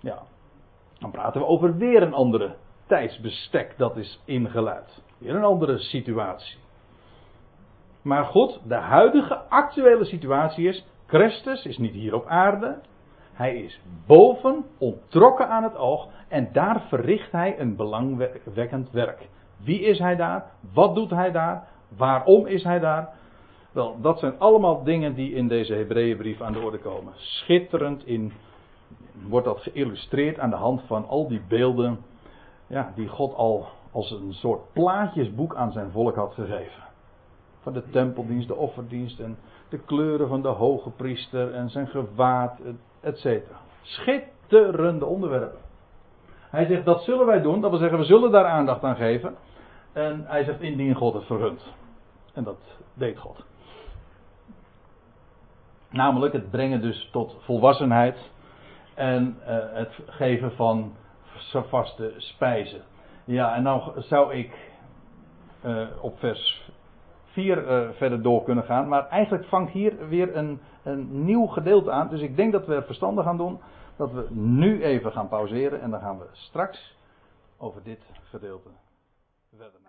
Ja, 0.00 0.18
dan 0.98 1.10
praten 1.10 1.40
we 1.40 1.46
over 1.46 1.76
weer 1.76 2.02
een 2.02 2.14
andere 2.14 2.54
tijdsbestek 2.86 3.74
dat 3.76 3.96
is 3.96 4.22
ingeluid. 4.24 5.02
Weer 5.18 5.34
een 5.34 5.44
andere 5.44 5.78
situatie. 5.78 6.58
Maar 8.02 8.24
goed, 8.24 8.60
de 8.64 8.74
huidige 8.74 9.34
actuele 9.34 10.04
situatie 10.04 10.68
is: 10.68 10.86
Christus 11.06 11.64
is 11.64 11.78
niet 11.78 11.92
hier 11.92 12.14
op 12.14 12.26
aarde. 12.26 12.80
Hij 13.32 13.56
is 13.56 13.80
boven, 14.06 14.64
ontrokken 14.78 15.48
aan 15.48 15.62
het 15.62 15.76
oog. 15.76 16.08
En 16.32 16.48
daar 16.52 16.80
verricht 16.88 17.32
hij 17.32 17.60
een 17.60 17.76
belangwekkend 17.76 18.90
werk. 18.90 19.28
Wie 19.56 19.80
is 19.80 19.98
hij 19.98 20.16
daar? 20.16 20.44
Wat 20.72 20.94
doet 20.94 21.10
hij 21.10 21.30
daar? 21.30 21.68
Waarom 21.96 22.46
is 22.46 22.64
hij 22.64 22.78
daar? 22.78 23.08
Wel, 23.72 24.00
dat 24.00 24.18
zijn 24.18 24.38
allemaal 24.38 24.82
dingen 24.82 25.14
die 25.14 25.34
in 25.34 25.48
deze 25.48 25.74
Hebreeënbrief 25.74 26.40
aan 26.40 26.52
de 26.52 26.60
orde 26.60 26.78
komen. 26.78 27.12
Schitterend 27.16 28.06
in, 28.06 28.32
wordt 29.28 29.46
dat 29.46 29.60
geïllustreerd 29.60 30.38
aan 30.38 30.50
de 30.50 30.56
hand 30.56 30.82
van 30.86 31.08
al 31.08 31.28
die 31.28 31.42
beelden 31.48 31.98
ja, 32.66 32.92
die 32.94 33.08
God 33.08 33.34
al 33.34 33.66
als 33.90 34.10
een 34.10 34.32
soort 34.34 34.72
plaatjesboek 34.72 35.54
aan 35.54 35.72
zijn 35.72 35.90
volk 35.90 36.14
had 36.16 36.34
gegeven. 36.34 36.82
Van 37.60 37.72
de 37.72 37.90
tempeldienst, 37.90 38.48
de 38.48 38.56
offerdienst 38.56 39.20
en 39.20 39.38
de 39.68 39.78
kleuren 39.78 40.28
van 40.28 40.42
de 40.42 40.48
hoge 40.48 40.90
priester 40.90 41.54
en 41.54 41.70
zijn 41.70 41.86
gewaad, 41.86 42.60
etc. 43.00 43.42
Schitterende 43.82 45.04
onderwerpen. 45.04 45.70
Hij 46.52 46.66
zegt 46.66 46.84
dat 46.84 47.02
zullen 47.02 47.26
wij 47.26 47.42
doen, 47.42 47.60
dat 47.60 47.70
wil 47.70 47.78
zeggen 47.78 47.98
we 47.98 48.04
zullen 48.04 48.30
daar 48.30 48.44
aandacht 48.44 48.84
aan 48.84 48.96
geven. 48.96 49.34
En 49.92 50.24
hij 50.26 50.44
zegt 50.44 50.60
indien 50.60 50.94
God 50.94 51.14
het 51.14 51.24
vergunt. 51.24 51.74
En 52.34 52.44
dat 52.44 52.58
deed 52.94 53.18
God. 53.18 53.44
Namelijk 55.90 56.32
het 56.32 56.50
brengen 56.50 56.80
dus 56.80 57.08
tot 57.12 57.36
volwassenheid 57.40 58.30
en 58.94 59.36
uh, 59.40 59.56
het 59.72 59.98
geven 60.06 60.52
van 60.52 60.92
vaste 61.68 62.14
spijzen. 62.16 62.82
Ja, 63.24 63.54
en 63.54 63.62
nou 63.62 64.00
zou 64.00 64.34
ik 64.34 64.70
uh, 65.64 65.86
op 66.00 66.18
vers 66.18 66.70
4 67.24 67.58
uh, 67.58 67.82
eh, 67.82 67.90
verder 67.92 68.22
door 68.22 68.42
kunnen 68.42 68.64
gaan. 68.64 68.88
Maar 68.88 69.08
eigenlijk 69.08 69.44
vangt 69.44 69.72
hier 69.72 70.08
weer 70.08 70.36
een, 70.36 70.60
een 70.82 71.24
nieuw 71.24 71.46
gedeelte 71.46 71.90
aan. 71.90 72.08
Dus 72.08 72.20
ik 72.20 72.36
denk 72.36 72.52
dat 72.52 72.66
we 72.66 72.82
verstandig 72.82 73.24
gaan 73.24 73.36
doen. 73.36 73.60
Dat 74.02 74.12
we 74.12 74.34
nu 74.34 74.84
even 74.84 75.12
gaan 75.12 75.28
pauzeren. 75.28 75.80
En 75.80 75.90
dan 75.90 76.00
gaan 76.00 76.18
we 76.18 76.26
straks 76.32 76.96
over 77.56 77.82
dit 77.82 78.00
gedeelte 78.22 78.68
verder. 79.56 79.81